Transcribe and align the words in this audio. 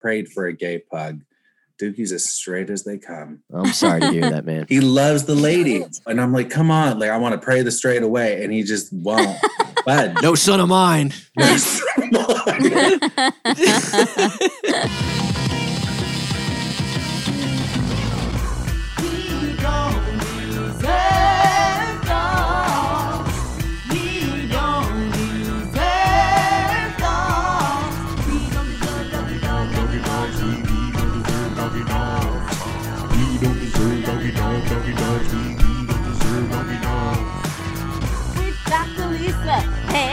prayed 0.00 0.28
for 0.28 0.46
a 0.46 0.52
gay 0.52 0.78
pug. 0.78 1.22
Dookie's 1.80 2.10
as 2.10 2.28
straight 2.28 2.70
as 2.70 2.82
they 2.82 2.98
come. 2.98 3.40
I'm 3.54 3.72
sorry 3.72 4.00
to 4.00 4.10
hear 4.10 4.28
that, 4.30 4.44
man. 4.44 4.66
He 4.68 4.80
loves 4.80 5.24
the 5.24 5.34
ladies. 5.36 6.00
And 6.06 6.20
I'm 6.20 6.32
like, 6.32 6.50
come 6.50 6.70
on, 6.70 6.98
like 6.98 7.10
I 7.10 7.16
want 7.16 7.34
to 7.34 7.44
pray 7.44 7.62
the 7.62 7.70
straight 7.70 8.02
away. 8.02 8.42
And 8.42 8.52
he 8.52 8.64
just 8.64 8.92
won't 8.92 9.38
budge. 9.86 10.16
No 10.22 10.34
son 10.34 10.60
of 10.60 10.68
mine. 10.68 11.12
Yes. 11.36 11.80
Dr. 12.10 12.98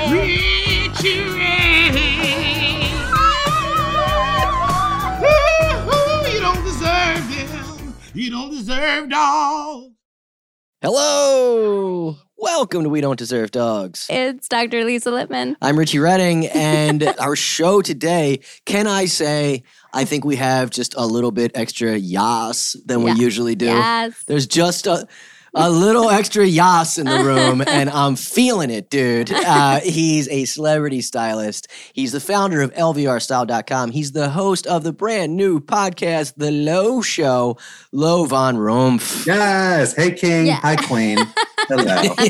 You 0.08 0.92
don't 6.42 6.64
deserve 6.64 7.30
them. 7.30 7.96
You 8.14 8.30
don't 8.32 8.52
deserve 8.52 9.10
dogs. 9.10 9.88
Hello. 10.82 12.18
Welcome 12.38 12.84
to 12.84 12.90
We 12.90 13.02
Don't 13.02 13.18
Deserve 13.18 13.50
Dogs. 13.52 14.06
It's 14.10 14.48
Dr. 14.48 14.84
Lisa 14.84 15.10
Lippman. 15.10 15.56
I'm 15.62 15.80
Richie 15.80 16.00
Redding, 16.00 16.46
and 16.48 17.04
our 17.20 17.36
show 17.36 17.82
today, 17.82 18.42
can 18.66 18.86
I 18.88 19.06
say, 19.06 19.64
I 19.94 20.06
think 20.06 20.26
we 20.26 20.36
have 20.36 20.70
just 20.70 20.94
a 20.96 21.06
little 21.08 21.32
bit 21.32 21.52
extra 21.56 21.98
yas 21.98 22.76
than 22.86 23.02
Yeah. 23.02 23.14
we 23.16 23.20
usually 23.22 23.56
do. 23.56 23.66
Yes. 23.66 24.22
There's 24.28 24.46
just 24.46 24.86
a, 24.86 25.08
a 25.56 25.70
little 25.70 26.10
extra 26.10 26.46
yas 26.46 26.98
in 26.98 27.08
the 27.08 27.24
room, 27.24 27.62
and 27.68 27.90
I'm 27.90 28.16
feeling 28.16 28.70
it, 28.70 28.90
dude. 28.90 29.32
Uh, 29.32 29.80
he's 29.84 30.28
a 30.30 30.46
celebrity 30.46 31.02
stylist. 31.02 31.68
He's 31.94 32.12
the 32.12 32.20
founder 32.20 32.62
of 32.62 32.74
LVRstyle.com. 32.74 33.92
He's 33.92 34.12
the 34.12 34.30
host 34.30 34.68
of 34.68 34.84
the 34.84 34.94
brand 34.94 35.36
new 35.36 35.60
podcast, 35.60 36.36
The 36.36 36.52
Low 36.52 37.02
Show, 37.02 37.58
Lo 37.92 38.26
Von 38.26 38.58
Rumpf. 38.58 39.26
yes. 39.26 39.96
Hey, 39.96 40.12
King. 40.12 40.48
Yeah. 40.48 40.60
Hi, 40.62 40.76
Queen. 40.76 41.18
Hello. 41.68 42.14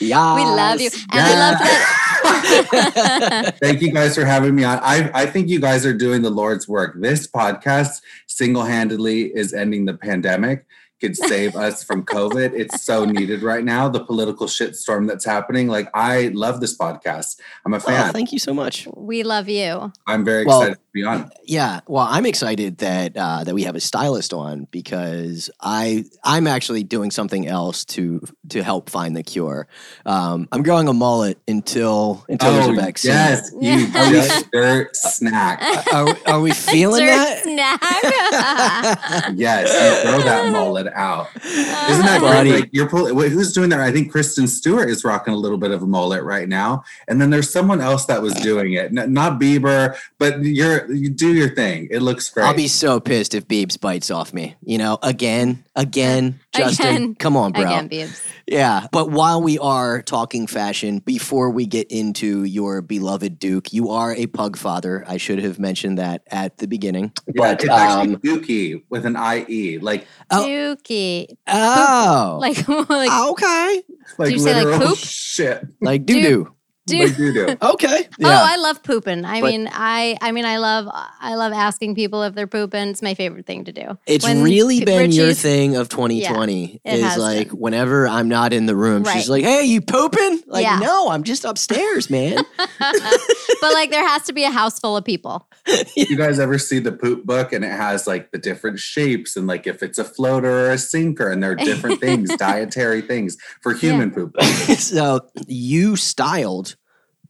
We 0.00 0.44
love 0.44 0.80
you. 0.80 0.90
And 1.12 1.26
we 1.26 1.34
love 1.34 1.58
that. 1.58 3.58
Thank 3.60 3.82
you 3.82 3.92
guys 3.92 4.14
for 4.14 4.24
having 4.24 4.54
me 4.54 4.64
on. 4.64 4.78
I, 4.82 5.10
I 5.14 5.26
think 5.26 5.48
you 5.48 5.60
guys 5.60 5.84
are 5.84 5.92
doing 5.92 6.22
the 6.22 6.30
Lord's 6.30 6.68
work. 6.68 6.94
This 6.98 7.26
podcast 7.26 8.00
single 8.26 8.62
handedly 8.64 9.24
is 9.34 9.52
ending 9.52 9.84
the 9.84 9.94
pandemic, 9.94 10.64
could 11.00 11.16
save 11.16 11.54
us 11.56 11.82
from 11.84 12.04
COVID. 12.04 12.52
It's 12.54 12.82
so 12.82 13.04
needed 13.04 13.42
right 13.42 13.64
now. 13.64 13.88
The 13.88 14.04
political 14.04 14.46
shitstorm 14.46 15.06
that's 15.06 15.24
happening. 15.24 15.68
Like, 15.68 15.88
I 15.94 16.28
love 16.34 16.60
this 16.60 16.76
podcast. 16.76 17.38
I'm 17.64 17.72
a 17.74 17.76
Oh, 17.76 17.80
fan. 17.80 18.12
thank 18.12 18.32
you 18.32 18.38
so 18.38 18.52
much. 18.52 18.88
We 18.96 19.22
love 19.22 19.48
you. 19.48 19.92
I'm 20.06 20.24
very 20.24 20.44
Well- 20.44 20.60
excited 20.62 20.74
to 20.76 20.80
be 20.92 21.04
on. 21.04 21.30
Yeah, 21.44 21.80
well, 21.86 22.06
I'm 22.08 22.26
excited 22.26 22.78
that 22.78 23.16
uh, 23.16 23.44
that 23.44 23.54
we 23.54 23.62
have 23.62 23.76
a 23.76 23.80
stylist 23.80 24.32
on 24.34 24.66
because 24.70 25.48
I 25.60 26.04
I'm 26.24 26.46
actually 26.46 26.82
doing 26.82 27.10
something 27.10 27.46
else 27.46 27.84
to 27.86 28.20
to 28.50 28.62
help 28.62 28.90
find 28.90 29.16
the 29.16 29.22
cure. 29.22 29.68
Um, 30.04 30.48
I'm 30.52 30.62
growing 30.62 30.88
a 30.88 30.92
mullet 30.92 31.38
until 31.46 32.24
until 32.28 32.52
there's 32.52 32.66
a 32.66 32.72
vaccine. 32.72 33.12
Oh, 33.12 33.14
yes. 33.14 33.50
You 33.60 33.86
just 33.92 34.50
dirt 34.50 34.94
snack. 34.96 35.62
Are, 35.92 36.08
are 36.26 36.40
we 36.40 36.50
feeling 36.50 37.06
Dessert 37.06 37.44
that? 37.44 37.44
snack. 37.44 39.34
Yes. 39.36 39.68
You 40.04 40.10
throw 40.10 40.20
that 40.22 40.52
mullet 40.52 40.87
out. 40.94 41.28
Isn't 41.36 42.06
that 42.06 42.20
Buddy. 42.20 42.50
great? 42.50 42.60
Like 42.60 42.70
you're 42.72 42.88
pull- 42.88 43.14
wait, 43.14 43.32
who's 43.32 43.52
doing 43.52 43.70
that? 43.70 43.80
I 43.80 43.90
think 43.92 44.10
Kristen 44.10 44.46
Stewart 44.46 44.88
is 44.90 45.04
rocking 45.04 45.34
a 45.34 45.36
little 45.36 45.58
bit 45.58 45.70
of 45.70 45.82
a 45.82 45.86
mullet 45.86 46.22
right 46.22 46.48
now, 46.48 46.84
and 47.08 47.20
then 47.20 47.30
there's 47.30 47.50
someone 47.50 47.80
else 47.80 48.06
that 48.06 48.22
was 48.22 48.34
doing 48.34 48.72
it. 48.74 48.96
N- 48.96 49.12
not 49.12 49.40
Bieber, 49.40 49.96
but 50.18 50.42
you're 50.44 50.90
you 50.92 51.08
do 51.10 51.32
your 51.34 51.54
thing. 51.54 51.88
It 51.90 52.00
looks 52.00 52.28
great. 52.30 52.44
I'll 52.46 52.54
be 52.54 52.68
so 52.68 53.00
pissed 53.00 53.34
if 53.34 53.46
Beebs 53.48 53.80
bites 53.80 54.10
off 54.10 54.32
me. 54.32 54.56
You 54.62 54.78
know, 54.78 54.98
again, 55.02 55.64
again, 55.76 56.40
Justin, 56.58 56.86
Again. 56.96 57.14
come 57.16 57.36
on, 57.36 57.52
bro. 57.52 57.62
Again, 57.62 57.88
Beebs. 57.88 58.22
Yeah, 58.46 58.86
but 58.92 59.10
while 59.10 59.42
we 59.42 59.58
are 59.58 60.00
talking 60.02 60.46
fashion, 60.46 61.00
before 61.00 61.50
we 61.50 61.66
get 61.66 61.90
into 61.90 62.44
your 62.44 62.80
beloved 62.80 63.38
Duke, 63.38 63.72
you 63.72 63.90
are 63.90 64.14
a 64.14 64.26
pug 64.26 64.56
father. 64.56 65.04
I 65.06 65.18
should 65.18 65.38
have 65.40 65.58
mentioned 65.58 65.98
that 65.98 66.22
at 66.30 66.56
the 66.58 66.66
beginning. 66.66 67.12
yeah, 67.26 67.32
but 67.36 67.60
it's 67.62 67.70
actually 67.70 68.14
um, 68.14 68.20
Dookie 68.22 68.82
with 68.88 69.04
an 69.06 69.16
IE, 69.16 69.78
like 69.80 70.06
Oh. 70.30 70.44
Dookie. 70.46 71.36
oh, 71.46 72.38
Like, 72.40 72.66
like 72.88 73.28
okay, 73.30 73.82
like 74.18 74.30
you 74.32 74.38
say, 74.38 74.54
like, 74.54 74.64
literal 74.64 74.88
poop? 74.88 74.98
shit. 74.98 75.66
like 75.80 76.06
doo 76.06 76.22
doo. 76.22 76.54
Dude. 76.88 77.08
Like 77.08 77.16
doo 77.16 77.32
doo. 77.32 77.56
Okay, 77.62 78.08
Oh, 78.22 78.28
I 78.28 78.56
love 78.56 78.82
pooping. 78.82 79.24
I 79.24 79.40
But- 79.40 79.46
mean, 79.50 79.68
I 79.72 80.16
I 80.20 80.32
mean, 80.32 80.44
I 80.44 80.58
love 80.58 80.86
I 81.20 81.34
love 81.34 81.52
asking 81.52 81.94
people 81.94 82.22
if 82.22 82.34
they're 82.34 82.46
pooping. 82.46 82.88
It's 82.88 83.02
my 83.02 83.14
favorite 83.14 83.46
thing 83.46 83.64
to 83.64 83.72
do. 83.72 83.98
It's 84.06 84.24
When 84.24 84.42
really 84.42 84.80
P- 84.80 84.84
been 84.84 85.12
your 85.12 85.32
thing 85.34 85.76
of 85.76 85.88
2020. 85.88 86.80
it 86.84 86.94
is 86.94 87.02
has 87.02 87.18
like 87.18 87.48
been. 87.50 87.58
whenever 87.58 88.08
I'm 88.08 88.28
not 88.28 88.52
in 88.52 88.66
the 88.66 88.76
room, 88.76 89.02
Right. 89.04 89.14
she's 89.16 89.28
like, 89.28 89.44
"Hey, 89.44 89.64
you 89.64 89.80
pooping?" 89.80 90.42
Like, 90.46 90.64
Yeah. 90.64 90.78
no, 90.78 91.08
I'm 91.10 91.22
just 91.24 91.44
upstairs, 91.44 92.10
man. 92.10 92.42
but 92.80 93.72
like, 93.72 93.90
there 93.90 94.06
has 94.06 94.22
to 94.24 94.32
be 94.32 94.44
a 94.44 94.50
house 94.50 94.78
full 94.78 94.96
of 94.96 95.04
people. 95.04 95.46
you 95.96 96.16
guys 96.16 96.38
ever 96.38 96.58
see 96.58 96.78
the 96.78 96.92
poop 96.92 97.24
book 97.26 97.52
and 97.52 97.64
it 97.64 97.70
has 97.72 98.06
like 98.06 98.30
the 98.30 98.38
different 98.38 98.78
shapes 98.78 99.36
and 99.36 99.46
like 99.46 99.66
if 99.66 99.82
it's 99.82 99.98
a 99.98 100.04
floater 100.04 100.66
or 100.66 100.70
a 100.70 100.78
sinker 100.78 101.30
and 101.30 101.42
there 101.42 101.52
are 101.52 101.56
different 101.56 102.00
things, 102.00 102.34
dietary 102.36 103.02
things 103.02 103.36
for 103.62 103.74
human 103.74 104.10
poop. 104.10 104.34
so 104.78 105.20
you 105.46 105.96
styled 105.96 106.76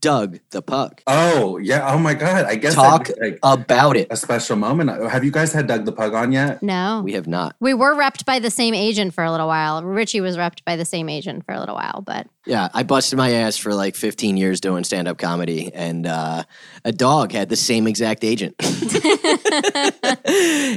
Doug 0.00 0.38
the 0.50 0.62
pug. 0.62 1.00
Oh 1.06 1.58
yeah. 1.58 1.92
Oh 1.92 1.98
my 1.98 2.14
god. 2.14 2.44
I 2.44 2.54
guess 2.54 2.74
Talk 2.74 3.08
that'd 3.08 3.20
be, 3.20 3.30
like 3.30 3.38
About 3.42 3.96
it. 3.96 4.06
a 4.10 4.16
special 4.16 4.54
moment. 4.56 4.90
Have 5.10 5.24
you 5.24 5.32
guys 5.32 5.52
had 5.52 5.66
Doug 5.66 5.86
the 5.86 5.92
Pug 5.92 6.14
on 6.14 6.30
yet? 6.30 6.62
No, 6.62 7.02
We 7.04 7.14
have 7.14 7.26
not. 7.26 7.56
we 7.58 7.74
were 7.74 7.96
repped 7.96 8.24
by 8.24 8.38
the 8.38 8.50
same 8.50 8.74
agent 8.74 9.12
for 9.14 9.24
a 9.24 9.30
little 9.32 9.48
while. 9.48 9.82
Richie 9.82 10.20
was 10.20 10.36
repped 10.36 10.64
by 10.64 10.76
the 10.76 10.84
same 10.84 11.08
agent 11.08 11.44
for 11.44 11.52
a 11.52 11.58
little 11.60 11.74
while, 11.74 12.02
but 12.06 12.28
Yeah, 12.46 12.68
I 12.72 12.84
busted 12.84 13.16
my 13.16 13.32
ass 13.32 13.56
for 13.56 13.74
like 13.74 13.96
15 13.96 14.36
years 14.36 14.60
doing 14.60 14.84
stand 14.84 15.08
up 15.08 15.18
comedy, 15.18 15.72
and 15.74 16.06
uh, 16.06 16.44
a 16.84 16.92
dog 16.92 17.32
had 17.32 17.48
the 17.48 17.56
same 17.56 17.86
exact 17.88 18.22
agent. 18.24 18.54
and 18.60 18.68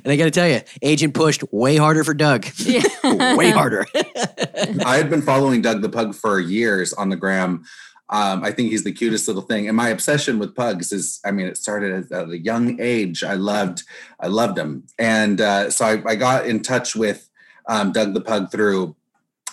I 0.06 0.16
got 0.18 0.26
to 0.26 0.32
tell 0.32 0.48
you, 0.48 0.62
agent 0.82 1.14
pushed 1.14 1.44
way 1.52 1.78
harder 1.78 2.04
for 2.04 2.14
Doug. 2.14 2.46
Yeah. 2.58 2.82
way 3.36 3.52
harder. 3.52 3.86
I 4.86 4.98
had 4.98 5.10
been 5.10 5.22
following 5.22 5.62
Doug 5.62 5.82
the 5.82 5.90
Pug 5.90 6.16
for 6.16 6.40
years 6.40 6.94
on 6.94 7.10
the 7.10 7.16
gram. 7.16 7.64
Um, 8.12 8.44
I 8.44 8.52
think 8.52 8.72
he's 8.72 8.84
the 8.84 8.92
cutest 8.92 9.28
little 9.28 9.42
thing. 9.42 9.68
And 9.68 9.78
my 9.78 9.90
obsession 9.90 10.38
with 10.38 10.56
pugs 10.56 10.92
is, 10.92 11.20
I 11.26 11.32
mean, 11.32 11.48
it 11.48 11.58
started 11.58 12.12
at 12.12 12.30
a 12.30 12.38
young 12.38 12.80
age. 12.80 13.24
I 13.24 13.36
loved, 13.36 13.84
I 14.20 14.28
loved 14.28 14.58
him. 14.58 14.84
And 15.00 15.40
uh, 15.40 15.72
so 15.72 15.86
I, 15.86 16.04
I 16.06 16.16
got 16.16 16.46
in 16.46 16.62
touch 16.62 16.96
with 16.96 17.30
um, 17.68 17.94
Doug 17.94 18.14
the 18.14 18.22
Pug 18.22 18.52
through 18.52 18.96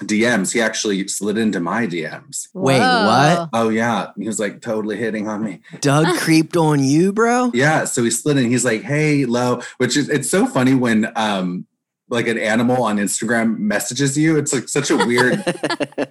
DMs. 0.01 0.53
He 0.53 0.61
actually 0.61 1.07
slid 1.09 1.39
into 1.39 1.61
my 1.61 1.87
DMs. 1.87 2.49
Wait, 2.55 2.81
Whoa. 2.81 3.07
what? 3.07 3.49
Oh 3.53 3.69
yeah, 3.69 4.11
he 4.17 4.27
was 4.27 4.39
like 4.39 4.61
totally 4.61 4.97
hitting 4.97 5.29
on 5.29 5.43
me. 5.43 5.61
Doug 5.81 6.07
creeped 6.19 6.57
on 6.57 6.83
you, 6.83 7.13
bro? 7.13 7.51
Yeah, 7.55 7.85
so 7.85 8.05
he 8.05 8.11
slid 8.11 8.37
in. 8.37 8.49
He's 8.51 8.65
like, 8.65 8.83
"Hey, 8.83 9.25
Lo," 9.25 9.61
which 9.79 9.97
is 9.97 10.09
it's 10.09 10.31
so 10.31 10.47
funny 10.47 10.75
when 10.75 11.11
um 11.17 11.67
like 12.11 12.27
an 12.27 12.39
animal 12.39 12.83
on 12.83 12.97
Instagram 12.97 13.59
messages 13.59 14.17
you. 14.17 14.37
It's 14.37 14.53
like 14.53 14.69
such 14.69 14.91
a 14.91 14.97
weird. 14.97 15.43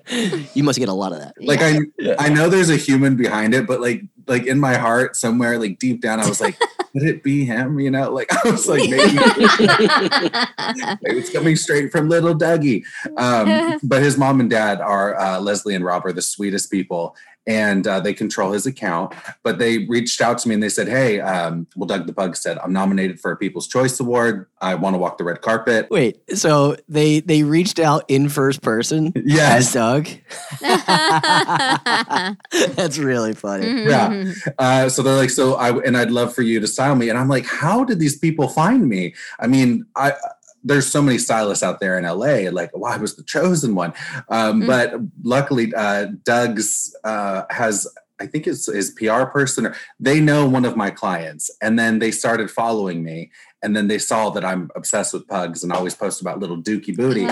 you 0.53 0.63
must 0.63 0.79
get 0.79 0.89
a 0.89 0.93
lot 0.93 1.11
of 1.11 1.19
that. 1.19 1.33
like 1.39 1.59
I 1.61 1.79
I 2.19 2.29
know 2.29 2.49
there's 2.49 2.69
a 2.69 2.77
human 2.77 3.15
behind 3.15 3.53
it, 3.53 3.67
but 3.67 3.81
like 3.81 4.03
like 4.27 4.45
in 4.45 4.59
my 4.59 4.75
heart 4.75 5.15
somewhere, 5.15 5.57
like 5.57 5.79
deep 5.79 6.01
down, 6.01 6.19
I 6.19 6.27
was 6.27 6.41
like, 6.41 6.59
could 6.93 7.03
it 7.03 7.23
be 7.23 7.45
him? 7.45 7.79
You 7.79 7.91
know, 7.91 8.11
like 8.11 8.27
I 8.31 8.49
was 8.49 8.67
like, 8.67 8.89
maybe, 8.89 9.13
maybe 11.01 11.19
it's 11.19 11.31
coming 11.31 11.55
straight 11.55 11.91
from 11.91 12.09
little 12.09 12.35
Dougie. 12.35 12.83
Um, 13.17 13.79
but 13.83 14.01
his 14.01 14.17
mom 14.17 14.39
and 14.39 14.49
dad 14.49 14.81
are 14.81 15.17
uh, 15.17 15.39
Leslie 15.39 15.75
and 15.75 15.85
Rob 15.85 16.05
are 16.05 16.13
the 16.13 16.21
sweetest 16.21 16.71
people. 16.71 17.15
And 17.47 17.87
uh, 17.87 18.01
they 18.01 18.13
control 18.13 18.51
his 18.51 18.65
account, 18.65 19.13
but 19.41 19.57
they 19.57 19.85
reached 19.85 20.19
out 20.19 20.37
to 20.39 20.49
me 20.49 20.53
and 20.53 20.61
they 20.61 20.69
said, 20.69 20.87
"Hey, 20.87 21.21
um, 21.21 21.65
well, 21.75 21.87
Doug 21.87 22.05
the 22.05 22.13
Pug 22.13 22.35
said 22.35 22.59
I'm 22.59 22.73
nominated 22.73 23.21
for 23.21 23.31
a 23.31 23.37
People's 23.37 23.67
Choice 23.67 23.99
Award. 23.99 24.47
I 24.59 24.75
want 24.75 24.95
to 24.95 24.97
walk 24.97 25.17
the 25.17 25.23
red 25.23 25.41
carpet." 25.41 25.87
Wait, 25.89 26.21
so 26.37 26.75
they 26.89 27.21
they 27.21 27.43
reached 27.43 27.79
out 27.79 28.03
in 28.09 28.27
first 28.27 28.61
person 28.61 29.13
as 29.15 29.23
Yes, 29.25 29.73
Doug? 29.73 30.07
That's 32.75 32.97
really 32.97 33.33
funny. 33.33 33.65
Mm-hmm. 33.65 33.89
Yeah. 33.89 34.51
Uh, 34.59 34.89
so 34.89 35.01
they're 35.01 35.15
like, 35.15 35.29
so 35.29 35.55
I 35.55 35.77
and 35.79 35.97
I'd 35.97 36.11
love 36.11 36.33
for 36.33 36.41
you 36.41 36.59
to 36.59 36.67
style 36.67 36.95
me. 36.95 37.09
And 37.09 37.17
I'm 37.17 37.29
like, 37.29 37.45
how 37.45 37.83
did 37.83 37.99
these 37.99 38.17
people 38.17 38.47
find 38.47 38.87
me? 38.87 39.15
I 39.39 39.47
mean, 39.47 39.85
I 39.95 40.13
there's 40.67 40.87
so 40.87 41.01
many 41.01 41.17
stylists 41.17 41.63
out 41.63 41.79
there 41.79 41.97
in 41.97 42.03
LA. 42.03 42.49
Like, 42.51 42.75
well, 42.75 42.91
I 42.91 42.97
was 42.97 43.15
the 43.15 43.23
chosen 43.23 43.73
one. 43.75 43.93
Um, 44.29 44.57
Mm. 44.57 44.67
But 44.67 44.93
luckily, 45.23 45.73
uh, 45.73 46.07
Doug's 46.23 46.95
uh, 47.03 47.43
has 47.49 47.87
I 48.19 48.25
think 48.25 48.47
it's 48.47 48.65
his 48.65 48.91
PR 48.91 49.25
person 49.25 49.67
or 49.67 49.75
they 49.99 50.19
know 50.19 50.47
one 50.47 50.65
of 50.65 50.75
my 50.75 50.89
clients 50.89 51.51
and 51.61 51.77
then 51.77 51.99
they 51.99 52.09
started 52.09 52.49
following 52.49 53.03
me 53.03 53.29
and 53.63 53.75
then 53.75 53.87
they 53.87 53.97
saw 53.97 54.29
that 54.31 54.45
I'm 54.45 54.69
obsessed 54.75 55.13
with 55.13 55.27
pugs 55.27 55.63
and 55.63 55.71
always 55.73 55.95
post 55.95 56.21
about 56.21 56.39
little 56.39 56.57
dookie 56.61 56.95
booty. 56.95 57.27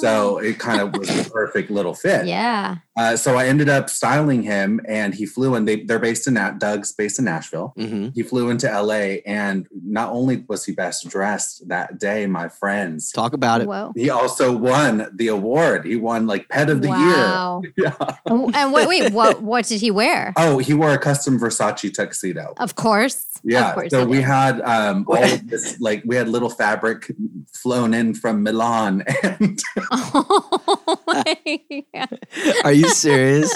So 0.00 0.38
it 0.38 0.58
kind 0.58 0.80
of 0.80 0.96
was 0.96 1.08
the 1.08 1.30
perfect 1.30 1.70
little 1.70 1.94
fit. 1.94 2.26
yeah. 2.26 2.76
Uh, 2.98 3.14
so 3.14 3.36
I 3.36 3.46
ended 3.46 3.68
up 3.68 3.90
styling 3.90 4.42
him 4.42 4.80
and 4.88 5.14
he 5.14 5.26
flew 5.26 5.54
in. 5.54 5.66
They, 5.66 5.82
they're 5.84 5.98
based 5.98 6.26
in 6.26 6.32
Nat, 6.34 6.58
Doug's 6.58 6.92
based 6.92 7.18
in 7.18 7.26
Nashville. 7.26 7.74
hmm 7.76 8.08
He 8.14 8.22
flew 8.22 8.48
into 8.48 8.66
LA 8.68 9.18
and 9.26 9.66
not 9.70 10.12
only 10.12 10.44
was 10.48 10.64
he 10.64 10.72
best 10.72 11.06
dressed 11.08 11.68
that 11.68 11.98
day, 11.98 12.26
my 12.26 12.48
friends, 12.48 13.12
Talk 13.12 13.34
about 13.34 13.60
it. 13.60 13.68
Whoa. 13.68 13.92
he 13.94 14.08
also 14.08 14.56
won 14.56 15.08
the 15.14 15.28
award. 15.28 15.84
He 15.84 15.96
won 15.96 16.26
like 16.26 16.48
pet 16.48 16.70
of 16.70 16.80
the 16.80 16.88
wow. 16.88 17.60
year. 17.64 17.72
Yeah. 17.84 18.16
And 18.24 18.56
and 18.56 18.72
wait, 18.72 18.88
wait, 18.88 19.12
what 19.12 19.42
what 19.42 19.66
did 19.66 19.80
he 19.82 19.90
wear? 19.90 20.32
Oh, 20.38 20.56
he 20.58 20.72
wore 20.72 20.92
a 20.92 20.98
custom 20.98 21.38
Versace 21.38 21.92
tuxedo. 21.92 22.54
Of 22.56 22.74
course. 22.76 23.25
Yeah. 23.44 23.68
Of 23.68 23.74
course 23.74 23.90
so 23.90 24.04
we 24.04 24.20
had 24.20 24.60
um 24.62 25.04
all 25.08 25.22
of 25.22 25.48
this 25.48 25.80
like 25.80 26.02
we 26.06 26.16
had 26.16 26.28
little 26.28 26.50
fabric 26.50 27.10
flown 27.52 27.94
in 27.94 28.14
from 28.14 28.42
Milan 28.42 29.04
and 29.22 29.60
Oh 29.92 31.00
my 31.06 31.60
Are 32.64 32.72
you 32.72 32.88
serious? 32.88 33.52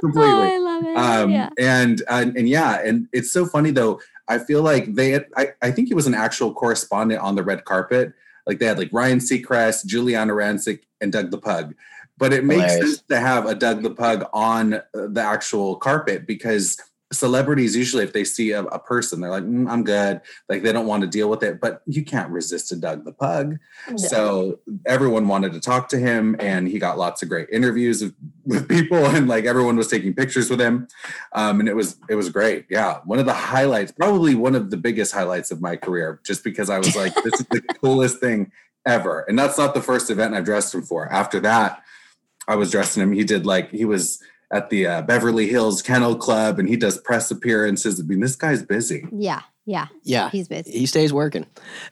Completely. 0.00 0.32
Oh, 0.32 0.42
I 0.42 0.58
love 0.58 0.84
it. 0.84 0.96
um 0.96 1.30
yeah. 1.30 1.50
and, 1.58 2.02
and 2.08 2.36
and 2.36 2.48
yeah 2.48 2.80
and 2.84 3.08
it's 3.12 3.30
so 3.30 3.46
funny 3.46 3.70
though 3.70 4.00
i 4.28 4.38
feel 4.38 4.62
like 4.62 4.94
they 4.94 5.10
had, 5.10 5.26
I, 5.36 5.48
I 5.62 5.70
think 5.70 5.88
he 5.88 5.94
was 5.94 6.06
an 6.06 6.14
actual 6.14 6.52
correspondent 6.52 7.20
on 7.20 7.34
the 7.34 7.42
red 7.42 7.64
carpet 7.64 8.12
like 8.46 8.58
they 8.58 8.66
had 8.66 8.78
like 8.78 8.90
ryan 8.92 9.18
seacrest 9.18 9.86
giuliana 9.86 10.32
rancic 10.34 10.80
and 11.00 11.12
doug 11.12 11.30
the 11.30 11.38
pug 11.38 11.74
but 12.16 12.32
it 12.32 12.44
makes 12.44 12.62
Hilarious. 12.62 12.96
sense 12.96 13.02
to 13.08 13.18
have 13.20 13.46
a 13.46 13.54
doug 13.54 13.82
the 13.82 13.90
pug 13.90 14.24
on 14.32 14.74
uh, 14.74 14.80
the 14.92 15.20
actual 15.20 15.76
carpet 15.76 16.26
because 16.26 16.78
celebrities 17.14 17.76
usually 17.76 18.04
if 18.04 18.12
they 18.12 18.24
see 18.24 18.50
a, 18.52 18.62
a 18.64 18.78
person 18.78 19.20
they're 19.20 19.30
like 19.30 19.44
"Mm, 19.44 19.70
i'm 19.70 19.84
good. 19.84 20.20
Like 20.48 20.62
they 20.62 20.72
don't 20.72 20.86
want 20.86 21.02
to 21.02 21.06
deal 21.08 21.30
with 21.30 21.42
it 21.42 21.60
but 21.60 21.82
you 21.86 22.04
can't 22.04 22.30
resist 22.30 22.72
a 22.72 22.76
doug 22.76 23.04
the 23.04 23.12
pug. 23.12 23.58
So 23.96 24.60
everyone 24.86 25.28
wanted 25.28 25.52
to 25.52 25.60
talk 25.60 25.88
to 25.90 25.98
him 25.98 26.36
and 26.38 26.68
he 26.68 26.78
got 26.78 26.98
lots 26.98 27.22
of 27.22 27.28
great 27.28 27.48
interviews 27.50 28.02
with, 28.02 28.14
with 28.44 28.68
people 28.68 29.04
and 29.16 29.28
like 29.28 29.44
everyone 29.44 29.76
was 29.76 29.88
taking 29.88 30.14
pictures 30.14 30.50
with 30.50 30.60
him. 30.60 30.88
Um, 31.32 31.60
and 31.60 31.68
it 31.68 31.76
was 31.76 31.96
it 32.08 32.14
was 32.14 32.28
great. 32.28 32.66
Yeah 32.68 33.00
one 33.04 33.18
of 33.18 33.26
the 33.26 33.34
highlights 33.34 33.92
probably 33.92 34.34
one 34.34 34.54
of 34.54 34.70
the 34.70 34.76
biggest 34.76 35.12
highlights 35.12 35.50
of 35.50 35.60
my 35.60 35.76
career 35.76 36.20
just 36.24 36.44
because 36.44 36.70
i 36.70 36.78
was 36.78 36.96
like 36.96 37.14
this 37.22 37.40
is 37.40 37.46
the 37.50 37.60
coolest 37.80 38.18
thing 38.18 38.50
ever. 38.86 39.20
And 39.28 39.38
that's 39.38 39.56
not 39.56 39.74
the 39.74 39.82
first 39.82 40.10
event 40.10 40.34
i've 40.34 40.44
dressed 40.44 40.74
him 40.74 40.82
for. 40.82 41.10
After 41.12 41.40
that 41.40 41.82
i 42.48 42.54
was 42.54 42.70
dressing 42.70 43.02
him. 43.02 43.12
He 43.12 43.24
did 43.24 43.46
like 43.46 43.70
he 43.70 43.84
was 43.84 44.22
at 44.54 44.70
the 44.70 44.86
uh, 44.86 45.02
beverly 45.02 45.46
hills 45.48 45.82
kennel 45.82 46.14
club 46.16 46.58
and 46.58 46.68
he 46.68 46.76
does 46.76 46.96
press 46.98 47.30
appearances 47.30 48.00
i 48.00 48.02
mean 48.04 48.20
this 48.20 48.36
guy's 48.36 48.62
busy 48.62 49.06
yeah. 49.12 49.40
Yeah. 49.66 49.86
Yeah. 50.02 50.28
He's 50.28 50.46
busy. 50.46 50.72
He 50.78 50.84
stays 50.84 51.10
working. 51.10 51.46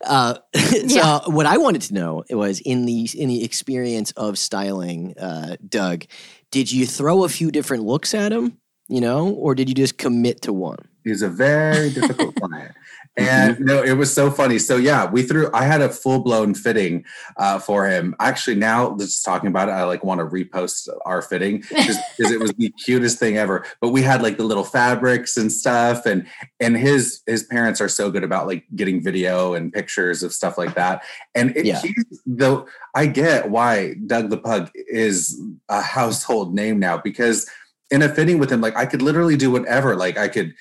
Uh, 0.05 0.35
so 0.55 0.76
Yeah. 0.85 1.20
what 1.25 1.47
I 1.47 1.56
wanted 1.56 1.81
to 1.88 1.94
know 1.94 2.23
was 2.29 2.61
in 2.61 2.85
the 2.85 3.09
in 3.17 3.31
the 3.31 3.43
experience 3.44 4.11
of 4.12 4.38
styling 4.38 5.14
uh, 5.19 5.56
Doug, 5.67 6.05
did 6.50 6.70
you 6.70 6.85
throw 6.85 7.25
a 7.25 7.31
few 7.31 7.50
different 7.50 7.85
looks 7.85 8.12
at 8.12 8.31
him, 8.31 8.59
you 8.88 9.00
know, 9.00 9.31
or 9.31 9.55
did 9.55 9.70
you 9.70 9.75
just 9.75 9.97
commit 9.97 10.43
to 10.43 10.53
one? 10.53 10.81
He's 11.03 11.23
a 11.23 11.31
very 11.31 11.88
difficult 11.88 12.35
client. 12.43 12.75
And 13.17 13.61
no, 13.61 13.82
it 13.82 13.93
was 13.93 14.11
so 14.12 14.31
funny. 14.31 14.59
So 14.59 14.76
yeah, 14.76 15.11
we 15.11 15.23
threw. 15.23 15.50
I 15.53 15.64
had 15.64 15.82
a 15.82 15.91
full 15.91 16.20
blown 16.20 16.55
fitting 16.55 17.05
uh, 17.37 17.59
for 17.59 17.87
him. 17.87 18.14
Actually, 18.20 18.56
now 18.56 18.97
just 18.97 19.23
talking 19.23 19.49
about 19.49 19.69
it, 19.69 19.73
I 19.73 19.85
like 19.85 20.03
want 20.03 20.20
to 20.20 20.25
repost 20.26 20.88
our 21.05 21.20
fitting 21.20 21.59
because 21.69 21.99
it 22.19 22.41
was 22.41 22.53
the 22.53 22.70
cutest 22.70 23.19
thing 23.19 23.37
ever. 23.37 23.67
But 23.82 23.91
we 23.91 24.00
had 24.00 24.23
like 24.23 24.38
the 24.38 24.44
little 24.44 24.64
fabrics 24.64 25.37
and 25.37 25.53
stuff, 25.53 26.06
and 26.06 26.26
and 26.59 26.75
his 26.75 27.20
his 27.26 27.43
parents 27.43 27.82
are 27.82 27.88
so 27.88 28.11
good 28.11 28.25
about 28.25 28.47
like 28.47 28.64
getting 28.75 29.03
video 29.03 29.53
and 29.53 29.70
pictures 29.73 30.23
of 30.23 30.32
stuff 30.32 30.56
like 30.56 30.75
that. 30.75 31.03
And 31.35 31.55
it, 31.55 31.67
Yeah. 31.67 31.81
he's 31.82 32.23
though 32.25 32.67
I 32.94 33.06
get 33.06 33.50
why 33.50 33.94
Doug 34.06 34.31
the 34.31 34.38
Pug 34.38 34.70
is 34.75 35.38
a 35.69 35.82
household 35.82 36.55
name 36.55 36.79
now 36.79 36.97
because 36.97 37.47
in 37.91 38.00
a 38.00 38.09
fitting 38.09 38.38
with 38.38 38.50
him, 38.50 38.62
like 38.62 38.75
I 38.75 38.87
could 38.87 39.03
literally 39.03 39.37
do 39.37 39.50
whatever. 39.50 39.94
Like 39.97 40.17
I 40.17 40.29
could 40.29 40.55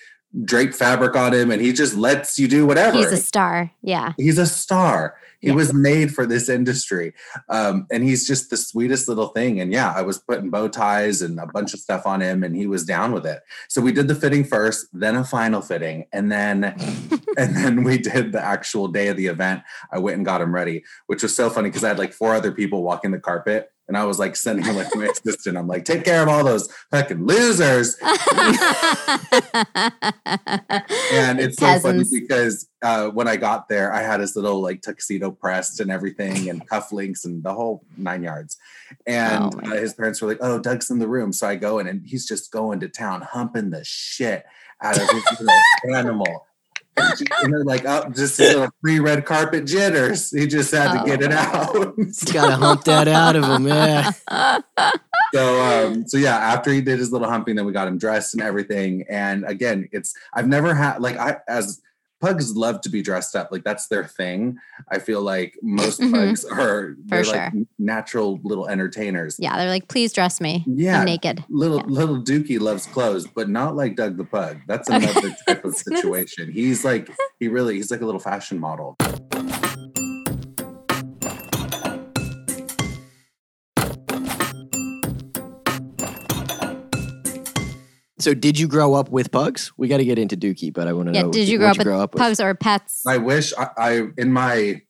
drape 0.46 0.74
fabric 0.74 1.16
on 1.16 1.34
him 1.34 1.52
and 1.52 1.62
he 1.62 1.74
just 1.74 1.96
lets 1.96 2.40
you 2.40 2.48
do 2.48 2.66
whatever. 2.66 2.98
He's 2.98 3.12
a 3.12 3.18
star. 3.18 3.72
Yeah. 3.82 4.14
He's 4.18 4.38
a 4.38 4.46
star. 4.46 5.18
He 5.42 5.48
Yeah. 5.48 5.56
was 5.56 5.74
made 5.74 6.14
for 6.14 6.26
this 6.26 6.48
industry. 6.50 7.14
Um, 7.50 7.88
and 7.92 8.04
he's 8.04 8.28
just 8.28 8.50
the 8.50 8.58
sweetest 8.58 9.08
little 9.08 9.30
thing. 9.30 9.60
And 9.60 9.74
yeah, 9.74 9.92
I 9.96 10.04
was 10.04 10.20
putting 10.20 10.50
bow 10.52 10.68
ties 10.68 11.22
and 11.22 11.40
a 11.40 11.48
bunch 11.48 11.74
of 11.74 11.80
stuff 11.80 12.06
on 12.06 12.22
him 12.22 12.44
and 12.44 12.56
he 12.56 12.68
was 12.68 12.86
down 12.86 13.12
with 13.12 13.26
it. 13.26 13.42
So 13.68 13.82
we 13.82 13.92
did 13.92 14.08
the 14.08 14.16
fitting 14.16 14.44
first, 14.44 14.88
then 14.94 15.16
a 15.16 15.24
final 15.26 15.62
fitting, 15.62 16.06
and 16.14 16.32
then 16.32 16.64
and 17.38 17.56
then 17.56 17.84
we 17.84 17.98
did 17.98 18.32
the 18.32 18.42
actual 18.42 18.88
day 18.88 19.08
of 19.08 19.18
the 19.18 19.28
event. 19.28 19.64
I 19.92 19.98
went 19.98 20.18
and 20.18 20.26
got 20.26 20.42
him 20.42 20.54
ready, 20.54 20.84
which 21.08 21.24
was 21.24 21.36
so 21.36 21.50
funny 21.50 21.70
because 21.70 21.84
I 21.84 21.90
had 21.90 22.00
like 22.00 22.14
four 22.14 22.36
other 22.36 22.52
people 22.52 22.84
walking 22.84 23.12
the 23.12 23.20
carpet. 23.20 23.72
And 23.92 23.98
I 23.98 24.06
was 24.06 24.20
like 24.20 24.38
sending 24.38 24.64
him 24.64 24.78
like 24.78 24.88
my 24.96 25.08
assistant. 25.08 25.58
I'm 25.58 25.68
like, 25.68 25.84
take 25.84 26.06
care 26.06 26.24
of 26.24 26.30
all 26.30 26.46
those 26.46 26.72
fucking 26.92 27.26
losers. 27.26 27.98
And 31.14 31.42
it's 31.42 31.58
so 31.58 31.78
funny 31.80 32.06
because 32.10 32.70
uh, 32.82 33.10
when 33.10 33.28
I 33.28 33.36
got 33.36 33.68
there, 33.68 33.92
I 33.94 34.02
had 34.02 34.22
his 34.22 34.38
little 34.38 34.62
like 34.62 34.82
tuxedo 34.82 35.30
pressed 35.32 35.82
and 35.82 35.92
everything, 35.92 36.50
and 36.50 36.66
cufflinks 36.70 37.26
and 37.26 37.44
the 37.44 37.54
whole 37.54 37.84
nine 37.98 38.24
yards. 38.24 38.56
And 39.06 39.44
Oh, 39.56 39.60
uh, 39.66 39.76
his 39.76 39.94
parents 39.94 40.22
were 40.22 40.30
like, 40.30 40.38
"Oh, 40.40 40.58
Doug's 40.58 40.90
in 40.90 41.00
the 41.00 41.08
room," 41.10 41.34
so 41.34 41.46
I 41.48 41.56
go 41.58 41.80
in, 41.80 41.88
and 41.88 42.02
he's 42.06 42.26
just 42.26 42.50
going 42.50 42.80
to 42.80 42.88
town, 42.88 43.22
humping 43.22 43.72
the 43.72 43.84
shit 43.84 44.46
out 44.82 44.96
of 44.98 45.10
his 45.10 45.24
little 45.42 45.56
animal. 45.94 46.48
And 47.44 47.54
they're 47.54 47.64
like, 47.64 47.86
"Oh, 47.86 48.10
just 48.10 48.40
a 48.40 48.44
little 48.44 48.70
free 48.82 49.00
red 49.00 49.26
carpet 49.26 49.66
jitters." 49.66 50.32
He 50.32 50.48
just 50.48 50.72
had 50.72 50.94
to 50.94 51.02
Oh, 51.02 51.06
get 51.06 51.22
it 51.22 51.30
my 51.30 51.36
out. 51.38 51.96
Gotta 52.34 52.56
hump 52.56 52.84
that 52.86 53.08
out 53.08 53.36
of 53.36 53.44
him, 53.46 53.68
yeah. 53.68 54.12
so 55.34 55.62
um 55.62 56.08
so 56.08 56.18
yeah 56.18 56.36
after 56.36 56.72
he 56.72 56.82
did 56.82 57.00
his 57.00 57.12
little 57.12 57.30
humping 57.30 57.56
then 57.56 57.66
we 57.66 57.72
got 57.72 57.88
him 57.88 57.98
dressed 57.98 58.34
and 58.34 58.44
everything 58.44 59.06
and 59.10 59.46
again 59.46 59.88
it's 59.94 60.14
i've 60.34 60.48
never 60.48 60.74
had 60.74 61.02
like 61.02 61.16
i 61.18 61.38
as 61.48 61.82
pugs 62.22 62.56
love 62.56 62.80
to 62.82 62.90
be 62.90 63.02
dressed 63.02 63.36
up 63.36 63.50
like 63.52 63.64
that's 63.64 63.88
their 63.88 64.06
thing 64.06 64.58
i 64.90 65.00
feel 65.00 65.22
like 65.22 65.58
most 65.62 66.00
Mhm. 66.02 66.12
pugs 66.12 66.46
are 66.46 66.96
they're 67.06 67.24
For 67.24 67.32
like 67.32 67.54
natural 67.80 68.40
little 68.44 68.68
entertainers 68.68 69.36
yeah. 69.40 69.58
They're 69.58 69.70
like, 69.70 69.88
please 69.88 70.14
dress 70.14 70.40
me. 70.40 70.64
Yeah. 70.68 71.00
I'm 71.00 71.06
naked. 71.06 71.44
little 71.50 71.78
Yeah. 71.80 71.86
little 71.88 72.22
dookie 72.22 72.60
loves 72.60 72.86
clothes 72.86 73.28
but 73.28 73.50
not 73.50 73.76
like 73.76 73.96
doug 73.96 74.18
the 74.18 74.24
pug 74.26 74.58
that's 74.68 74.88
another 74.90 75.36
type 75.48 75.66
of 75.66 75.74
situation 75.76 76.52
he's 76.52 76.86
like 76.86 77.10
he 77.40 77.48
really 77.48 77.76
he's 77.76 77.92
like 77.92 78.02
a 78.02 78.06
little 78.06 78.20
fashion 78.22 78.60
model 78.60 78.96
So 88.22 88.34
did 88.34 88.58
you 88.60 88.68
grow 88.68 88.94
up 88.94 89.10
with 89.10 89.32
pugs? 89.32 89.72
We 89.78 89.88
got 89.88 89.98
to 89.98 90.06
get 90.06 90.20
into 90.20 90.38
Dookie, 90.38 90.74
but 90.74 90.88
I 90.88 90.94
want 90.94 91.10
to 91.10 91.14
Yeah. 91.16 91.24
know. 91.24 91.32
Did 91.32 91.48
you 91.48 91.58
grow 91.58 91.68
what'd 91.70 91.88
up 91.88 92.14
with 92.14 92.22
pugs 92.22 92.40
or 92.40 92.54
pets? 92.56 93.04
i 93.08 93.18
wish 93.18 93.54
I, 93.58 93.70
I 93.78 94.02
in 94.18 94.32
my 94.32 94.82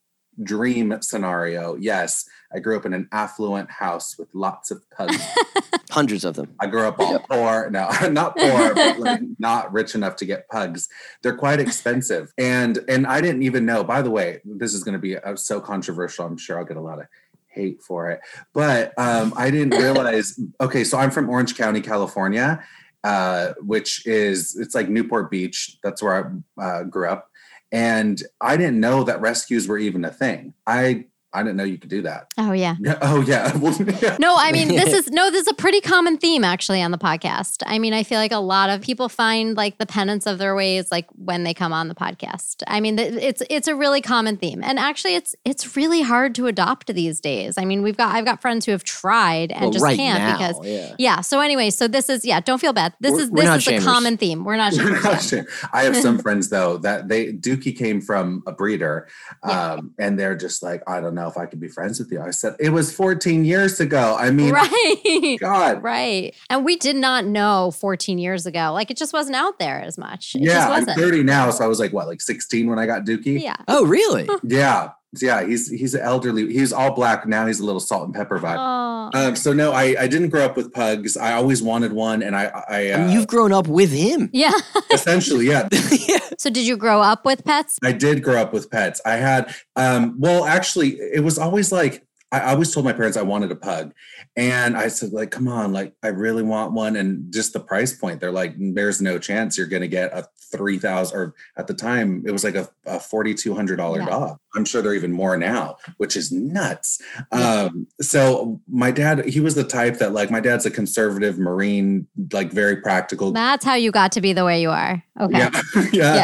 dream 0.44 0.98
scenario 1.02 1.76
yes 1.76 2.26
i 2.54 2.60
grew 2.60 2.76
up 2.78 2.86
in 2.86 2.94
an 2.94 3.08
affluent 3.12 3.70
house 3.70 4.18
with 4.18 4.30
lots 4.34 4.72
of 4.72 4.82
pugs 4.90 5.22
Hundreds 5.92 6.24
of 6.24 6.36
them. 6.38 6.56
I 6.62 6.68
grew 6.68 6.88
up 6.88 6.98
all 7.00 7.20
poor. 7.20 7.70
No, 7.70 7.90
not 8.12 8.38
poor, 8.38 8.74
but 8.76 8.98
like 8.98 9.20
not 9.40 9.74
rich 9.74 9.94
enough 9.94 10.16
to 10.18 10.26
get 10.26 10.48
pugs. 10.48 10.88
They're 11.22 11.36
quite 11.36 11.60
expensive, 11.60 12.32
and 12.38 12.80
and 12.88 13.06
I 13.06 13.20
didn't 13.20 13.44
even 13.44 13.66
know. 13.66 13.84
By 13.84 14.02
the 14.02 14.10
way, 14.10 14.40
this 14.46 14.74
is 14.74 14.86
going 14.86 14.94
to 14.94 15.00
be 15.00 15.18
uh, 15.18 15.36
so 15.36 15.60
controversial. 15.60 16.26
I'm 16.26 16.38
sure 16.38 16.58
I'll 16.58 16.64
get 16.64 16.78
a 16.78 16.82
lot 16.82 17.00
of 17.00 17.08
hate 17.48 17.82
for 17.82 18.10
it, 18.10 18.22
but 18.54 18.94
um, 18.98 19.34
I 19.36 19.52
didn't 19.52 19.78
realize. 19.78 20.40
Okay, 20.62 20.86
so 20.86 20.98
I'm 20.98 21.12
from 21.12 21.30
Orange 21.30 21.58
County, 21.58 21.82
California, 21.82 22.64
uh, 23.04 23.54
which 23.60 24.06
is 24.06 24.56
it's 24.56 24.76
like 24.76 24.90
Newport 24.90 25.32
Beach. 25.32 25.78
That's 25.84 26.02
where 26.02 26.44
I 26.58 26.62
uh, 26.62 26.84
grew 26.84 27.08
up, 27.08 27.30
and 27.72 28.22
I 28.40 28.58
didn't 28.58 28.80
know 28.80 29.04
that 29.04 29.22
rescues 29.22 29.68
were 29.68 29.78
even 29.78 30.06
a 30.06 30.12
thing. 30.12 30.54
I 30.68 31.06
I 31.34 31.44
didn't 31.44 31.56
know 31.58 31.64
you 31.64 31.78
could 31.78 31.90
do 31.90 32.02
that. 32.04 32.28
Oh 32.38 32.52
yeah. 32.52 32.76
Oh 33.02 33.22
yeah. 33.22 33.56
Well, 33.62 33.74
yeah. 34.02 34.18
No, 34.20 34.36
I 34.38 34.52
mean 34.52 34.68
this 34.70 34.94
is 35.00 35.10
no, 35.12 35.30
this 35.32 35.42
is 35.44 35.48
a 35.48 35.54
pretty 35.54 35.82
common 35.82 36.18
theme 36.18 36.44
actually 36.44 36.82
on 36.82 36.92
the 36.92 36.98
podcast. 36.98 37.64
I 37.66 37.80
mean, 37.80 37.94
I 37.94 38.04
feel 38.04 38.18
like 38.20 38.32
a 38.32 38.38
lot 38.40 38.70
of 38.70 38.82
people 38.82 39.08
find 39.10 39.56
like 39.56 39.78
the 39.78 39.86
penance 39.86 40.26
of 40.26 40.38
their 40.40 40.56
ways 40.56 40.92
like 40.92 41.08
when 41.16 41.44
they 41.44 41.54
come 41.54 41.72
on 41.74 41.88
the 41.88 41.96
podcast. 41.96 42.64
I 42.68 42.80
mean, 42.80 42.98
it's 43.00 43.42
it's 43.50 43.68
a 43.68 43.76
really 43.76 44.02
common 44.02 44.38
theme, 44.38 44.62
and 44.64 44.78
actually, 44.80 45.16
it's 45.16 45.36
it's 45.46 45.76
really 45.78 46.02
hard 46.02 46.36
to 46.36 46.48
adopt 46.48 46.88
these 46.94 47.20
days. 47.22 47.58
I 47.58 47.66
mean, 47.66 47.82
we've 47.82 47.98
got 47.98 48.14
I've 48.16 48.26
got 48.26 48.42
friends 48.42 48.66
who 48.66 48.72
have 48.72 48.84
tried 48.84 49.52
and 49.52 49.62
Well, 49.62 49.72
just 49.72 49.84
right 49.84 49.96
can't 49.98 50.20
now, 50.20 50.38
because 50.38 50.66
yeah. 50.68 50.96
yeah. 50.98 51.22
So 51.22 51.40
anyway, 51.40 51.70
so 51.70 51.88
this 51.88 52.10
is 52.10 52.26
yeah. 52.26 52.40
Don't 52.40 52.60
feel 52.60 52.74
bad. 52.74 52.94
This 53.00 53.12
We're- 53.14 53.24
is 53.24 53.30
this 53.32 53.46
not 53.46 53.58
is 53.60 53.68
a 53.68 53.80
common 53.80 54.18
theme. 54.18 54.44
We're 54.44 54.58
not 54.58 54.74
We're 54.74 54.80
shamers. 54.96 55.04
not 55.04 55.14
yeah. 55.14 55.18
sure. 55.20 55.46
I 55.72 55.84
have 55.84 55.96
some 55.98 56.20
friends 56.20 56.50
though 56.50 56.78
that 56.80 57.08
they 57.08 57.32
Dookie 57.34 57.78
came 57.78 58.02
from 58.02 58.44
a 58.48 58.52
breeder, 58.52 59.08
Yeah. 59.46 59.74
um, 59.74 59.94
and 60.00 60.18
they're 60.20 60.36
just 60.36 60.64
like, 60.64 60.82
I 60.88 61.00
don't 61.00 61.14
know 61.16 61.21
if 61.28 61.38
I 61.38 61.46
could 61.46 61.60
be 61.60 61.68
friends 61.68 62.00
with 62.00 62.12
you. 62.12 62.22
I 62.22 62.32
said, 62.32 62.56
It 62.60 62.70
was 62.70 62.94
14 62.94 63.46
years 63.46 63.80
ago. 63.80 64.16
I 64.20 64.32
mean, 64.32 64.54
right. 64.54 65.38
God. 65.40 65.84
Right. 65.84 66.36
And 66.50 66.66
we 66.66 66.76
did 66.76 66.96
not 66.96 67.26
know 67.26 67.72
14 67.72 68.18
years 68.18 68.46
ago. 68.46 68.72
Like 68.74 68.92
it 68.92 68.98
just 68.98 69.14
wasn't 69.14 69.36
out 69.36 69.60
there 69.60 69.82
as 69.82 69.98
much. 69.98 70.36
It 70.36 70.42
Yeah, 70.42 70.68
just 70.68 70.90
I'm 70.90 70.96
30 70.96 71.24
now. 71.24 71.50
So 71.52 71.64
I 71.64 71.68
was 71.68 71.80
like, 71.80 71.94
what, 71.94 72.08
like 72.08 72.22
16 72.22 72.70
when 72.70 72.80
I 72.80 72.86
got 72.86 73.06
Dookie? 73.06 73.42
Yeah. 73.42 73.58
Oh, 73.68 73.86
really? 73.86 74.28
Yeah. 74.44 74.92
Yeah. 75.20 75.46
He's 75.46 75.70
he's 75.70 75.94
an 75.94 76.02
elderly. 76.02 76.54
He's 76.54 76.72
all 76.72 76.94
black. 76.94 77.28
Now 77.28 77.48
he's 77.48 77.60
a 77.60 77.66
little 77.66 77.80
salt 77.80 78.06
and 78.06 78.14
pepper 78.14 78.40
vibe. 78.40 78.56
Oh. 78.58 79.10
Um, 79.14 79.36
so 79.36 79.52
no, 79.52 79.72
I, 79.72 79.96
I 80.00 80.08
didn't 80.08 80.30
grow 80.30 80.46
up 80.46 80.56
with 80.56 80.72
pugs. 80.74 81.18
I 81.18 81.34
always 81.34 81.62
wanted 81.62 81.92
one, 81.92 82.24
and 82.24 82.36
I 82.36 82.46
I, 82.70 82.94
I 82.94 82.98
mean, 82.98 83.10
uh, 83.10 83.12
you've 83.12 83.28
grown 83.28 83.52
up 83.52 83.68
with 83.68 83.92
him. 83.92 84.30
yeah. 84.32 84.52
essentially 84.92 85.48
yeah. 85.48 85.68
yeah. 85.92 86.20
So 86.38 86.50
did 86.50 86.66
you 86.66 86.78
grow 86.78 87.02
up 87.02 87.26
with 87.26 87.44
pets? 87.44 87.78
I 87.84 87.92
did 87.92 88.24
grow 88.24 88.42
up 88.42 88.54
with 88.54 88.70
pets. 88.72 89.02
I 89.06 89.18
had 89.18 89.54
um, 89.76 90.16
well, 90.20 90.46
actually, 90.46 90.92
it 90.92 91.24
was 91.24 91.38
always 91.38 91.72
like 91.72 92.06
I 92.32 92.40
I 92.40 92.54
always 92.54 92.74
told 92.74 92.86
my 92.86 92.94
parents 92.94 93.18
I 93.18 93.24
wanted 93.24 93.52
a 93.52 93.56
pug, 93.56 93.94
and 94.38 94.78
I 94.78 94.88
said 94.88 95.12
like, 95.12 95.32
come 95.32 95.48
on, 95.48 95.74
like 95.74 95.94
I 96.02 96.08
really 96.08 96.44
want 96.44 96.72
one, 96.72 96.96
and 96.96 97.32
just 97.34 97.54
the 97.54 97.60
price 97.60 97.94
point, 97.94 98.22
they're 98.22 98.32
like, 98.32 98.56
there's 98.58 99.02
no 99.02 99.20
chance 99.20 99.58
you're 99.58 99.68
gonna 99.68 99.88
get 99.88 100.14
a 100.14 100.26
three 100.52 100.78
thousand 100.78 101.18
or 101.18 101.34
at 101.58 101.68
the 101.68 101.74
time 101.74 102.24
it 102.26 102.32
was 102.32 102.44
like 102.44 102.56
a, 102.56 102.70
a 102.86 103.00
forty 103.00 103.34
two 103.34 103.54
hundred 103.54 103.78
dollar 103.78 104.00
Yeah. 104.00 104.06
dog. 104.10 104.38
I'm 104.54 104.66
sure 104.66 104.82
they're 104.82 104.94
even 104.96 105.14
more 105.14 105.38
now, 105.38 105.78
which 105.98 106.18
is 106.18 106.30
nuts. 106.32 107.02
Um, 107.32 107.88
so 108.02 108.60
my 108.70 108.92
dad, 108.92 109.26
he 109.26 109.40
was 109.40 109.56
the 109.56 109.64
type 109.64 109.98
that 110.00 110.12
like 110.12 110.30
my 110.30 110.42
dad's 110.42 110.66
a 110.66 110.72
conservative 110.72 111.40
marine, 111.40 112.06
like 112.34 112.52
very 112.52 112.76
practical. 112.76 113.32
That's 113.32 113.64
how 113.64 113.76
you 113.76 113.92
got 113.92 114.12
to 114.14 114.22
be 114.22 114.34
the 114.34 114.44
way 114.44 114.62
you 114.62 114.70
are. 114.70 115.02
Okay. 115.22 115.38
Yeah, 115.38 115.62
yeah. 115.94 116.16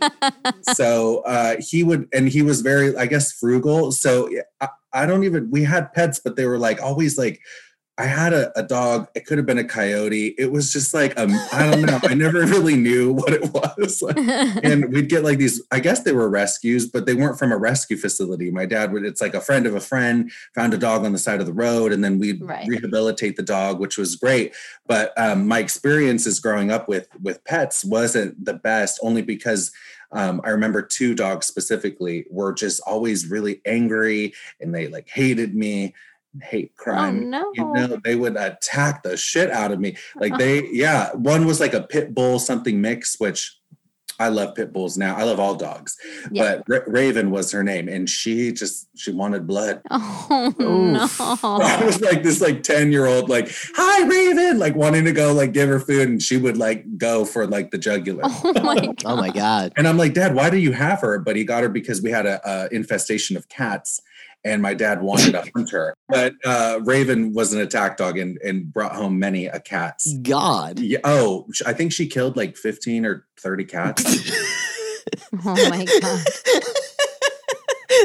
Yeah. 0.00 0.30
so 0.74 1.20
uh, 1.26 1.56
he 1.58 1.82
would 1.82 2.08
and 2.12 2.28
he 2.28 2.42
was 2.42 2.60
very 2.60 2.96
i 2.96 3.06
guess 3.06 3.32
frugal 3.32 3.92
so 3.92 4.28
I, 4.60 4.68
I 4.92 5.06
don't 5.06 5.24
even 5.24 5.50
we 5.50 5.64
had 5.64 5.92
pets 5.92 6.20
but 6.22 6.36
they 6.36 6.46
were 6.46 6.58
like 6.58 6.82
always 6.82 7.16
like 7.18 7.40
i 7.98 8.04
had 8.04 8.32
a, 8.34 8.56
a 8.58 8.62
dog. 8.62 9.08
It 9.14 9.24
could 9.26 9.38
have 9.38 9.46
been 9.46 9.58
a 9.58 9.64
coyote. 9.64 10.34
It 10.38 10.52
was 10.52 10.72
just 10.72 10.92
like 10.92 11.18
um, 11.18 11.30
i 11.52 11.70
don't 11.70 11.82
know. 11.82 11.98
I 12.02 12.14
never 12.14 12.40
really 12.54 12.76
knew 12.76 13.12
what 13.12 13.32
it 13.32 13.42
was. 13.52 14.02
And 14.62 14.92
we'd 14.92 15.08
get 15.08 15.24
like 15.24 15.38
these 15.38 15.62
i 15.70 15.80
guess 15.80 16.02
they 16.02 16.12
were 16.12 16.28
rescues 16.28 16.86
but 16.86 17.06
they 17.06 17.14
weren't 17.14 17.38
from 17.38 17.52
a 17.52 17.56
rescue 17.56 17.96
facility. 17.96 18.50
My 18.50 18.66
dad 18.66 18.92
would 18.92 19.04
it's 19.04 19.20
like 19.20 19.34
a 19.34 19.40
friend 19.40 19.66
of 19.66 19.74
a 19.74 19.80
friend 19.80 20.30
found 20.54 20.74
a 20.74 20.78
dog 20.78 21.04
on 21.04 21.12
the 21.12 21.18
side 21.18 21.40
of 21.40 21.46
the 21.46 21.52
road 21.52 21.92
and 21.92 22.02
then 22.04 22.18
we'd 22.18 22.42
Right. 22.42 22.66
rehabilitate 22.68 23.36
the 23.36 23.42
dog 23.42 23.80
which 23.80 23.96
was 23.98 24.16
great. 24.16 24.54
But 24.86 25.12
um, 25.18 25.46
my 25.48 25.58
experiences 25.60 26.38
growing 26.40 26.70
up 26.70 26.88
with 26.88 27.08
with 27.22 27.42
pets 27.44 27.84
wasn't 27.84 28.44
the 28.44 28.54
best 28.54 28.98
only 29.02 29.22
because 29.22 29.70
um, 30.12 30.40
I 30.44 30.50
remember 30.50 30.82
two 30.82 31.14
dogs 31.14 31.46
specifically 31.46 32.26
were 32.30 32.52
just 32.52 32.80
always 32.86 33.26
really 33.28 33.60
angry 33.66 34.32
and 34.60 34.72
they 34.74 34.86
like 34.86 35.08
hated 35.08 35.54
me, 35.54 35.94
hate 36.42 36.72
oh 36.78 36.82
crime. 36.82 37.30
no. 37.30 37.52
You 37.54 37.64
know, 37.72 37.98
they 38.04 38.16
would 38.16 38.36
attack 38.36 39.02
the 39.02 39.16
shit 39.16 39.50
out 39.50 39.72
of 39.72 39.80
me. 39.80 39.96
Like 40.16 40.36
they, 40.38 40.66
yeah, 40.68 41.12
one 41.14 41.46
was 41.46 41.60
like 41.60 41.74
a 41.74 41.82
pit 41.82 42.14
bull 42.14 42.38
something 42.38 42.80
mix, 42.80 43.16
which 43.18 43.58
I 44.18 44.28
love 44.28 44.54
pit 44.54 44.72
bulls 44.72 44.96
now. 44.96 45.14
I 45.14 45.24
love 45.24 45.38
all 45.38 45.54
dogs, 45.56 45.94
Yeah. 46.30 46.56
but 46.56 46.64
Ra- 46.66 46.84
Raven 46.90 47.30
was 47.30 47.52
her 47.52 47.62
name, 47.62 47.86
and 47.86 48.08
she 48.08 48.50
just 48.50 48.88
she 48.96 49.12
wanted 49.12 49.46
blood. 49.46 49.82
Oh 50.28 50.52
I 51.62 51.78
no. 51.80 51.86
was 51.86 52.00
like 52.00 52.22
this 52.22 52.40
like 52.40 52.62
10 52.62 52.90
year 52.92 53.06
old, 53.06 53.28
like, 53.28 53.50
hi 53.74 54.06
Raven, 54.08 54.58
like 54.58 54.74
wanting 54.74 55.04
to 55.04 55.12
go 55.12 55.32
like 55.34 55.52
give 55.52 55.68
her 55.68 55.78
food, 55.78 56.08
and 56.08 56.22
she 56.22 56.36
would 56.38 56.56
like 56.56 56.96
go 56.98 57.24
for 57.26 57.46
like 57.46 57.70
the 57.70 57.78
jugular. 57.78 58.22
Oh 58.24 58.62
my 58.62 58.76
god. 58.86 59.02
Oh 59.04 59.16
my 59.16 59.30
God. 59.30 59.72
And 59.76 59.86
I'm 59.86 59.98
like, 59.98 60.14
Dad, 60.14 60.34
why 60.34 60.48
do 60.50 60.56
you 60.56 60.72
have 60.72 61.00
her? 61.02 61.18
But 61.18 61.36
he 61.36 61.44
got 61.44 61.62
her 61.62 61.68
because 61.68 62.00
we 62.02 62.10
had 62.10 62.24
a, 62.26 62.40
a 62.48 62.68
infestation 62.74 63.36
of 63.36 63.48
cats, 63.48 64.00
and 64.46 64.62
my 64.62 64.72
dad 64.74 65.02
wanted 65.02 65.32
to 65.32 65.44
hunt 65.54 65.70
her. 65.70 65.94
But 66.08 66.34
uh, 66.44 66.80
Raven 66.84 67.34
was 67.34 67.52
an 67.52 67.60
attack 67.60 67.96
dog 67.96 68.16
and, 68.16 68.38
and 68.38 68.72
brought 68.72 68.94
home 68.94 69.18
many 69.18 69.46
a 69.46 69.60
cats. 69.60 70.16
God. 70.22 70.78
Yeah, 70.78 70.98
oh, 71.04 71.48
I 71.66 71.72
think 71.72 71.92
she 71.92 72.06
killed 72.06 72.36
like 72.36 72.56
15 72.56 73.04
or 73.04 73.26
30 73.40 73.64
cats. 73.64 74.32
Oh 75.44 75.70
my 75.70 75.84
god. 76.00 76.26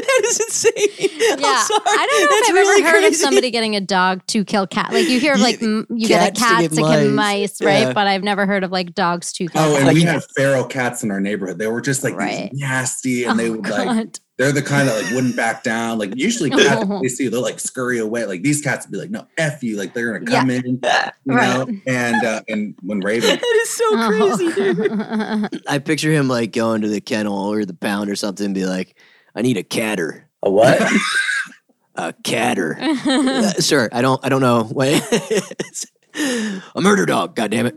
that 0.00 0.22
is 0.24 0.40
insane. 0.40 0.72
Yeah, 1.20 1.34
I'm 1.48 1.66
sorry. 1.66 1.80
I 1.86 2.06
don't 2.10 2.22
know 2.22 2.36
That's 2.36 2.48
if 2.48 2.48
I've 2.48 2.54
really 2.54 2.82
ever 2.84 2.90
heard 2.90 3.04
of 3.04 3.14
somebody 3.16 3.50
getting 3.50 3.76
a 3.76 3.80
dog 3.80 4.26
to 4.28 4.44
kill 4.44 4.66
cat. 4.66 4.92
Like 4.92 5.08
you 5.08 5.20
hear 5.20 5.34
of 5.34 5.40
like 5.40 5.62
m- 5.62 5.86
you 5.90 6.08
get 6.08 6.36
a 6.36 6.38
cats 6.38 6.40
to 6.40 6.44
cat 6.46 6.60
get 6.62 6.70
to 6.70 6.76
kill 6.76 7.10
mice. 7.10 7.60
mice, 7.60 7.62
right? 7.62 7.80
Yeah. 7.88 7.92
But 7.92 8.06
I've 8.06 8.22
never 8.22 8.46
heard 8.46 8.64
of 8.64 8.70
like 8.72 8.94
dogs 8.94 9.32
to 9.34 9.46
kill. 9.48 9.60
Oh, 9.62 9.76
and 9.76 9.84
cats. 9.84 9.94
we 9.94 10.02
had 10.02 10.22
feral 10.36 10.64
cats 10.64 11.02
in 11.02 11.10
our 11.10 11.20
neighborhood. 11.20 11.58
They 11.58 11.66
were 11.66 11.80
just 11.80 12.02
like 12.04 12.16
Right. 12.16 12.50
these 12.52 12.60
nasty, 12.60 13.24
and 13.24 13.38
they 13.38 13.48
Oh, 13.48 13.52
would 13.52 13.68
like 13.68 13.84
God. 13.86 14.18
they're 14.38 14.52
the 14.52 14.62
kind 14.62 14.88
that 14.88 15.02
like 15.02 15.12
wouldn't 15.14 15.36
back 15.36 15.62
down. 15.62 15.98
Like 15.98 16.16
usually 16.16 16.50
cats 16.50 16.84
Oh. 16.88 17.00
they 17.02 17.08
see 17.08 17.28
they'll 17.28 17.42
like 17.42 17.60
scurry 17.60 17.98
away. 17.98 18.24
Like 18.24 18.42
these 18.42 18.60
cats 18.60 18.86
would 18.86 18.92
be 18.92 18.98
like, 18.98 19.10
no, 19.10 19.26
F 19.38 19.62
you, 19.62 19.76
like 19.76 19.94
they're 19.94 20.12
gonna 20.18 20.24
come 20.30 20.50
in, 20.50 20.64
you 20.66 20.80
Right. 21.26 21.68
know. 21.68 21.74
And 21.86 22.24
uh 22.24 22.42
and 22.48 22.74
when 22.82 23.00
Raven 23.00 23.30
That 23.36 23.42
is 23.62 23.70
so 23.70 24.08
crazy, 24.08 24.52
dude. 24.52 24.88
Oh. 24.92 25.48
I 25.68 25.78
picture 25.78 26.12
him 26.12 26.28
like 26.28 26.52
going 26.52 26.82
to 26.82 26.88
the 26.88 27.00
kennel 27.00 27.52
or 27.52 27.64
the 27.64 27.74
pound 27.74 28.10
or 28.10 28.16
something 28.16 28.46
and 28.46 28.54
be 28.54 28.64
like, 28.66 28.96
I 29.34 29.42
need 29.42 29.56
a 29.56 29.62
catter. 29.62 30.28
A 30.42 30.50
what? 30.50 30.80
A 31.94 32.14
catter. 32.24 32.78
Uh, 33.06 33.50
sir, 33.60 33.88
I 33.92 34.00
don't 34.00 34.24
I 34.24 34.28
don't 34.30 34.40
know 34.40 34.64
what 34.64 34.88
it's 34.90 35.86
a 36.74 36.80
murder 36.80 37.04
dog, 37.06 37.36
god 37.36 37.50
damn 37.50 37.66
it. 37.66 37.74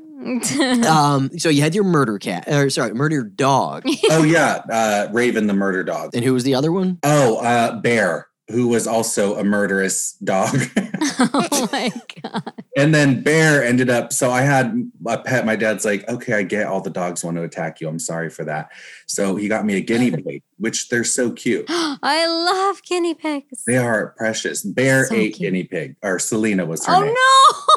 Um, 0.86 1.38
so 1.38 1.50
you 1.50 1.62
had 1.62 1.76
your 1.76 1.84
murder 1.84 2.18
cat 2.18 2.48
or 2.48 2.70
sorry, 2.70 2.94
murder 2.94 3.24
dog. 3.24 3.84
oh 4.10 4.24
yeah, 4.24 4.62
uh 4.72 5.08
Raven 5.12 5.48
the 5.48 5.54
murder 5.54 5.84
dog. 5.84 6.12
And 6.16 6.24
who 6.24 6.34
was 6.34 6.44
the 6.46 6.56
other 6.56 6.72
one? 6.72 6.98
Oh, 7.04 7.38
uh 7.38 7.80
Bear, 7.82 8.28
who 8.50 8.68
was 8.68 8.86
also 8.86 9.36
a 9.40 9.44
murderous 9.44 10.14
dog. 10.24 10.56
oh 11.20 11.68
my 11.72 11.92
god. 12.22 12.54
and 12.78 12.94
then 12.94 13.24
Bear 13.24 13.64
ended 13.64 13.90
up 13.90 14.14
so 14.14 14.30
I 14.30 14.42
had 14.42 14.92
a 15.08 15.18
pet. 15.18 15.46
My 15.46 15.56
dad's 15.56 15.84
like, 15.84 16.08
okay, 16.08 16.34
I 16.34 16.44
get 16.44 16.68
all 16.68 16.82
the 16.82 16.90
dogs 16.92 17.24
want 17.24 17.38
to 17.38 17.44
attack 17.44 17.82
you. 17.82 17.88
I'm 17.88 18.00
sorry 18.00 18.30
for 18.30 18.46
that. 18.46 18.72
So 19.08 19.36
he 19.36 19.48
got 19.48 19.66
me 19.66 19.78
a 19.78 19.82
guinea 19.82 20.12
pig, 20.24 20.44
which 20.58 20.90
they're 20.90 21.04
so 21.04 21.32
cute. 21.32 21.66
I 21.70 22.26
love 22.28 22.84
guinea 22.84 23.16
pigs. 23.16 23.64
They 23.66 23.78
are 23.78 24.14
precious. 24.18 24.64
Bear 24.64 25.06
So 25.06 25.16
ate 25.16 25.36
cute. 25.36 25.40
guinea 25.52 25.64
pig, 25.64 25.96
or 26.04 26.20
Selena 26.20 26.66
was 26.66 26.86
her 26.86 26.94
oh 26.96 27.02
name. 27.02 27.16
Oh 27.18 27.54
no. 27.68 27.75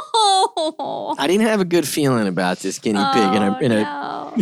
I 1.18 1.26
didn't 1.26 1.47
have 1.47 1.61
a 1.61 1.64
good 1.64 1.87
feeling 1.87 2.26
about 2.26 2.59
this 2.59 2.78
guinea 2.78 3.04
pig 3.12 3.35
in 3.35 3.42
a 3.42 3.59
in 3.61 3.73
a 3.73 3.85
oh, 3.87 4.35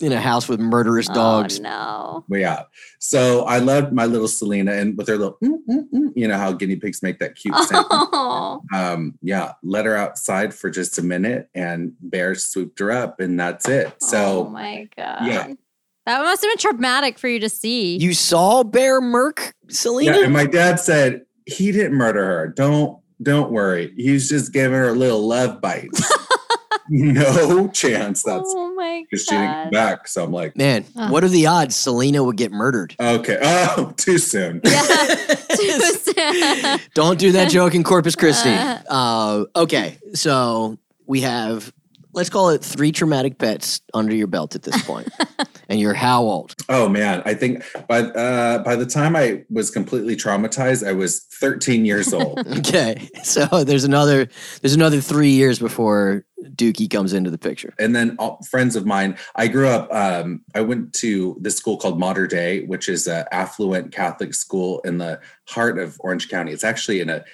in 0.00 0.12
a 0.12 0.20
house 0.20 0.48
with 0.48 0.60
murderous 0.60 1.08
dogs. 1.08 1.58
Oh, 1.60 1.62
no. 1.62 2.24
But 2.28 2.38
yeah. 2.40 2.62
So 2.98 3.44
I 3.44 3.58
loved 3.58 3.92
my 3.92 4.06
little 4.06 4.28
Selena 4.28 4.72
and 4.72 4.96
with 4.96 5.08
her 5.08 5.16
little, 5.16 5.38
mm, 5.42 5.58
mm, 5.68 5.84
mm, 5.94 6.12
you 6.16 6.26
know 6.28 6.36
how 6.36 6.52
guinea 6.52 6.76
pigs 6.76 7.02
make 7.02 7.18
that 7.20 7.36
cute 7.36 7.54
sound. 7.56 7.86
Oh. 8.18 8.60
Um, 8.74 9.18
yeah, 9.22 9.52
let 9.62 9.84
her 9.84 9.96
outside 9.96 10.54
for 10.54 10.70
just 10.70 10.98
a 10.98 11.02
minute 11.02 11.48
and 11.54 11.92
Bear 12.00 12.34
swooped 12.34 12.78
her 12.78 12.90
up 12.90 13.20
and 13.20 13.38
that's 13.38 13.68
it. 13.68 13.92
So. 14.00 14.18
oh 14.18 14.44
So 14.44 14.50
my 14.50 14.88
god. 14.96 15.26
yeah. 15.26 15.52
That 16.06 16.22
must 16.22 16.42
have 16.42 16.50
been 16.50 16.58
traumatic 16.58 17.18
for 17.18 17.26
you 17.28 17.40
to 17.40 17.48
see. 17.48 17.96
You 17.96 18.14
saw 18.14 18.62
Bear 18.62 19.00
Merc, 19.00 19.52
Selena? 19.68 20.18
yeah, 20.18 20.24
and 20.24 20.32
my 20.32 20.46
dad 20.46 20.78
said 20.78 21.22
he 21.46 21.72
didn't 21.72 21.94
murder 21.94 22.24
her. 22.24 22.48
Don't 22.48 23.00
don't 23.22 23.50
worry. 23.50 23.92
He's 23.96 24.28
just 24.28 24.52
giving 24.52 24.72
her 24.76 24.88
a 24.88 24.92
little 24.92 25.26
love 25.26 25.60
bites. 25.60 26.02
no 26.88 27.68
chance 27.68 28.22
that's 28.22 28.44
oh 28.54 28.72
my 28.74 29.02
because 29.10 29.24
she 29.24 29.34
didn't 29.34 29.46
come 29.46 29.64
god. 29.64 29.72
back. 29.72 30.08
So 30.08 30.22
I'm 30.22 30.32
like, 30.32 30.56
Man, 30.56 30.84
Ugh. 30.96 31.10
what 31.10 31.24
are 31.24 31.28
the 31.28 31.46
odds 31.46 31.74
Selena 31.74 32.22
would 32.22 32.36
get 32.36 32.52
murdered? 32.52 32.94
okay. 33.00 33.38
Oh, 33.42 33.92
too 33.96 34.18
soon. 34.18 34.60
Yeah. 34.64 35.16
Too 35.56 35.80
soon. 35.80 36.80
Don't 36.92 37.18
do 37.18 37.32
that 37.32 37.48
joke 37.50 37.74
in 37.74 37.82
Corpus 37.82 38.14
Christi. 38.14 38.50
Uh, 38.50 39.44
okay, 39.56 39.96
so 40.12 40.76
we 41.06 41.22
have, 41.22 41.72
let's 42.16 42.30
call 42.30 42.48
it 42.48 42.64
three 42.64 42.90
traumatic 42.90 43.38
pets 43.38 43.82
under 43.94 44.14
your 44.14 44.26
belt 44.26 44.56
at 44.56 44.62
this 44.62 44.82
point. 44.82 45.08
and 45.68 45.78
you're 45.78 45.94
how 45.94 46.22
old? 46.22 46.54
Oh 46.68 46.88
man, 46.88 47.22
I 47.24 47.34
think 47.34 47.62
by 47.86 48.00
uh, 48.00 48.58
by 48.64 48.74
the 48.74 48.86
time 48.86 49.14
I 49.14 49.44
was 49.50 49.70
completely 49.70 50.16
traumatized, 50.16 50.86
I 50.86 50.92
was 50.92 51.20
13 51.40 51.84
years 51.84 52.12
old. 52.12 52.44
Okay, 52.56 53.08
so 53.22 53.44
there's 53.64 53.84
another 53.84 54.28
there's 54.62 54.74
another 54.74 55.00
three 55.00 55.30
years 55.30 55.58
before 55.58 56.24
Dookie 56.42 56.90
comes 56.90 57.12
into 57.12 57.30
the 57.30 57.38
picture. 57.38 57.74
and 57.78 57.94
then 57.94 58.16
all, 58.18 58.40
friends 58.48 58.76
of 58.76 58.86
mine. 58.86 59.16
I 59.34 59.46
grew 59.48 59.68
up. 59.68 59.92
Um, 59.92 60.42
I 60.54 60.62
went 60.62 60.94
to 60.94 61.36
this 61.40 61.56
school 61.56 61.76
called 61.76 61.98
Mater 62.00 62.26
Dei, 62.26 62.64
which 62.64 62.88
is 62.88 63.06
an 63.06 63.26
affluent 63.30 63.92
Catholic 63.92 64.32
school 64.32 64.80
in 64.80 64.98
the 64.98 65.20
heart 65.48 65.78
of 65.78 65.96
Orange 66.00 66.28
County. 66.28 66.52
It's 66.52 66.64
actually 66.64 67.00
in 67.00 67.10
a 67.10 67.24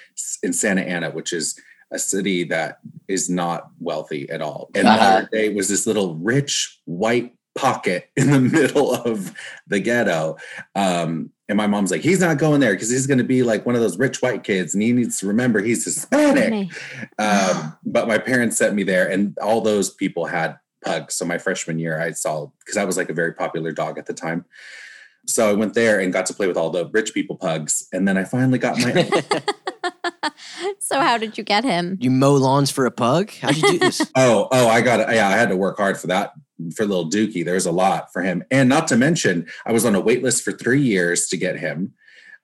in 0.43 0.51
Santa 0.51 0.81
Ana, 0.81 1.09
which 1.11 1.31
is 1.31 1.57
a 1.93 1.99
city 1.99 2.43
that 2.45 2.79
is 3.07 3.29
not 3.29 3.69
wealthy 3.79 4.29
at 4.29 4.41
all. 4.41 4.69
And 4.75 4.87
Uh-huh. 4.87 5.21
Mater 5.21 5.29
Dei 5.31 5.53
was 5.53 5.69
this 5.69 5.85
little 5.87 6.15
rich 6.15 6.79
white 6.85 7.35
pocket 7.55 8.09
in 8.15 8.31
the 8.31 8.39
middle 8.39 8.93
of 8.93 9.33
the 9.67 9.79
ghetto. 9.79 10.37
Um, 10.75 11.31
and 11.49 11.57
my 11.57 11.67
mom's 11.67 11.91
like, 11.91 12.01
he's 12.01 12.19
not 12.21 12.37
going 12.37 12.61
there 12.61 12.73
because 12.73 12.89
he's 12.89 13.05
going 13.05 13.17
to 13.17 13.23
be 13.23 13.43
like 13.43 13.65
one 13.65 13.75
of 13.75 13.81
those 13.81 13.97
rich 13.99 14.21
white 14.21 14.43
kids, 14.43 14.73
and 14.73 14.81
he 14.81 14.91
needs 14.93 15.19
to 15.19 15.27
remember 15.27 15.61
he's 15.61 15.83
Hispanic. 15.85 16.71
Um, 17.19 17.77
but 17.85 18.07
my 18.07 18.17
parents 18.17 18.57
sent 18.57 18.73
me 18.73 18.83
there, 18.83 19.09
and 19.09 19.37
all 19.39 19.61
those 19.61 19.89
people 19.91 20.25
had 20.25 20.57
pugs. 20.83 21.15
So 21.15 21.25
my 21.25 21.37
freshman 21.37 21.79
year, 21.79 21.99
I 21.99 22.11
saw 22.11 22.47
because 22.59 22.77
I 22.77 22.85
was 22.85 22.97
like 22.97 23.09
a 23.09 23.13
very 23.13 23.33
popular 23.33 23.71
dog 23.71 23.97
at 23.97 24.05
the 24.05 24.13
time. 24.13 24.45
So 25.27 25.49
I 25.49 25.53
went 25.53 25.73
there 25.73 25.99
and 25.99 26.11
got 26.11 26.25
to 26.27 26.33
play 26.33 26.47
with 26.47 26.57
all 26.57 26.69
the 26.69 26.89
rich 26.91 27.13
people 27.13 27.35
pugs. 27.37 27.87
And 27.93 28.07
then 28.07 28.17
I 28.17 28.23
finally 28.23 28.57
got 28.59 28.77
my 28.79 28.93
own. 29.13 29.41
So 30.79 30.99
how 30.99 31.17
did 31.17 31.37
you 31.37 31.43
get 31.43 31.63
him? 31.63 31.97
You 31.99 32.11
mow 32.11 32.35
lawns 32.35 32.69
for 32.69 32.85
a 32.85 32.91
pug? 32.91 33.31
How'd 33.31 33.55
you 33.55 33.71
do 33.71 33.79
this? 33.79 34.01
Oh, 34.15 34.47
oh, 34.51 34.67
I 34.67 34.81
got 34.81 34.99
it. 34.99 35.07
Yeah, 35.15 35.27
I 35.27 35.31
had 35.31 35.49
to 35.49 35.57
work 35.57 35.77
hard 35.77 35.97
for 35.97 36.07
that 36.07 36.33
for 36.75 36.85
little 36.85 37.09
Dookie. 37.09 37.43
There's 37.43 37.65
a 37.65 37.71
lot 37.71 38.11
for 38.13 38.21
him. 38.21 38.43
And 38.51 38.69
not 38.69 38.87
to 38.89 38.97
mention, 38.97 39.47
I 39.65 39.71
was 39.71 39.85
on 39.85 39.95
a 39.95 39.99
wait 40.01 40.23
list 40.23 40.43
for 40.43 40.51
three 40.51 40.81
years 40.81 41.27
to 41.27 41.37
get 41.37 41.57
him 41.57 41.93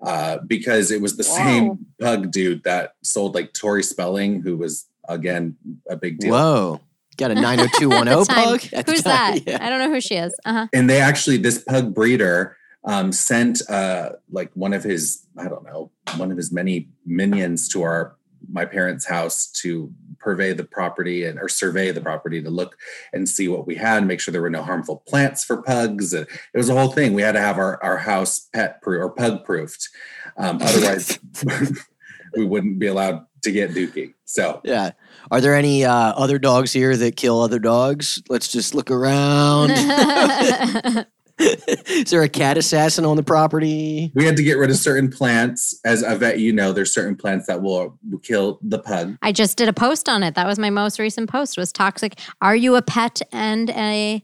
uh, 0.01 0.39
because 0.47 0.91
it 0.91 1.01
was 1.01 1.17
the 1.17 1.23
Whoa. 1.23 1.35
same 1.35 1.85
pug 2.01 2.31
dude 2.31 2.63
that 2.63 2.93
sold 3.03 3.35
like 3.35 3.53
Tori 3.53 3.83
Spelling, 3.83 4.41
who 4.41 4.57
was 4.57 4.87
again 5.07 5.57
a 5.89 5.95
big 5.95 6.19
deal. 6.19 6.31
Whoa. 6.31 6.81
Got 7.17 7.31
a 7.31 7.33
At 7.37 7.41
90210 7.41 8.25
pug? 8.25 8.85
Who's 8.87 9.03
that? 9.03 9.39
yeah. 9.45 9.57
I 9.61 9.69
don't 9.69 9.79
know 9.79 9.93
who 9.93 10.01
she 10.01 10.15
is. 10.15 10.33
Uh 10.45 10.53
huh. 10.53 10.67
And 10.73 10.89
they 10.89 11.01
actually, 11.01 11.37
this 11.37 11.59
pug 11.63 11.93
breeder 11.93 12.57
um, 12.83 13.11
sent 13.11 13.61
uh, 13.69 14.11
like 14.31 14.51
one 14.53 14.73
of 14.73 14.83
his, 14.83 15.25
I 15.37 15.47
don't 15.47 15.65
know, 15.65 15.91
one 16.17 16.31
of 16.31 16.37
his 16.37 16.51
many 16.51 16.89
minions 17.05 17.67
to 17.69 17.83
our 17.83 18.15
my 18.47 18.65
parents' 18.65 19.05
house 19.05 19.47
to 19.47 19.93
purvey 20.17 20.53
the 20.53 20.63
property 20.63 21.25
and 21.25 21.39
or 21.39 21.47
survey 21.47 21.91
the 21.91 22.01
property 22.01 22.41
to 22.41 22.49
look 22.49 22.77
and 23.13 23.27
see 23.27 23.47
what 23.47 23.67
we 23.67 23.75
had, 23.75 24.05
make 24.05 24.19
sure 24.19 24.31
there 24.31 24.41
were 24.41 24.49
no 24.49 24.63
harmful 24.63 25.03
plants 25.07 25.43
for 25.43 25.61
pugs. 25.61 26.13
And 26.13 26.27
it 26.53 26.57
was 26.57 26.69
a 26.69 26.73
whole 26.73 26.91
thing. 26.91 27.13
We 27.13 27.21
had 27.21 27.33
to 27.33 27.41
have 27.41 27.57
our, 27.57 27.81
our 27.83 27.97
house 27.97 28.47
pet 28.53 28.81
proof 28.81 29.01
or 29.01 29.09
pug 29.09 29.45
proofed. 29.45 29.89
Um, 30.37 30.59
otherwise, 30.61 31.19
we 32.35 32.45
wouldn't 32.45 32.79
be 32.79 32.87
allowed 32.87 33.25
to 33.43 33.51
get 33.51 33.71
Dookie. 33.71 34.13
So 34.25 34.61
Yeah. 34.63 34.91
Are 35.31 35.41
there 35.41 35.55
any 35.55 35.85
uh, 35.85 36.13
other 36.13 36.39
dogs 36.39 36.73
here 36.73 36.95
that 36.97 37.15
kill 37.15 37.41
other 37.41 37.59
dogs? 37.59 38.21
Let's 38.29 38.49
just 38.49 38.73
look 38.75 38.91
around. 38.91 39.69
Is 41.87 42.09
there 42.11 42.21
a 42.21 42.29
cat 42.29 42.57
assassin 42.57 43.05
on 43.05 43.15
the 43.15 43.23
property? 43.23 44.11
we 44.15 44.25
had 44.25 44.35
to 44.37 44.43
get 44.43 44.57
rid 44.57 44.69
of 44.69 44.75
certain 44.77 45.09
plants. 45.09 45.79
As 45.85 46.03
a 46.03 46.15
vet, 46.15 46.39
you 46.39 46.51
know, 46.51 46.73
there's 46.73 46.93
certain 46.93 47.15
plants 47.15 47.47
that 47.47 47.61
will, 47.61 47.97
will 48.09 48.19
kill 48.19 48.59
the 48.61 48.79
pug. 48.79 49.17
I 49.21 49.31
just 49.31 49.57
did 49.57 49.69
a 49.69 49.73
post 49.73 50.09
on 50.09 50.23
it. 50.23 50.35
That 50.35 50.47
was 50.47 50.59
my 50.59 50.69
most 50.69 50.99
recent 50.99 51.29
post. 51.29 51.57
Was 51.57 51.71
toxic? 51.71 52.19
Are 52.41 52.55
you 52.55 52.75
a 52.75 52.81
pet 52.81 53.21
and 53.31 53.69
a 53.71 54.23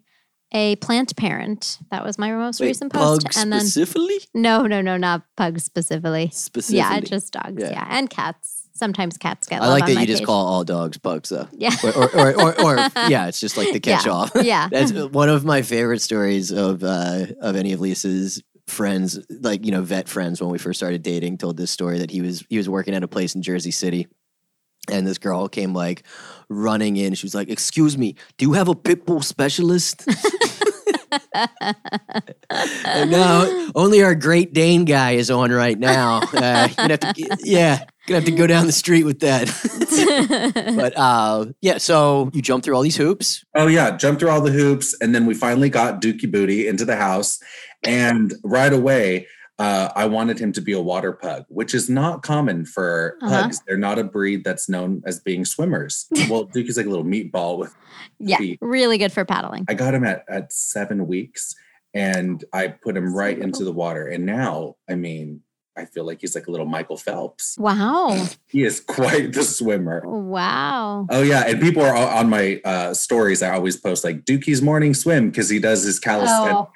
a 0.53 0.75
plant 0.77 1.15
parent? 1.17 1.79
That 1.91 2.05
was 2.05 2.17
my 2.17 2.31
most 2.31 2.59
Wait, 2.61 2.67
recent 2.67 2.93
post. 2.93 3.25
pug 3.25 3.33
and 3.37 3.51
then 3.51 3.61
specifically? 3.61 4.19
no, 4.33 4.67
no, 4.67 4.81
no, 4.81 4.95
not 4.95 5.23
pugs 5.35 5.63
specifically. 5.63 6.29
Specifically. 6.31 6.77
Yeah, 6.77 6.99
just 7.01 7.33
dogs. 7.33 7.61
Yeah. 7.61 7.71
Yeah. 7.71 7.87
and 7.89 8.09
cats. 8.09 8.64
Sometimes 8.75 9.17
cats 9.17 9.47
get. 9.47 9.61
I 9.61 9.69
like 9.69 9.85
that 9.85 9.93
you 9.99 10.05
just 10.05 10.19
page. 10.21 10.27
call 10.27 10.47
all 10.47 10.63
dogs 10.65 10.97
pugs, 10.97 11.29
though. 11.29 11.47
Yeah. 11.53 11.73
Or, 11.83 11.93
or, 11.93 12.15
or, 12.15 12.41
or, 12.41 12.61
or 12.61 12.75
yeah, 13.07 13.27
it's 13.27 13.39
just 13.39 13.55
like 13.55 13.67
the 13.69 13.81
Yeah. 13.83 13.97
catch 13.97 14.07
off. 14.07 14.31
Yeah. 14.35 14.67
That's 14.71 14.91
one 14.91 15.29
of 15.29 15.45
my 15.45 15.61
favorite 15.61 16.01
stories 16.01 16.51
of 16.51 16.83
uh, 16.83 17.27
of 17.41 17.55
any 17.55 17.71
of 17.73 17.79
Lisa's 17.79 18.43
friends, 18.67 19.17
like 19.29 19.65
you 19.65 19.71
know, 19.71 19.81
vet 19.81 20.09
friends. 20.09 20.41
When 20.41 20.49
we 20.51 20.57
first 20.57 20.77
started 20.79 21.03
dating, 21.03 21.37
told 21.37 21.55
this 21.55 21.71
story 21.71 21.99
that 21.99 22.11
he 22.11 22.19
was 22.21 22.43
he 22.49 22.57
was 22.57 22.67
working 22.67 22.93
at 22.93 23.01
a 23.03 23.07
place 23.07 23.33
in 23.33 23.41
Jersey 23.41 23.71
City, 23.71 24.07
and 24.91 25.07
this 25.07 25.19
girl 25.19 25.47
came 25.47 25.73
like 25.73 26.03
running 26.49 26.97
in. 26.97 27.13
She 27.13 27.25
was 27.25 27.33
like, 27.33 27.49
"Excuse 27.49 27.97
me, 27.97 28.15
do 28.37 28.45
you 28.45 28.53
have 28.53 28.67
a 28.67 28.75
pit 28.75 29.05
bull 29.05 29.21
specialist?" 29.21 30.05
And 32.85 33.11
no, 33.11 33.69
only 33.75 34.03
our 34.03 34.15
Great 34.15 34.53
Dane 34.53 34.85
guy 34.85 35.11
is 35.11 35.29
on 35.31 35.51
right 35.51 35.77
now. 35.77 36.21
Uh, 36.33 36.67
you're 36.77 36.87
have 36.89 36.99
to, 36.99 37.37
yeah, 37.43 37.83
gonna 38.07 38.19
have 38.19 38.25
to 38.25 38.31
go 38.31 38.47
down 38.47 38.65
the 38.65 38.71
street 38.71 39.03
with 39.03 39.19
that. 39.21 39.47
but 40.75 40.97
uh, 40.97 41.45
yeah, 41.61 41.77
so 41.77 42.29
you 42.33 42.41
jump 42.41 42.63
through 42.63 42.75
all 42.75 42.81
these 42.81 42.97
hoops. 42.97 43.43
Oh 43.55 43.67
yeah, 43.67 43.95
jumped 43.97 44.19
through 44.21 44.29
all 44.29 44.41
the 44.41 44.51
hoops, 44.51 44.95
and 45.01 45.13
then 45.13 45.25
we 45.25 45.33
finally 45.33 45.69
got 45.69 46.01
Dookie 46.01 46.31
Booty 46.31 46.67
into 46.67 46.85
the 46.85 46.95
house, 46.95 47.39
and 47.83 48.33
right 48.43 48.71
away, 48.73 49.27
uh, 49.57 49.89
I 49.95 50.05
wanted 50.07 50.37
him 50.39 50.51
to 50.53 50.61
be 50.61 50.73
a 50.73 50.81
water 50.81 51.13
pug, 51.13 51.45
which 51.47 51.73
is 51.73 51.89
not 51.89 52.21
common 52.23 52.65
for 52.65 53.17
Uh-huh. 53.21 53.43
pugs. 53.43 53.61
They're 53.67 53.77
not 53.77 53.97
a 53.99 54.03
breed 54.03 54.43
that's 54.43 54.67
known 54.69 55.01
as 55.05 55.19
being 55.19 55.45
swimmers. 55.45 56.07
well, 56.29 56.43
Duke 56.45 56.67
is 56.69 56.77
like 56.77 56.85
a 56.85 56.89
little 56.89 57.05
meatball 57.05 57.57
with. 57.57 57.73
yeah, 58.19 58.37
feet. 58.37 58.59
really 58.61 58.97
good 58.97 59.11
for 59.13 59.23
paddling. 59.25 59.65
I 59.69 59.73
got 59.73 59.93
him 59.93 60.03
at 60.03 60.23
at 60.29 60.51
seven 60.53 61.07
weeks, 61.07 61.55
and 61.93 62.43
I 62.53 62.67
put 62.67 62.97
him 62.97 63.09
So 63.11 63.15
right 63.17 63.37
little. 63.37 63.45
into 63.45 63.63
the 63.63 63.71
water, 63.71 64.07
and 64.07 64.25
now, 64.25 64.75
I 64.89 64.95
mean, 64.95 65.41
I 65.77 65.85
feel 65.85 66.05
like 66.05 66.21
he's 66.21 66.35
like 66.35 66.47
a 66.47 66.51
little 66.51 66.65
Michael 66.65 66.97
Phelps. 66.97 67.57
Wow, 67.57 68.27
He 68.47 68.63
is 68.63 68.79
quite 68.79 69.33
the 69.33 69.43
swimmer. 69.43 70.01
wow. 70.05 71.05
Oh 71.09 71.21
yeah, 71.21 71.43
and 71.47 71.59
people 71.61 71.83
are 71.83 71.95
on 71.95 72.29
my 72.29 72.61
uh, 72.63 72.93
stories. 72.93 73.41
I 73.43 73.53
always 73.53 73.77
post 73.77 74.03
like 74.03 74.23
Dookie's 74.25 74.61
morning 74.61 74.93
swim 74.93 75.29
because 75.29 75.49
he 75.49 75.59
does 75.59 75.83
his 75.83 75.99
calisthenics. 75.99 76.53
Oh. 76.55 76.69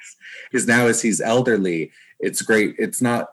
Because 0.51 0.67
now 0.67 0.87
as 0.87 1.01
he's 1.01 1.21
elderly, 1.21 1.91
it's 2.19 2.41
great. 2.41 2.75
It's 2.77 3.01
not 3.01 3.29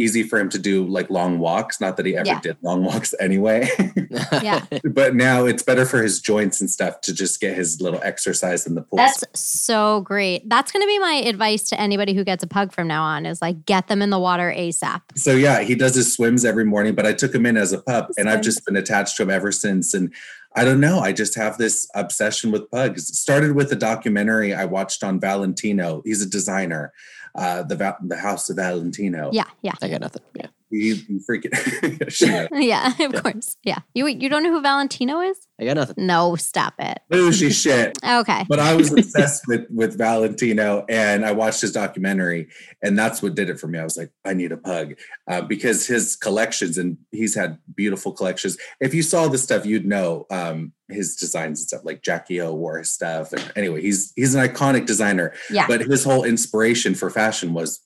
easy 0.00 0.22
for 0.22 0.38
him 0.38 0.48
to 0.50 0.58
do 0.58 0.86
like 0.86 1.10
long 1.10 1.38
walks. 1.38 1.80
Not 1.80 1.96
that 1.96 2.06
he 2.06 2.16
ever 2.16 2.26
Yeah. 2.26 2.40
did 2.40 2.56
long 2.62 2.84
walks 2.84 3.14
anyway, 3.20 3.68
Yeah. 4.42 4.64
but 4.92 5.14
now 5.14 5.44
it's 5.44 5.62
better 5.62 5.84
for 5.84 6.02
his 6.02 6.20
joints 6.20 6.60
and 6.60 6.70
stuff 6.70 7.00
to 7.02 7.14
just 7.14 7.40
get 7.40 7.54
his 7.56 7.80
little 7.80 8.00
exercise 8.02 8.66
in 8.66 8.74
the 8.74 8.82
pool. 8.82 8.96
That's 8.96 9.22
so 9.34 10.00
great. 10.00 10.48
That's 10.48 10.72
going 10.72 10.82
to 10.82 10.86
be 10.86 10.98
my 10.98 11.14
advice 11.26 11.68
to 11.70 11.80
anybody 11.80 12.14
who 12.14 12.24
gets 12.24 12.42
a 12.42 12.46
pug 12.46 12.72
from 12.72 12.88
now 12.88 13.02
on 13.02 13.26
is 13.26 13.40
like 13.42 13.64
get 13.66 13.88
them 13.88 14.02
in 14.02 14.10
the 14.10 14.18
water 14.18 14.52
ASAP. 14.56 15.02
so 15.16 15.32
yeah, 15.32 15.60
he 15.60 15.74
does 15.74 15.94
his 15.94 16.12
swims 16.14 16.44
every 16.44 16.64
morning. 16.64 16.94
But 16.94 17.06
I 17.06 17.12
took 17.12 17.34
him 17.34 17.46
in 17.46 17.56
as 17.56 17.72
a 17.72 17.78
pup, 17.82 18.10
and 18.18 18.28
I've 18.30 18.40
just 18.42 18.64
been 18.64 18.76
attached 18.76 19.16
to 19.18 19.22
him 19.24 19.30
ever 19.30 19.52
since. 19.52 19.94
And 19.94 20.12
I 20.56 20.64
don't 20.64 20.80
know. 20.80 20.98
I 21.00 21.12
just 21.12 21.36
have 21.36 21.58
this 21.58 21.88
obsession 21.94 22.50
with 22.50 22.68
pugs. 22.70 23.08
It 23.08 23.14
started 23.14 23.54
with 23.54 23.70
a 23.70 23.76
documentary 23.76 24.52
I 24.52 24.64
watched 24.64 25.04
on 25.04 25.20
Valentino. 25.20 26.02
He's 26.04 26.22
a 26.22 26.28
designer, 26.28 26.92
uh, 27.34 27.62
the 27.62 27.96
the 28.02 28.16
House 28.16 28.50
of 28.50 28.56
Valentino. 28.56 29.30
Yeah, 29.32 29.44
yeah. 29.62 29.72
I 29.82 29.88
got 29.88 30.00
nothing. 30.00 30.22
Yeah. 30.34 30.48
You, 30.70 30.94
you 31.08 31.20
freaking. 31.28 32.10
she 32.12 32.26
knows. 32.26 32.48
Yeah, 32.52 32.92
of 33.00 33.22
course. 33.22 33.56
Yeah. 33.64 33.80
You 33.94 34.06
you 34.06 34.28
don't 34.28 34.44
know 34.44 34.50
who 34.52 34.62
Valentino 34.62 35.20
is? 35.20 35.36
I 35.60 35.64
got 35.64 35.76
nothing. 35.76 36.06
No, 36.06 36.36
stop 36.36 36.74
it. 36.78 37.00
Bougie 37.08 37.50
shit. 37.52 37.98
Okay. 38.06 38.44
But 38.48 38.60
I 38.60 38.74
was 38.74 38.92
obsessed 38.92 39.48
with 39.48 39.66
with 39.70 39.98
Valentino, 39.98 40.84
and 40.88 41.24
I 41.24 41.32
watched 41.32 41.60
his 41.60 41.72
documentary, 41.72 42.48
and 42.82 42.98
that's 42.98 43.22
what 43.22 43.34
did 43.34 43.50
it 43.50 43.58
for 43.58 43.66
me. 43.66 43.78
I 43.78 43.84
was 43.84 43.96
like, 43.96 44.12
I 44.24 44.32
need 44.34 44.52
a 44.52 44.56
pug 44.56 44.94
uh, 45.28 45.42
because 45.42 45.86
his 45.86 46.14
collections, 46.14 46.78
and 46.78 46.98
he's 47.10 47.34
had 47.34 47.58
beautiful 47.74 48.12
collections. 48.12 48.56
If 48.80 48.94
you 48.94 49.02
saw 49.02 49.26
the 49.28 49.38
stuff, 49.38 49.66
you'd 49.66 49.86
know 49.86 50.26
um, 50.30 50.72
his 50.88 51.16
designs 51.16 51.60
and 51.60 51.68
stuff. 51.68 51.84
Like 51.84 52.02
Jackie 52.02 52.40
O 52.40 52.54
wore 52.54 52.78
his 52.78 52.90
stuff, 52.90 53.32
and 53.32 53.52
anyway, 53.56 53.82
he's 53.82 54.12
he's 54.14 54.34
an 54.34 54.46
iconic 54.46 54.86
designer. 54.86 55.34
Yeah. 55.50 55.66
But 55.66 55.82
his 55.82 56.04
whole 56.04 56.24
inspiration 56.24 56.94
for 56.94 57.10
fashion 57.10 57.54
was 57.54 57.80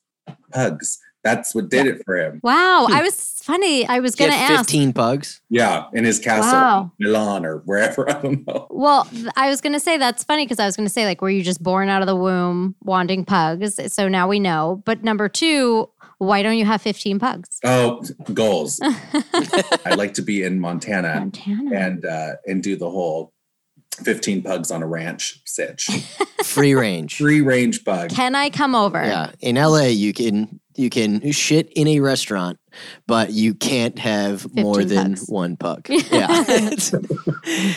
pugs. 0.52 0.98
That's 1.24 1.54
what 1.54 1.70
did 1.70 1.86
it 1.86 2.02
for 2.04 2.16
him. 2.16 2.40
Wow. 2.42 2.86
Hmm. 2.88 2.94
I 2.94 3.02
was 3.02 3.40
funny. 3.42 3.86
I 3.86 3.98
was 3.98 4.14
going 4.14 4.30
to 4.30 4.36
had 4.36 4.52
ask. 4.52 4.68
15 4.70 4.92
pugs. 4.92 5.40
Yeah, 5.50 5.86
in 5.94 6.04
his 6.04 6.18
castle, 6.20 6.52
Wow. 6.52 6.92
Milan 7.00 7.44
or 7.46 7.58
wherever. 7.64 8.08
I 8.16 8.20
don't 8.20 8.46
know. 8.46 8.66
Well, 8.70 9.04
th- 9.06 9.26
I 9.36 9.48
was 9.48 9.60
going 9.60 9.72
to 9.72 9.80
say 9.80 9.96
that's 9.98 10.22
funny 10.22 10.44
because 10.44 10.58
I 10.60 10.66
was 10.66 10.76
going 10.76 10.86
to 10.86 10.92
say, 10.92 11.06
like, 11.06 11.20
were 11.22 11.30
you 11.30 11.42
just 11.42 11.62
born 11.62 11.88
out 11.88 12.02
of 12.02 12.06
the 12.06 12.14
womb 12.16 12.76
wanting 12.82 13.24
pugs? 13.24 13.80
So 13.92 14.06
now 14.08 14.28
we 14.28 14.38
know. 14.38 14.82
But 14.84 15.02
number 15.02 15.28
two, 15.28 15.88
why 16.18 16.42
don't 16.42 16.56
you 16.58 16.64
have 16.64 16.80
15 16.82 17.18
pugs? 17.18 17.58
Oh, 17.64 18.02
goals. 18.32 18.80
I'd 18.82 19.96
like 19.96 20.14
to 20.14 20.22
be 20.22 20.42
in 20.42 20.60
Montana 20.60 21.20
Montana. 21.20 21.74
and 21.76 22.04
uh, 22.04 22.32
and 22.46 22.62
do 22.62 22.76
the 22.76 22.88
whole 22.90 23.32
15 24.02 24.42
pugs 24.42 24.70
on 24.70 24.82
a 24.82 24.86
ranch 24.86 25.40
sitch. 25.44 25.86
Free 26.44 26.74
range. 26.74 27.16
Free 27.16 27.40
range 27.40 27.84
bug. 27.84 28.10
Can 28.10 28.34
I 28.34 28.50
come 28.50 28.74
over? 28.74 29.02
Yeah. 29.02 29.32
In 29.40 29.56
LA, 29.56 29.84
you 29.84 30.12
can 30.12 30.60
you 30.76 30.90
can 30.90 31.30
shit 31.32 31.70
in 31.74 31.86
a 31.88 32.00
restaurant, 32.00 32.58
but 33.06 33.32
you 33.32 33.54
can't 33.54 33.98
have 33.98 34.52
more 34.54 34.76
15 34.76 34.88
than 34.96 35.10
pugs. 35.14 35.28
one 35.28 35.56
puck. 35.56 35.88
Yeah. 35.88 36.44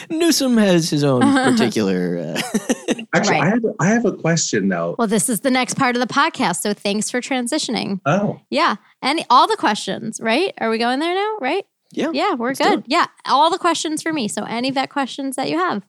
Newsom 0.10 0.58
has 0.58 0.90
his 0.90 1.04
own 1.04 1.22
particular. 1.52 2.18
Uh, 2.18 2.42
Actually, 3.14 3.36
Right. 3.40 3.44
I 3.44 3.50
have 3.50 3.66
I 3.80 3.88
have 3.88 4.06
a 4.06 4.12
question 4.14 4.70
though. 4.70 4.96
Well, 4.98 5.08
this 5.08 5.30
is 5.30 5.42
the 5.42 5.52
next 5.52 5.76
part 5.76 5.96
of 5.96 6.00
the 6.06 6.12
podcast. 6.14 6.62
So 6.62 6.74
thanks 6.74 7.10
for 7.10 7.22
transitioning. 7.22 8.00
Oh, 8.06 8.40
Yeah. 8.50 8.76
And 9.02 9.26
all 9.30 9.48
the 9.48 9.58
questions, 9.58 10.20
right? 10.22 10.54
Are 10.60 10.70
we 10.70 10.78
going 10.78 11.00
there 11.00 11.14
now? 11.14 11.38
Right? 11.40 11.66
yeah. 11.92 12.12
Yeah, 12.14 12.34
we're 12.36 12.50
Let's 12.50 12.60
good. 12.60 12.84
Yeah. 12.88 13.06
All 13.26 13.50
the 13.50 13.58
questions 13.58 14.02
for 14.04 14.12
me. 14.12 14.28
So 14.28 14.44
any 14.44 14.72
vet 14.72 14.90
questions 14.90 15.36
that 15.36 15.50
you 15.50 15.58
have. 15.58 15.84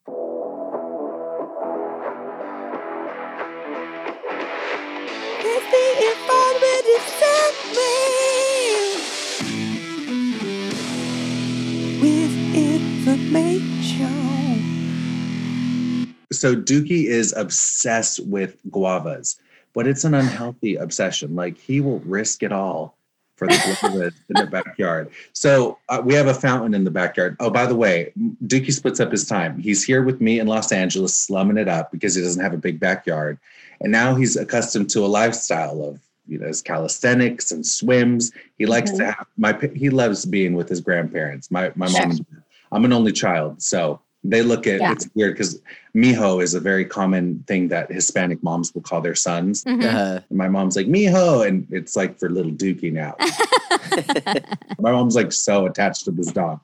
So 16.38 16.54
Dookie 16.54 17.04
is 17.06 17.34
obsessed 17.36 18.24
with 18.26 18.58
guavas, 18.70 19.36
but 19.74 19.86
it's 19.86 20.04
an 20.04 20.14
unhealthy 20.14 20.76
obsession. 20.76 21.34
Like 21.34 21.58
he 21.58 21.80
will 21.80 22.00
risk 22.00 22.42
it 22.42 22.52
all 22.52 22.96
for 23.36 23.46
the 23.46 23.54
guavas 23.54 24.14
in 24.28 24.44
the 24.44 24.46
backyard. 24.50 25.10
So 25.32 25.78
uh, 25.88 26.02
we 26.04 26.14
have 26.14 26.26
a 26.26 26.34
fountain 26.34 26.74
in 26.74 26.84
the 26.84 26.90
backyard. 26.90 27.36
Oh, 27.40 27.50
by 27.50 27.66
the 27.66 27.74
way, 27.76 28.12
Dookie 28.46 28.72
splits 28.72 29.00
up 29.00 29.12
his 29.12 29.26
time. 29.26 29.58
He's 29.58 29.84
here 29.84 30.02
with 30.02 30.20
me 30.20 30.40
in 30.40 30.46
Los 30.46 30.72
Angeles, 30.72 31.14
slumming 31.16 31.56
it 31.58 31.68
up 31.68 31.92
because 31.92 32.14
he 32.14 32.22
doesn't 32.22 32.42
have 32.42 32.54
a 32.54 32.58
big 32.58 32.80
backyard, 32.80 33.38
and 33.80 33.92
now 33.92 34.14
he's 34.14 34.36
accustomed 34.36 34.90
to 34.90 35.04
a 35.04 35.06
lifestyle 35.06 35.82
of 35.84 36.00
you 36.26 36.38
know 36.38 36.46
his 36.46 36.60
calisthenics 36.62 37.52
and 37.52 37.64
swims. 37.64 38.32
He 38.58 38.66
likes 38.66 38.90
Mhm. 38.90 38.96
to 38.98 39.04
have 39.12 39.26
my 39.36 39.58
he 39.74 39.88
loves 39.88 40.24
being 40.26 40.54
with 40.54 40.68
his 40.68 40.80
grandparents. 40.80 41.50
My 41.50 41.72
my 41.74 41.88
mom. 41.90 42.26
I'm 42.70 42.84
an 42.84 42.92
only 42.92 43.12
child, 43.12 43.62
so 43.62 44.00
they 44.24 44.42
look 44.42 44.66
at 44.66 44.80
Yeah. 44.80 44.92
it's 44.92 45.08
weird 45.14 45.34
because 45.34 45.60
mijo 45.96 46.42
is 46.42 46.54
a 46.54 46.60
very 46.60 46.84
common 46.84 47.42
thing 47.46 47.68
that 47.68 47.90
Hispanic 47.90 48.42
moms 48.42 48.74
will 48.74 48.82
call 48.82 49.00
their 49.00 49.14
sons. 49.14 49.64
Mhm. 49.64 49.84
Uh, 49.84 50.20
my 50.30 50.48
mom's 50.48 50.76
like 50.76 50.86
mijo, 50.86 51.46
and 51.46 51.66
it's 51.70 51.96
like 51.96 52.18
for 52.18 52.28
little 52.28 52.52
Dookie 52.52 52.92
now. 52.92 53.14
my 54.80 54.92
mom's 54.92 55.14
like 55.16 55.32
so 55.32 55.66
attached 55.66 56.04
to 56.04 56.10
this 56.10 56.30
dog. 56.32 56.60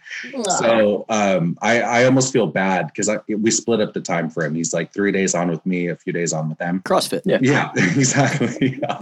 So 0.58 1.04
um, 1.08 1.56
I, 1.62 1.80
I 1.80 2.04
almost 2.04 2.32
feel 2.32 2.46
bad 2.46 2.88
because 2.88 3.08
we 3.28 3.50
split 3.50 3.80
up 3.80 3.92
the 3.94 4.00
time 4.00 4.30
for 4.30 4.44
him. 4.44 4.54
He's 4.54 4.72
like 4.72 4.92
three 4.92 5.12
days 5.12 5.34
on 5.34 5.48
with 5.48 5.64
me, 5.66 5.88
a 5.88 5.96
few 5.96 6.12
days 6.12 6.32
on 6.32 6.48
with 6.48 6.58
them. 6.58 6.82
CrossFit. 6.84 7.22
Yeah. 7.24 7.38
Yeah, 7.40 7.70
exactly. 7.76 8.80
Yeah. 8.84 8.98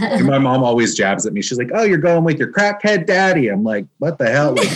And 0.00 0.26
my 0.26 0.38
mom 0.38 0.62
always 0.62 0.94
jabs 0.94 1.26
at 1.26 1.32
me. 1.32 1.42
She's 1.42 1.58
like, 1.58 1.70
"Oh, 1.74 1.82
you're 1.82 1.98
going 1.98 2.24
with 2.24 2.38
your 2.38 2.52
crackhead 2.52 3.06
daddy." 3.06 3.48
I'm 3.48 3.64
like, 3.64 3.86
"What 3.98 4.18
the 4.18 4.28
hell?" 4.30 4.54
Like, 4.54 4.68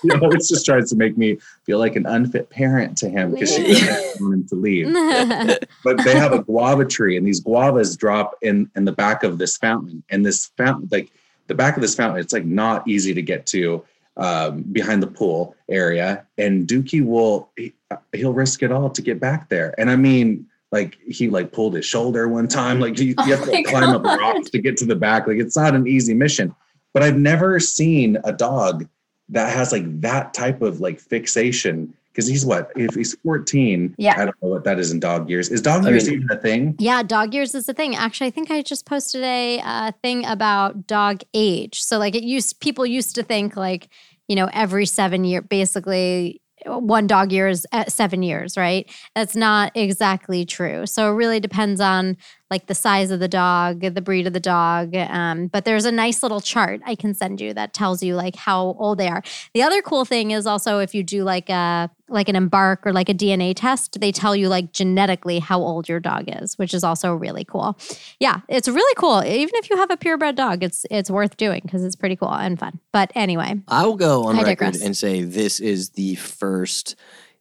know, 0.04 0.30
it's 0.30 0.48
just 0.48 0.64
tries 0.64 0.90
to 0.90 0.96
make 0.96 1.16
me 1.16 1.38
feel 1.64 1.78
like 1.78 1.96
an 1.96 2.06
unfit 2.06 2.50
parent 2.50 2.96
to 2.98 3.08
him 3.08 3.32
because 3.32 3.54
she 3.54 3.62
doesn't 3.62 4.20
want 4.22 4.34
him 4.34 4.48
to 4.48 4.54
leave. 4.54 4.88
But 5.84 6.04
they 6.04 6.16
have 6.16 6.32
a 6.32 6.42
guava 6.42 6.84
tree, 6.84 7.16
and 7.16 7.26
these 7.26 7.40
guavas 7.40 7.96
drop 7.96 8.36
in 8.42 8.70
in 8.76 8.84
the 8.84 8.92
back 8.92 9.22
of 9.22 9.38
this 9.38 9.56
fountain. 9.56 10.02
And 10.10 10.24
this 10.24 10.46
fountain, 10.56 10.88
like 10.90 11.10
the 11.46 11.54
back 11.54 11.76
of 11.76 11.82
this 11.82 11.94
fountain, 11.94 12.20
it's 12.20 12.32
like 12.32 12.44
not 12.44 12.86
easy 12.86 13.14
to 13.14 13.22
get 13.22 13.46
to 13.46 13.84
um, 14.16 14.62
behind 14.62 15.02
the 15.02 15.06
pool 15.06 15.54
area. 15.68 16.26
And 16.36 16.66
Dookie 16.66 17.04
will 17.04 17.50
he, 17.56 17.72
he'll 18.12 18.32
risk 18.32 18.62
it 18.62 18.72
all 18.72 18.90
to 18.90 19.02
get 19.02 19.20
back 19.20 19.48
there. 19.48 19.74
And 19.78 19.90
I 19.90 19.96
mean, 19.96 20.46
like 20.70 20.98
he 21.08 21.28
like 21.30 21.52
pulled 21.52 21.74
his 21.74 21.86
shoulder 21.86 22.28
one 22.28 22.48
time. 22.48 22.80
Like 22.80 22.98
you, 22.98 23.14
you 23.26 23.36
have 23.36 23.48
Oh 23.48 23.52
to 23.52 23.62
climb 23.62 23.90
up 23.90 24.02
God. 24.02 24.20
rocks 24.20 24.50
to 24.50 24.58
get 24.58 24.76
to 24.78 24.86
the 24.86 24.96
back. 24.96 25.26
Like 25.26 25.38
it's 25.38 25.56
not 25.56 25.74
an 25.74 25.86
easy 25.86 26.14
mission. 26.14 26.54
But 26.92 27.02
I've 27.02 27.18
never 27.18 27.60
seen 27.60 28.18
a 28.24 28.32
dog 28.32 28.88
that 29.30 29.52
has 29.52 29.72
like 29.72 30.00
that 30.00 30.34
type 30.34 30.62
of 30.62 30.80
like 30.80 31.00
fixation. 31.00 31.94
Because 32.12 32.26
he's 32.26 32.44
what? 32.44 32.72
If 32.74 32.96
he's 32.96 33.14
14, 33.22 33.94
Yeah. 33.96 34.14
I 34.16 34.24
don't 34.24 34.34
know 34.42 34.48
what 34.48 34.64
that 34.64 34.80
is 34.80 34.90
in 34.90 34.98
dog 34.98 35.30
years. 35.30 35.50
Is 35.50 35.62
dog 35.62 35.86
I 35.86 35.90
years 35.90 36.06
mean- 36.08 36.16
even 36.22 36.30
a 36.36 36.40
thing? 36.40 36.74
Yeah, 36.80 37.04
dog 37.04 37.32
years 37.32 37.54
is 37.54 37.68
a 37.68 37.74
thing. 37.74 37.94
Actually, 37.94 38.26
I 38.26 38.30
think 38.30 38.50
I 38.50 38.60
just 38.62 38.86
posted 38.86 39.22
a 39.22 39.60
uh, 39.60 39.92
thing 40.02 40.26
about 40.26 40.88
dog 40.88 41.22
age. 41.32 41.80
So, 41.80 41.96
like, 41.96 42.16
it 42.16 42.24
used 42.24 42.58
people 42.58 42.84
used 42.84 43.14
to 43.14 43.22
think 43.22 43.56
like, 43.56 43.88
you 44.26 44.34
know, 44.34 44.50
every 44.52 44.84
seven 44.84 45.22
year, 45.24 45.42
basically 45.42 46.40
one 46.66 47.06
dog 47.06 47.30
year 47.30 47.46
is 47.46 47.64
seven 47.86 48.24
years, 48.24 48.56
right? 48.56 48.90
That's 49.14 49.36
not 49.36 49.70
exactly 49.76 50.44
true. 50.44 50.86
So 50.86 51.08
it 51.08 51.14
really 51.14 51.38
depends 51.38 51.80
on 51.80 52.16
like 52.50 52.66
the 52.66 52.74
size 52.74 53.10
of 53.10 53.20
the 53.20 53.28
dog, 53.28 53.80
the 53.80 54.00
breed 54.00 54.26
of 54.26 54.32
the 54.32 54.40
dog. 54.40 54.94
Um, 54.94 55.48
but 55.48 55.64
there's 55.64 55.84
a 55.84 55.92
nice 55.92 56.22
little 56.22 56.40
chart 56.40 56.80
I 56.86 56.94
can 56.94 57.14
send 57.14 57.40
you 57.40 57.52
that 57.54 57.74
tells 57.74 58.02
you 58.02 58.14
like 58.14 58.36
how 58.36 58.76
old 58.78 58.98
they 58.98 59.08
are. 59.08 59.22
The 59.54 59.62
other 59.62 59.82
cool 59.82 60.04
thing 60.04 60.30
is 60.30 60.46
also 60.46 60.78
if 60.78 60.94
you 60.94 61.02
do 61.02 61.24
like 61.24 61.50
a 61.50 61.90
like 62.10 62.28
an 62.28 62.36
embark 62.36 62.86
or 62.86 62.92
like 62.92 63.10
a 63.10 63.14
DNA 63.14 63.52
test, 63.54 64.00
they 64.00 64.10
tell 64.12 64.34
you 64.34 64.48
like 64.48 64.72
genetically 64.72 65.38
how 65.40 65.60
old 65.60 65.88
your 65.90 66.00
dog 66.00 66.24
is, 66.26 66.56
which 66.56 66.72
is 66.72 66.82
also 66.82 67.14
really 67.14 67.44
cool. 67.44 67.78
Yeah, 68.18 68.40
it's 68.48 68.66
really 68.66 68.94
cool. 68.96 69.22
Even 69.22 69.54
if 69.56 69.68
you 69.68 69.76
have 69.76 69.90
a 69.90 69.96
purebred 69.96 70.36
dog, 70.36 70.62
it's 70.62 70.86
it's 70.90 71.10
worth 71.10 71.36
doing 71.36 71.60
because 71.64 71.84
it's 71.84 71.96
pretty 71.96 72.16
cool 72.16 72.32
and 72.32 72.58
fun. 72.58 72.80
But 72.92 73.12
anyway, 73.14 73.60
I 73.68 73.84
will 73.84 73.96
go 73.96 74.24
on 74.24 74.36
I 74.36 74.42
record 74.42 74.58
digress. 74.72 74.82
and 74.82 74.96
say 74.96 75.22
this 75.22 75.60
is 75.60 75.90
the 75.90 76.14
first 76.14 76.96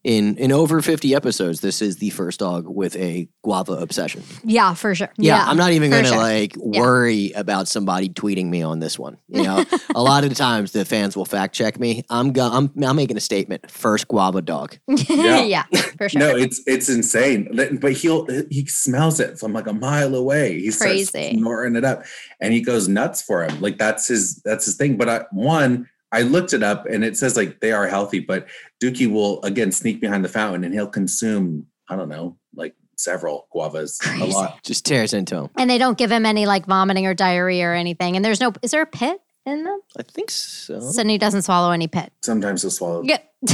in 0.07 0.37
in 0.37 0.53
over 0.53 0.81
50 0.81 1.13
episodes 1.13 1.59
this 1.59 1.81
is 1.81 1.97
the 1.97 2.09
first 2.11 2.39
dog 2.39 2.65
with 2.65 2.95
a 2.95 3.27
guava 3.43 3.73
obsession. 3.73 4.23
yeah, 4.45 4.73
for 4.73 4.95
sure. 4.95 5.11
Yeah, 5.17 5.43
I'm 5.45 5.57
not 5.57 5.71
even 5.73 5.91
going 5.91 6.03
to 6.03 6.09
sure. 6.09 6.17
like 6.17 6.55
worry 6.55 7.33
about 7.33 7.67
somebody 7.67 8.07
tweeting 8.07 8.45
me 8.45 8.61
on 8.63 8.79
this 8.79 8.97
one. 8.97 9.17
You 9.27 9.43
know, 9.43 9.65
a 9.95 10.01
lot 10.01 10.23
of 10.23 10.29
the 10.29 10.35
times 10.35 10.71
the 10.71 10.85
fans 10.85 11.17
will 11.17 11.25
fact 11.25 11.53
check 11.53 11.77
me. 11.77 12.03
I'm 12.09 12.31
go- 12.31 12.49
I'm 12.49 12.71
I'm 12.81 12.95
making 12.95 13.17
a 13.17 13.19
statement. 13.19 13.69
First 13.69 14.07
guava 14.07 14.41
dog. 14.41 14.77
yeah. 14.87 15.43
Yeah. 15.43 15.63
for 15.97 16.07
sure. 16.09 16.19
No, 16.19 16.35
it's 16.37 16.61
it's 16.65 16.87
insane. 16.87 17.49
But 17.81 17.91
he'll 17.91 18.25
he 18.49 18.65
smells 18.67 19.19
it 19.19 19.37
from 19.37 19.51
like 19.51 19.67
a 19.67 19.73
mile 19.73 20.15
away. 20.15 20.57
he's 20.61 20.77
starts 20.77 21.11
Crazy. 21.11 21.37
snorting 21.37 21.75
it 21.75 21.83
up, 21.83 22.05
and 22.39 22.53
he 22.53 22.61
goes 22.61 22.87
nuts 22.87 23.21
for 23.21 23.43
him. 23.43 23.59
Like 23.59 23.77
that's 23.77 24.07
his 24.07 24.41
that's 24.45 24.63
his 24.63 24.77
thing. 24.77 24.95
But 24.95 25.09
I, 25.09 25.25
one, 25.31 25.89
I 26.17 26.21
looked 26.23 26.53
it 26.53 26.63
up, 26.63 26.87
and 26.87 27.03
it 27.03 27.15
says 27.15 27.37
like 27.37 27.59
they 27.59 27.71
are 27.71 27.85
healthy. 27.87 28.19
But 28.19 28.47
Dookie 28.81 29.11
will 29.11 29.39
again 29.43 29.71
sneak 29.71 30.01
behind 30.01 30.25
the 30.25 30.29
fountain, 30.29 30.63
and 30.63 30.73
he'll 30.73 30.87
consume 30.87 31.67
I 31.89 31.95
don't 31.95 32.09
know 32.09 32.37
like 32.55 32.73
several 32.97 33.47
guavas, 33.53 33.99
a 34.19 34.25
lot. 34.25 34.63
Just 34.63 34.83
tears 34.83 35.13
into 35.13 35.35
him. 35.37 35.49
and 35.55 35.69
they 35.69 35.77
don't 35.77 35.95
give 35.97 36.11
him 36.11 36.25
any 36.25 36.47
like 36.47 36.65
vomiting 36.65 37.05
or 37.05 37.13
diarrhea 37.13 37.67
or 37.67 37.73
anything. 37.75 38.15
And 38.15 38.25
there's 38.25 38.39
no 38.41 38.51
is 38.63 38.71
there 38.71 38.81
a 38.81 38.87
pit 38.87 39.21
in 39.45 39.63
them? 39.63 39.79
I 39.99 40.01
think 40.03 40.31
so. 40.31 40.79
Sydney 40.79 41.19
doesn't 41.19 41.43
swallow 41.43 41.69
any 41.71 41.87
pit. 41.87 42.11
Sometimes 42.23 42.63
he'll 42.63 42.71
swallow. 42.71 43.03
Yeah. 43.03 43.19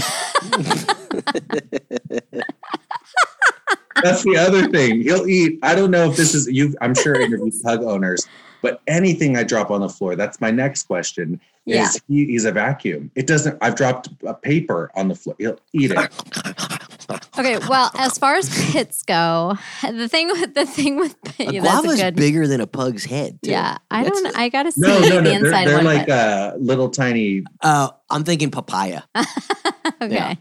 That's 4.02 4.24
the 4.24 4.38
other 4.38 4.68
thing. 4.70 5.02
He'll 5.02 5.28
eat. 5.28 5.60
I 5.64 5.76
don't 5.76 5.92
know 5.92 6.10
if 6.10 6.18
this 6.18 6.34
is 6.34 6.48
you. 6.48 6.76
I'm 6.82 6.96
sure 6.96 7.16
interviewed 7.20 7.54
pug 7.64 7.84
owners, 7.84 8.28
but 8.64 8.82
anything 8.88 9.38
I 9.38 9.44
drop 9.44 9.70
on 9.70 9.82
the 9.82 9.90
floor. 9.90 10.16
That's 10.16 10.42
my 10.42 10.50
next 10.50 10.88
question. 10.88 11.40
Yeah. 11.66 11.84
Is 11.84 12.02
he, 12.08 12.26
he's 12.26 12.46
a 12.46 12.52
vacuum? 12.52 13.12
It 13.16 13.28
doesn't. 13.28 13.58
I've 13.62 13.76
dropped 13.76 14.10
a 14.26 14.34
paper 14.34 14.90
on 14.96 15.08
the 15.10 15.16
floor. 15.16 15.36
He'll 15.38 15.60
eat 15.74 15.92
it. 15.96 15.98
Okay, 17.38 17.58
well, 17.70 17.92
as 18.00 18.18
far 18.18 18.36
as 18.36 18.50
pits 18.72 19.04
go, 19.04 19.58
the 19.82 20.08
thing 20.08 20.28
with 20.30 20.54
the 20.56 20.66
thing 20.66 20.98
with 20.98 21.22
pit, 21.24 21.50
A 21.50 21.54
yeah, 21.54 21.62
guava's 21.62 22.02
good. 22.02 22.16
bigger 22.16 22.48
than 22.48 22.62
a 22.62 22.68
pug's 22.68 23.06
head. 23.06 23.40
too. 23.44 23.52
yeah, 23.52 23.78
I 23.92 24.04
That's- 24.04 24.22
don't. 24.24 24.38
I 24.38 24.50
gotta 24.50 24.72
see 24.72 24.82
No, 24.82 25.00
no, 25.00 25.02
the 25.02 25.10
no. 25.10 25.22
They're, 25.22 25.46
inside 25.46 25.68
they're 25.68 25.76
one. 25.78 25.86
like 25.86 26.08
but- 26.08 26.14
uh, 26.14 26.54
little 26.60 26.90
tiny. 26.90 27.44
Uh, 27.62 27.90
I'm 28.10 28.24
thinking 28.24 28.50
papaya. 28.52 29.02
okay. 30.02 30.38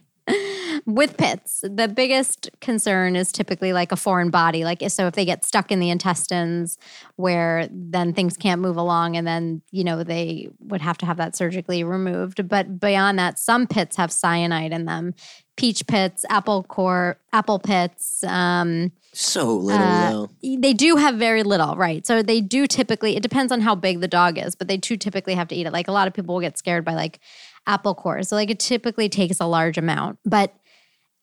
With 0.85 1.16
pits, 1.16 1.62
the 1.62 1.87
biggest 1.87 2.51
concern 2.61 3.14
is 3.14 3.31
typically 3.31 3.73
like 3.73 3.92
a 3.92 3.97
foreign 3.97 4.31
body. 4.31 4.64
Like, 4.64 4.83
so 4.88 5.07
if 5.07 5.14
they 5.14 5.25
get 5.25 5.45
stuck 5.45 5.71
in 5.71 5.79
the 5.79 5.90
intestines 5.90 6.77
where 7.16 7.68
then 7.71 8.12
things 8.12 8.37
can't 8.37 8.61
move 8.61 8.77
along 8.77 9.16
and 9.16 9.27
then, 9.27 9.62
you 9.71 9.85
know, 9.85 10.03
they 10.03 10.49
would 10.59 10.81
have 10.81 10.99
to 10.99 11.07
have 11.07 11.18
that 11.18 11.37
surgically 11.37 11.85
removed. 11.85 12.49
But 12.49 12.81
beyond 12.81 13.18
that, 13.18 13.38
some 13.38 13.66
pits 13.66 13.97
have 13.97 14.11
cyanide 14.11 14.73
in 14.73 14.87
them 14.87 15.14
peach 15.57 15.87
pits, 15.87 16.25
apple 16.31 16.62
core, 16.64 17.18
apple 17.33 17.59
pits. 17.59 18.25
Um, 18.25 18.90
So 19.12 19.55
little 19.55 19.87
Uh, 19.87 20.11
though. 20.11 20.31
they 20.42 20.73
do 20.73 20.97
have 20.97 21.16
very 21.16 21.42
little, 21.42 21.77
right? 21.77 22.07
So 22.07 22.23
they 22.23 22.40
do 22.40 22.66
typically, 22.66 23.16
it 23.16 23.23
depends 23.23 23.53
on 23.53 23.61
how 23.61 23.75
big 23.75 24.01
the 24.01 24.09
dog 24.09 24.38
is, 24.38 24.55
but 24.55 24.66
they 24.66 24.79
do 24.79 24.97
typically 24.97 25.35
have 25.35 25.49
to 25.49 25.55
eat 25.55 25.66
it. 25.66 25.73
Like 25.73 25.88
a 25.88 25.92
lot 25.92 26.09
of 26.09 26.14
people 26.14 26.35
will 26.35 26.40
get 26.40 26.57
scared 26.57 26.85
by 26.87 26.95
like 26.95 27.21
apple 27.66 27.95
cores. 27.95 28.29
So 28.29 28.37
like 28.37 28.51
it 28.51 28.59
typically 28.59 29.11
takes 29.11 29.38
a 29.40 29.47
large 29.47 29.77
amount, 29.77 30.18
but 30.25 30.55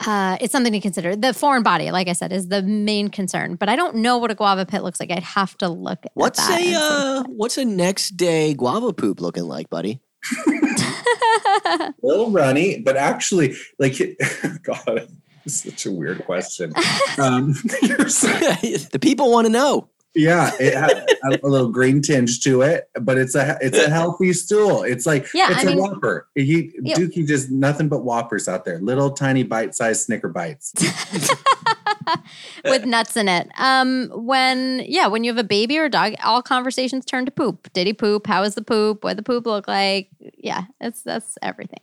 uh, 0.05 0.37
it's 0.41 0.51
something 0.51 0.71
to 0.73 0.79
consider. 0.79 1.15
The 1.15 1.33
foreign 1.33 1.63
body, 1.63 1.91
like 1.91 2.07
I 2.07 2.13
said, 2.13 2.31
is 2.31 2.47
the 2.47 2.61
main 2.61 3.09
concern. 3.09 3.55
But 3.55 3.69
I 3.69 3.75
don't 3.75 3.97
know 3.97 4.17
what 4.17 4.31
a 4.31 4.35
guava 4.35 4.65
pit 4.65 4.83
looks 4.83 4.99
like. 4.99 5.11
I'd 5.11 5.23
have 5.23 5.57
to 5.59 5.67
look 5.69 5.99
at 6.05 6.11
What's 6.13 6.45
that. 6.47 6.61
a 6.61 6.73
uh, 6.75 7.23
what's 7.27 7.57
a 7.57 7.65
next 7.65 8.11
day 8.17 8.53
guava 8.53 8.93
poop 8.93 9.19
looking 9.21 9.43
like, 9.43 9.69
buddy? 9.69 9.99
a 11.65 11.93
little 12.01 12.31
runny, 12.31 12.79
but 12.81 12.97
actually, 12.97 13.55
like, 13.77 13.93
God, 14.63 15.07
it's 15.45 15.63
such 15.63 15.85
a 15.85 15.91
weird 15.91 16.23
question. 16.25 16.73
Um, 17.17 17.53
so- 17.53 18.29
the 18.29 18.99
people 19.01 19.29
want 19.29 19.45
to 19.45 19.51
know. 19.51 19.89
Yeah, 20.15 20.51
it 20.59 20.73
has 20.73 21.39
a, 21.41 21.47
little 21.47 21.69
green 21.69 22.01
tinge 22.01 22.41
to 22.41 22.61
it, 22.61 22.89
but 22.99 23.17
it's 23.17 23.35
a 23.35 23.57
it's 23.61 23.77
a 23.77 23.89
healthy 23.89 24.33
stool. 24.33 24.83
It's 24.83 25.05
like 25.05 25.27
Yeah, 25.33 25.51
it's 25.51 25.59
I 25.59 25.61
a 25.63 25.65
mean- 25.67 25.79
whopper. 25.79 26.27
He. 26.35 26.71
Dookie 26.83 27.27
just 27.27 27.51
nothing 27.51 27.89
but 27.89 28.03
whoppers 28.03 28.47
out 28.47 28.65
there. 28.65 28.79
Little 28.79 29.11
tiny 29.11 29.43
bite-sized 29.43 30.05
Snicker 30.05 30.29
bites. 30.29 30.73
with 32.65 32.85
nuts 32.85 33.15
in 33.15 33.27
it. 33.27 33.49
Um, 33.57 34.09
when 34.13 34.83
yeah, 34.87 35.07
when 35.07 35.23
you 35.23 35.31
have 35.31 35.37
a 35.37 35.47
baby 35.47 35.77
or 35.77 35.85
a 35.85 35.89
dog, 35.89 36.13
all 36.23 36.41
conversations 36.41 37.05
turn 37.05 37.25
to 37.25 37.31
poop. 37.31 37.71
Did 37.73 37.87
he 37.87 37.93
poop? 37.93 38.27
How 38.27 38.43
is 38.43 38.55
the 38.55 38.61
poop? 38.61 39.03
What 39.03 39.17
the 39.17 39.23
poop 39.23 39.45
look 39.45 39.67
like? 39.67 40.09
Yeah, 40.37 40.63
it's 40.81 41.03
that's 41.03 41.37
everything. 41.41 41.81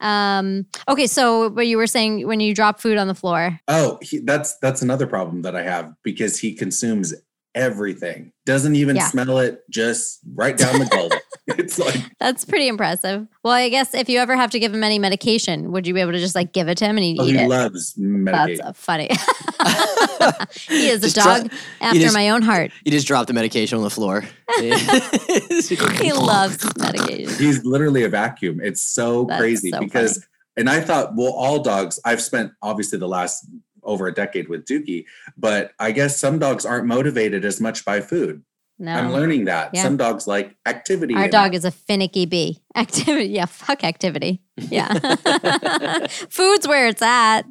Um, 0.00 0.66
okay, 0.88 1.06
so 1.06 1.48
what 1.50 1.66
you 1.66 1.76
were 1.76 1.86
saying 1.86 2.26
when 2.26 2.40
you 2.40 2.54
drop 2.54 2.80
food 2.80 2.98
on 2.98 3.06
the 3.06 3.14
floor. 3.14 3.60
Oh, 3.68 3.98
he, 4.02 4.18
that's 4.18 4.56
that's 4.58 4.82
another 4.82 5.06
problem 5.06 5.42
that 5.42 5.54
I 5.54 5.62
have 5.62 5.94
because 6.02 6.38
he 6.38 6.54
consumes 6.54 7.14
everything. 7.54 8.32
Doesn't 8.46 8.74
even 8.76 8.96
Yeah. 8.96 9.08
smell 9.08 9.38
it. 9.38 9.62
Just 9.70 10.20
right 10.34 10.56
down 10.56 10.78
the 10.78 10.86
gullet. 10.86 11.22
it's 11.58 11.78
like 11.78 11.96
That's 12.18 12.44
pretty 12.44 12.68
impressive. 12.68 13.26
Well, 13.42 13.52
I 13.52 13.68
guess 13.68 13.94
if 13.94 14.08
you 14.08 14.18
ever 14.18 14.36
have 14.36 14.50
to 14.50 14.58
give 14.58 14.74
him 14.74 14.82
any 14.82 14.98
medication, 14.98 15.70
would 15.72 15.86
you 15.86 15.94
be 15.94 16.00
able 16.00 16.12
to 16.12 16.18
just 16.18 16.34
like 16.34 16.52
give 16.52 16.68
it 16.68 16.78
to 16.78 16.84
him 16.86 16.96
and 16.96 17.04
he'd 17.04 17.20
oh, 17.20 17.24
eat 17.26 17.36
he 17.36 17.42
it? 17.42 17.48
loves 17.48 17.94
That's 17.94 17.98
medication. 17.98 18.66
uh, 18.66 18.72
funny. 18.72 19.08
he 20.68 20.88
is 20.88 21.00
a 21.02 21.06
Just 21.06 21.16
dro- 21.16 21.24
dog 21.24 21.52
after 21.80 22.00
just- 22.00 22.14
my 22.14 22.30
own 22.30 22.42
heart. 22.42 22.70
You 22.84 22.90
just 22.92 23.06
drop 23.06 23.26
the 23.26 23.32
medication 23.32 23.78
on 23.78 23.84
the 23.84 23.90
floor. 23.90 24.24
He 24.58 26.12
loves 26.12 26.64
medication. 26.78 27.34
He's 27.38 27.64
literally 27.64 28.04
a 28.04 28.08
vacuum. 28.08 28.60
It's 28.62 28.82
so 28.82 29.24
That's 29.24 29.40
crazy 29.40 29.70
so 29.70 29.80
because, 29.80 30.26
and 30.56 30.68
I 30.68 30.80
thought, 30.80 31.14
well, 31.16 31.32
all 31.32 31.60
dogs. 31.60 31.98
I've 32.04 32.20
spent 32.22 32.52
obviously 32.60 32.98
the 32.98 33.08
last 33.08 33.46
over 33.82 34.06
a 34.06 34.14
decade 34.14 34.48
with 34.48 34.64
Dookie, 34.64 35.04
but 35.36 35.72
I 35.78 35.92
guess 35.92 36.18
some 36.18 36.38
dogs 36.38 36.64
aren't 36.64 36.86
motivated 36.86 37.44
as 37.44 37.60
much 37.60 37.84
by 37.84 38.00
food. 38.00 38.42
no. 38.78 38.92
I'm 38.92 39.12
learning 39.12 39.44
that. 39.46 39.70
Yeah. 39.72 39.82
Some 39.82 39.96
dogs 39.96 40.26
like 40.26 40.56
activity. 40.66 41.14
Our 41.14 41.28
dog 41.28 41.54
it. 41.54 41.58
is 41.58 41.64
a 41.64 41.70
finicky 41.70 42.26
bee. 42.26 42.58
Activity, 42.74 43.26
yeah, 43.26 43.44
fuck 43.46 43.84
activity. 43.84 44.40
Yeah. 44.70 44.92
Food's 46.30 46.68
where 46.68 46.86
it's 46.86 47.02
at. 47.02 47.42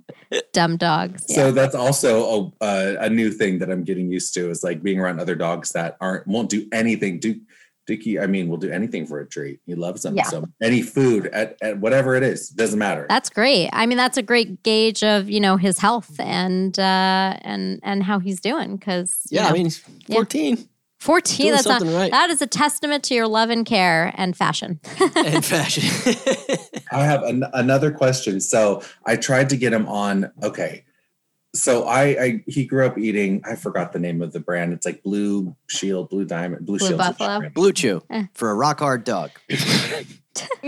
Dumb 0.54 0.78
dogs. 0.78 1.26
Yeah. 1.28 1.36
So 1.36 1.52
that's 1.52 1.76
also 1.76 2.54
a, 2.62 2.64
uh, 2.64 2.96
a 3.02 3.10
new 3.10 3.32
thing 3.32 3.60
that 3.60 3.70
I'm 3.70 3.84
getting 3.84 4.12
used 4.12 4.34
to 4.36 4.50
is 4.50 4.64
like 4.64 4.82
being 4.82 5.00
around 5.00 5.20
other 5.20 5.36
dogs 5.36 5.72
that 5.72 5.98
aren't 6.00 6.26
won't 6.28 6.50
do 6.50 6.68
anything. 6.72 7.20
Do 7.20 7.40
Dookie, 7.90 8.22
I 8.22 8.28
mean, 8.28 8.48
will 8.48 8.58
do 8.58 8.70
anything 8.70 9.06
for 9.06 9.20
a 9.20 9.28
treat. 9.28 9.60
He 9.66 9.76
loves 9.76 10.04
them. 10.04 10.16
Yeah. 10.16 10.24
So 10.24 10.46
any 10.62 10.82
food 10.82 11.28
at, 11.28 11.58
at 11.62 11.80
whatever 11.80 12.16
it 12.16 12.24
is, 12.24 12.50
doesn't 12.50 12.78
matter. 12.78 13.06
That's 13.10 13.30
great. 13.30 13.70
I 13.74 13.86
mean, 13.86 13.98
that's 13.98 14.18
a 14.18 14.22
great 14.22 14.64
gauge 14.64 15.04
of 15.04 15.30
you 15.30 15.40
know 15.40 15.58
his 15.58 15.80
health 15.80 16.20
and 16.20 16.78
uh, 16.78 17.38
and 17.42 17.80
and 17.84 18.04
how 18.04 18.20
he's 18.20 18.40
doing. 18.40 18.78
Because 18.78 19.28
Yeah, 19.30 19.48
I 19.48 19.54
mean, 19.54 19.66
he's 19.66 19.84
Yeah. 20.08 20.16
14 20.16 20.68
fourteen. 21.02 21.52
That's 21.52 21.66
not, 21.66 21.80
something 21.80 21.96
right. 21.96 22.12
that 22.12 22.30
is 22.30 22.42
a 22.42 22.48
testament 22.48 23.04
to 23.06 23.16
your 23.16 23.28
love 23.28 23.50
and 23.50 23.66
care 23.66 24.14
and 24.16 24.38
fashion. 24.38 24.80
and 25.16 25.44
fashion. 25.44 25.84
I 26.92 27.04
have 27.04 27.24
an, 27.24 27.44
another 27.54 27.92
question. 27.92 28.40
So 28.40 28.84
I 29.06 29.16
tried 29.16 29.50
to 29.50 29.58
get 29.58 29.74
him 29.74 29.88
on. 29.88 30.32
Okay. 30.44 30.86
So 31.54 31.84
I, 31.86 32.02
I 32.24 32.44
he 32.48 32.66
grew 32.66 32.86
up 32.86 32.98
eating, 32.98 33.42
I 33.46 33.56
forgot 33.56 33.92
the 33.92 34.00
name 34.00 34.22
of 34.22 34.32
the 34.32 34.40
brand. 34.40 34.72
It's 34.72 34.86
like 34.86 35.04
Blue 35.04 35.54
Shield, 35.68 36.10
Blue 36.10 36.24
Diamond, 36.26 36.66
Blue, 36.66 36.78
Blue 36.78 36.88
Shield. 36.88 36.98
Buffalo? 37.00 37.50
Blue 37.50 37.74
Chew 37.74 38.02
Eh. 38.10 38.26
for 38.34 38.52
a 38.52 38.56
rock 38.56 38.80
hard 38.80 39.04
dog. 39.04 39.32
you, 39.50 39.58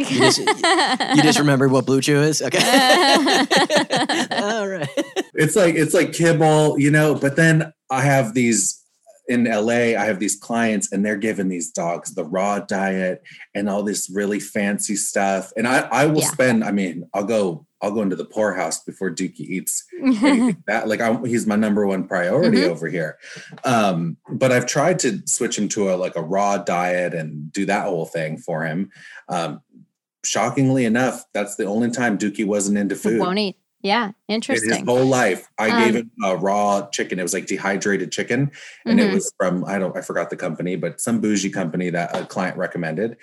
just, 0.05 0.39
you 0.39 1.21
just 1.23 1.39
remembered 1.39 1.71
what 1.71 1.85
Blue 1.85 2.01
Chew 2.01 2.17
is? 2.21 2.41
Okay. 2.41 2.57
All 4.31 4.67
right. 4.67 4.89
It's 5.33 5.55
like 5.55 5.75
it's 5.75 5.93
like 5.93 6.11
kibble, 6.11 6.77
you 6.79 6.91
know, 6.91 7.15
but 7.15 7.35
then 7.37 7.71
I 7.89 8.01
have 8.01 8.33
these 8.33 8.81
in 9.29 9.45
LA, 9.45 9.95
I 9.97 10.03
have 10.05 10.19
these 10.19 10.35
clients 10.35 10.91
and 10.91 11.05
they're 11.05 11.15
giving 11.15 11.47
these 11.47 11.71
dogs 11.71 12.13
the 12.13 12.25
raw 12.25 12.59
diet 12.59 13.23
and 13.55 13.69
all 13.69 13.81
this 13.83 14.09
really 14.13 14.41
fancy 14.41 14.97
stuff. 14.97 15.53
And 15.55 15.65
I, 15.65 15.79
I 15.91 16.05
will 16.07 16.19
Yeah. 16.19 16.27
spend, 16.27 16.63
I 16.65 16.71
mean, 16.73 17.07
I'll 17.13 17.23
go, 17.23 17.65
I'll 17.83 17.91
go 17.91 18.01
into 18.01 18.15
the 18.15 18.23
poorhouse 18.25 18.81
before 18.81 19.11
Dookie 19.11 19.41
eats 19.41 19.83
that 20.67 20.83
like 20.87 21.01
I, 21.01 21.19
he's 21.25 21.45
my 21.45 21.57
number 21.57 21.85
one 21.85 22.07
priority 22.07 22.59
Mhm. 22.59 22.69
over 22.69 22.87
here 22.87 23.17
um 23.65 24.15
but 24.29 24.51
i've 24.53 24.65
tried 24.65 24.99
to 24.99 25.21
switch 25.25 25.57
him 25.59 25.67
to 25.69 25.91
a 25.91 25.95
like 25.95 26.15
a 26.15 26.21
raw 26.21 26.57
diet 26.57 27.13
and 27.13 27.51
do 27.51 27.65
that 27.65 27.83
whole 27.85 28.05
thing 28.05 28.37
for 28.37 28.63
him 28.65 28.89
um 29.27 29.61
shockingly 30.23 30.85
enough 30.85 31.25
that's 31.33 31.55
the 31.57 31.65
only 31.65 31.91
time 31.91 32.17
dookie 32.17 32.45
wasn't 32.45 32.77
into 32.77 32.95
food 32.95 33.19
Won't 33.19 33.39
eat. 33.39 33.57
Yeah, 33.81 34.11
in 34.29 34.41
his 34.41 34.49
interesting. 34.63 34.85
whole 34.85 35.05
life 35.05 35.49
i 35.59 35.69
Um, 35.69 35.77
gave 35.81 35.95
him 35.95 36.11
a 36.23 36.37
raw 36.37 36.87
chicken 36.89 37.19
it 37.19 37.23
was 37.23 37.33
like 37.33 37.47
dehydrated 37.47 38.13
chicken 38.13 38.51
and 38.85 38.97
Mhm. 38.99 39.09
it 39.09 39.13
was 39.13 39.33
from 39.37 39.65
i 39.65 39.77
don't 39.77 39.97
i 39.97 40.01
forgot 40.01 40.29
the 40.29 40.37
company 40.37 40.77
but 40.77 41.01
some 41.01 41.19
bougie 41.19 41.49
company 41.49 41.89
that 41.89 42.15
a 42.15 42.25
client 42.25 42.55
recommended 42.57 43.17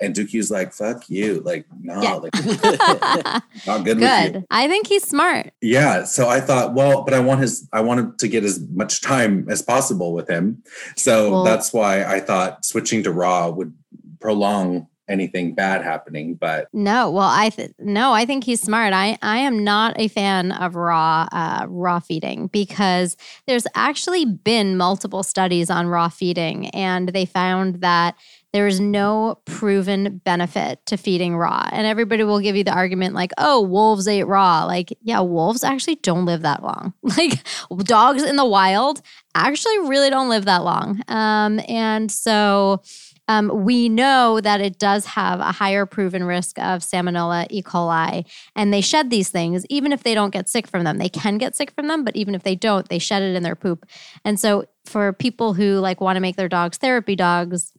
and 0.00 0.14
dookie 0.14 0.36
was 0.36 0.50
like 0.50 0.72
fuck 0.72 1.08
you 1.08 1.40
like 1.44 1.66
no 1.80 2.02
Yeah. 2.02 2.14
like 2.14 2.34
not 3.66 3.84
good, 3.84 3.98
Good. 3.98 4.44
I 4.50 4.68
think 4.68 4.86
he's 4.88 5.04
smart. 5.06 5.52
yeah. 5.60 6.04
So 6.04 6.28
I 6.28 6.40
thought, 6.40 6.74
well, 6.74 7.02
but 7.04 7.14
I 7.14 7.20
want 7.20 7.40
his, 7.40 7.68
I 7.72 7.80
wanted 7.80 8.18
to 8.18 8.28
get 8.28 8.44
as 8.44 8.60
much 8.70 9.00
time 9.00 9.46
as 9.48 9.62
possible 9.62 10.12
with 10.12 10.28
him. 10.28 10.62
So 10.96 11.30
Well- 11.30 11.44
that's 11.44 11.72
why 11.72 12.04
I 12.04 12.20
thought 12.20 12.64
switching 12.64 13.02
to 13.04 13.12
raw 13.12 13.48
would 13.50 13.72
prolong 14.20 14.88
anything 15.08 15.54
bad 15.54 15.82
happening. 15.82 16.34
But 16.34 16.68
No, 16.72 17.10
well, 17.10 17.28
I 17.28 17.50
th- 17.50 17.72
no, 17.78 18.12
I 18.12 18.24
think 18.24 18.44
he's 18.44 18.60
smart. 18.60 18.92
I 18.92 19.18
I 19.22 19.38
am 19.38 19.64
not 19.64 19.98
a 19.98 20.08
fan 20.08 20.52
of 20.52 20.74
raw 20.74 21.26
uh, 21.32 21.66
raw 21.68 22.00
feeding 22.00 22.48
because 22.48 23.16
there's 23.46 23.66
actually 23.74 24.24
been 24.24 24.76
multiple 24.76 25.22
studies 25.22 25.70
on 25.70 25.86
raw 25.88 26.08
feeding, 26.08 26.68
and 26.70 27.08
they 27.10 27.26
found 27.26 27.76
that 27.76 28.16
there 28.52 28.68
is 28.68 28.78
no 28.78 29.40
proven 29.46 30.18
benefit 30.18 30.78
to 30.86 30.96
feeding 30.96 31.36
raw. 31.36 31.68
And 31.72 31.88
everybody 31.88 32.22
will 32.22 32.38
give 32.38 32.54
you 32.54 32.62
the 32.64 32.72
argument 32.72 33.14
like, 33.14 33.32
"Oh, 33.36 33.60
wolves 33.60 34.06
ate 34.06 34.26
raw." 34.26 34.64
Like, 34.64 34.96
yeah, 35.02 35.20
wolves 35.20 35.64
actually 35.64 35.96
don't 35.96 36.24
live 36.24 36.42
that 36.42 36.62
long. 36.62 36.94
Like 37.16 37.46
dogs 37.84 38.22
in 38.24 38.36
the 38.36 38.44
wild 38.44 39.00
actually 39.36 39.78
really 39.80 40.10
don't 40.10 40.28
live 40.28 40.46
that 40.46 40.64
long. 40.64 41.00
Um, 41.08 41.60
and 41.68 42.10
so 42.10 42.82
um, 43.28 43.64
we 43.64 43.88
know 43.88 44.40
that 44.40 44.60
it 44.60 44.78
does 44.78 45.06
have 45.06 45.40
a 45.40 45.52
higher 45.52 45.86
proven 45.86 46.24
risk 46.24 46.58
of 46.58 46.82
salmonella 46.82 47.46
E. 47.50 47.62
coli, 47.62 48.24
and 48.54 48.72
they 48.72 48.80
shed 48.80 49.10
these 49.10 49.30
things 49.30 49.64
even 49.70 49.92
if 49.92 50.02
they 50.02 50.14
don't 50.14 50.30
get 50.30 50.48
sick 50.48 50.66
from 50.66 50.84
them. 50.84 50.98
They 50.98 51.08
can 51.08 51.38
get 51.38 51.56
sick 51.56 51.70
from 51.70 51.88
them, 51.88 52.04
but 52.04 52.16
even 52.16 52.34
if 52.34 52.42
they 52.42 52.54
don't, 52.54 52.88
they 52.88 52.98
shed 52.98 53.22
it 53.22 53.34
in 53.34 53.42
their 53.42 53.56
poop. 53.56 53.86
And 54.24 54.38
so, 54.38 54.66
for 54.84 55.12
people 55.14 55.54
who 55.54 55.78
like 55.78 56.00
want 56.00 56.16
to 56.16 56.20
make 56.20 56.36
their 56.36 56.48
dogs 56.48 56.76
therapy 56.76 57.16
dogs, 57.16 57.72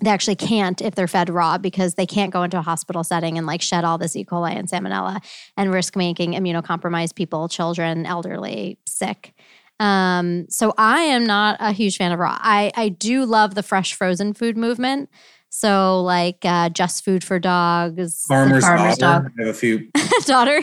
they 0.00 0.10
actually 0.10 0.36
can't 0.36 0.80
if 0.80 0.94
they're 0.94 1.08
fed 1.08 1.28
raw 1.28 1.58
because 1.58 1.94
they 1.94 2.06
can't 2.06 2.32
go 2.32 2.44
into 2.44 2.58
a 2.58 2.62
hospital 2.62 3.02
setting 3.02 3.36
and 3.36 3.46
like 3.46 3.62
shed 3.62 3.84
all 3.84 3.98
this 3.98 4.14
E. 4.14 4.24
coli 4.24 4.56
and 4.56 4.68
salmonella 4.68 5.20
and 5.56 5.72
risk 5.72 5.96
making 5.96 6.32
immunocompromised 6.32 7.14
people, 7.14 7.48
children, 7.48 8.06
elderly, 8.06 8.78
sick. 8.86 9.34
Um, 9.80 10.46
so 10.48 10.74
I 10.76 11.02
am 11.02 11.24
not 11.24 11.56
a 11.60 11.72
huge 11.72 11.96
fan 11.96 12.12
of 12.12 12.18
raw. 12.18 12.36
I 12.40 12.72
I 12.76 12.88
do 12.88 13.24
love 13.24 13.54
the 13.54 13.62
fresh 13.62 13.94
frozen 13.94 14.32
food 14.34 14.56
movement. 14.56 15.08
So 15.50 16.02
like 16.02 16.38
uh, 16.44 16.68
just 16.68 17.04
food 17.04 17.24
for 17.24 17.38
dogs, 17.38 18.24
farmer's, 18.28 18.64
farmer's 18.64 18.98
daughter, 18.98 19.32
I 19.38 19.42
have 19.46 19.54
a 19.54 19.58
few 19.58 19.88
dog, 19.94 20.24
daughter, 20.26 20.60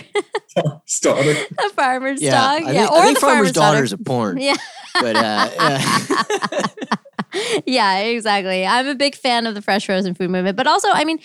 daughter. 1.01 1.36
a 1.60 1.69
farmer's 1.69 2.21
Yeah. 2.21 2.32
dog, 2.60 2.67
I 2.67 2.71
yeah, 2.71 2.80
think, 2.82 2.91
or 2.91 2.97
I 2.97 3.01
think 3.06 3.15
the 3.15 3.21
Farmer's 3.21 3.21
farmer's 3.21 3.51
daughter. 3.54 3.75
Daughters 3.78 3.93
a 3.93 3.97
porn. 3.97 4.38
Yeah. 4.38 4.56
But 5.01 5.15
uh, 5.15 5.49
yeah. 5.56 6.65
yeah, 7.65 8.00
exactly. 8.00 8.65
I'm 8.65 8.88
a 8.88 8.95
big 8.95 9.15
fan 9.15 9.48
of 9.48 9.56
the 9.56 9.62
fresh 9.62 9.86
frozen 9.86 10.13
food 10.13 10.30
movement, 10.30 10.58
but 10.58 10.67
also, 10.67 10.88
I 10.91 11.04
mean, 11.06 11.19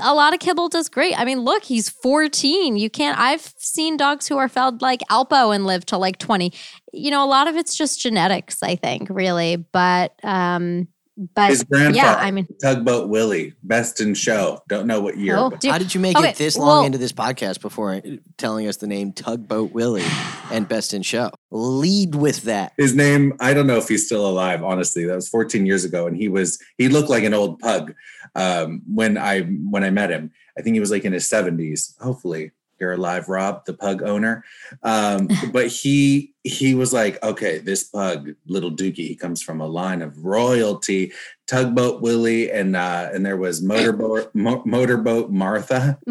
a 0.00 0.14
lot 0.14 0.34
of 0.34 0.40
kibble 0.40 0.68
does 0.68 0.88
great. 0.88 1.18
I 1.18 1.24
mean, 1.24 1.40
look, 1.40 1.64
he's 1.64 1.88
14. 1.88 2.76
You 2.76 2.90
can't. 2.90 3.18
I've 3.18 3.52
seen 3.56 3.96
dogs 3.96 4.26
who 4.26 4.36
are 4.36 4.48
fed 4.48 4.82
like 4.82 5.00
Alpo 5.10 5.54
and 5.54 5.66
live 5.66 5.86
to 5.86 5.98
like 5.98 6.18
20. 6.18 6.52
You 6.92 7.10
know, 7.10 7.24
a 7.24 7.28
lot 7.28 7.48
of 7.48 7.56
it's 7.56 7.76
just 7.76 8.00
genetics, 8.00 8.62
I 8.62 8.76
think, 8.76 9.08
really. 9.10 9.56
But, 9.56 10.14
um, 10.22 10.88
but 11.16 11.50
His 11.50 11.62
grandfather, 11.64 11.96
yeah, 11.96 12.14
I 12.16 12.30
mean, 12.30 12.46
Tugboat 12.60 13.08
Willie, 13.08 13.54
best 13.62 14.00
in 14.00 14.14
show. 14.14 14.60
Don't 14.68 14.86
know 14.86 15.00
what 15.00 15.16
year. 15.16 15.36
oh, 15.36 15.50
but 15.50 15.60
dude, 15.60 15.70
How 15.70 15.78
did 15.78 15.94
you 15.94 16.00
make 16.00 16.16
Okay, 16.16 16.30
it 16.30 16.36
this 16.36 16.56
long 16.56 16.66
well- 16.68 16.84
into 16.86 16.98
this 16.98 17.12
podcast 17.12 17.60
before 17.60 18.00
telling 18.36 18.66
us 18.66 18.78
the 18.78 18.86
name 18.86 19.12
Tugboat 19.12 19.72
Willie 19.72 20.02
and 20.50 20.68
Best 20.68 20.92
in 20.92 21.02
Show? 21.02 21.30
Lead 21.50 22.14
with 22.16 22.42
that. 22.42 22.72
his 22.76 22.94
name, 22.96 23.32
I 23.40 23.54
don't 23.54 23.66
know 23.68 23.76
if 23.76 23.86
he's 23.88 24.06
still 24.06 24.26
alive, 24.28 24.64
honestly. 24.64 25.04
That 25.04 25.14
was 25.14 25.28
14 25.28 25.64
years 25.66 25.84
ago. 25.84 26.06
And 26.08 26.16
he 26.16 26.28
was, 26.28 26.58
he 26.78 26.88
looked 26.88 27.08
like 27.10 27.22
an 27.24 27.34
old 27.34 27.60
pug 27.60 27.94
um, 28.34 28.82
when 28.92 29.16
I 29.16 29.42
when 29.42 29.84
I 29.84 29.90
met 29.90 30.10
him. 30.10 30.32
I 30.58 30.62
think 30.62 30.74
he 30.74 30.80
was 30.80 30.90
like 30.90 31.04
in 31.04 31.12
his 31.12 31.28
70s. 31.28 31.96
Hopefully 32.00 32.50
you're 32.78 32.92
alive, 32.92 33.28
Rob, 33.28 33.64
the 33.64 33.74
pug 33.74 34.02
owner. 34.02 34.44
Um, 34.82 35.28
but 35.52 35.68
he 35.68 36.34
he 36.46 36.74
was 36.74 36.92
like, 36.92 37.22
okay, 37.22 37.58
this 37.58 37.84
pug, 37.84 38.34
little 38.46 38.70
Dookie, 38.70 38.96
he 39.08 39.16
comes 39.16 39.40
from 39.40 39.62
a 39.62 39.66
line 39.66 40.02
of 40.02 40.26
royalty, 40.26 41.10
tugboat 41.46 42.02
Willie, 42.02 42.50
and 42.50 42.76
uh, 42.76 43.08
and 43.12 43.24
there 43.24 43.38
was 43.38 43.62
motorboat 43.62 44.30
mo- 44.34 44.62
motorboat 44.64 45.30
Martha. 45.30 45.98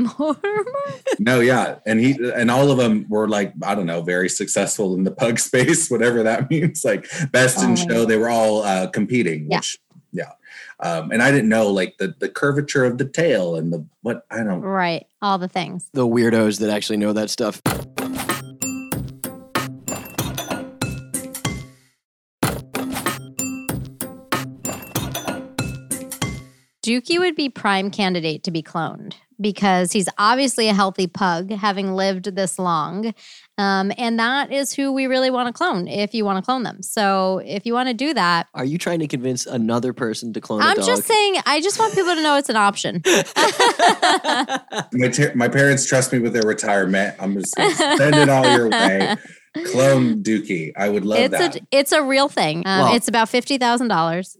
No, 1.19 1.39
yeah, 1.39 1.75
and 1.85 1.99
he 1.99 2.17
and 2.35 2.49
all 2.49 2.71
of 2.71 2.77
them 2.77 3.05
were 3.07 3.27
like 3.27 3.53
I 3.61 3.75
don't 3.75 3.85
know, 3.85 4.01
very 4.01 4.29
successful 4.29 4.95
in 4.95 5.03
the 5.03 5.11
pug 5.11 5.39
space, 5.49 5.89
whatever 5.89 6.23
that 6.23 6.49
means. 6.49 6.83
Like 6.83 7.07
best 7.31 7.61
in 7.61 7.69
my 7.69 7.75
show, 7.75 8.05
they 8.05 8.17
were 8.17 8.29
all 8.29 8.63
uh, 8.63 8.87
competing. 8.87 9.47
Yeah. 9.49 9.57
Which, 9.57 9.77
um, 10.83 11.11
and 11.11 11.23
I 11.23 11.31
didn't 11.31 11.49
know 11.49 11.67
like 11.69 11.97
the 11.97 12.13
the 12.19 12.29
curvature 12.29 12.83
of 12.83 12.97
the 12.97 13.05
tail 13.05 13.55
and 13.55 13.71
the 13.71 13.85
what 14.01 14.25
I 14.29 14.43
don't. 14.43 14.61
right. 14.61 15.07
All 15.21 15.37
the 15.37 15.47
things. 15.47 15.89
The 15.93 16.05
weirdos 16.05 16.59
that 16.59 16.69
actually 16.69 16.97
know 16.97 17.13
that 17.13 17.29
stuff. 17.29 17.61
Dookie 26.83 27.17
would 27.19 27.35
be 27.35 27.49
prime 27.49 27.89
candidate 27.89 28.43
to 28.43 28.51
be 28.51 28.61
cloned 28.61 29.13
because 29.41 29.91
he's 29.91 30.07
obviously 30.17 30.69
a 30.69 30.73
healthy 30.73 31.07
pug, 31.07 31.49
having 31.51 31.93
lived 31.95 32.35
this 32.35 32.59
long. 32.59 33.13
Um, 33.57 33.91
and 33.97 34.19
that 34.19 34.51
is 34.51 34.73
who 34.73 34.91
we 34.91 35.05
really 35.07 35.29
want 35.31 35.47
to 35.47 35.53
clone 35.53 35.87
if 35.87 36.13
you 36.13 36.23
want 36.25 36.37
to 36.37 36.45
clone 36.45 36.63
them. 36.63 36.81
So 36.81 37.41
if 37.45 37.65
you 37.65 37.73
want 37.73 37.87
to 37.89 37.93
do 37.93 38.13
that, 38.13 38.47
Are 38.53 38.65
you 38.65 38.77
trying 38.77 38.99
to 38.99 39.07
convince 39.07 39.45
another 39.45 39.91
person 39.93 40.33
to 40.33 40.41
clone 40.41 40.61
I'm 40.61 40.75
dog? 40.75 40.85
just 40.85 41.03
saying, 41.05 41.37
I 41.45 41.61
just 41.61 41.79
want 41.79 41.93
people 41.95 42.15
to 42.15 42.21
know 42.21 42.35
it's 42.37 42.49
an 42.49 42.57
option. 42.57 43.01
My 44.93 45.07
ter- 45.09 45.33
my 45.35 45.47
parents 45.47 45.85
trust 45.85 46.13
me 46.13 46.19
with 46.19 46.33
their 46.33 46.43
retirement. 46.43 47.15
I'm 47.19 47.33
just 47.39 47.55
gonna 47.55 47.73
send 47.75 48.15
it 48.15 48.29
all 48.29 48.45
your 48.55 48.69
way. 48.69 49.15
Clone 49.65 50.23
Dookie, 50.23 50.71
I 50.75 50.89
would 50.89 51.05
love 51.05 51.19
it's 51.19 51.31
that. 51.37 51.55
a 51.57 51.61
it's 51.71 51.91
a 51.91 52.03
real 52.03 52.29
thing. 52.29 52.59
Um, 52.65 52.85
Well- 52.85 52.95
it's 52.95 53.07
about 53.07 53.29
fifty 53.29 53.57
thousand 53.57 53.87
dollars. 53.87 54.37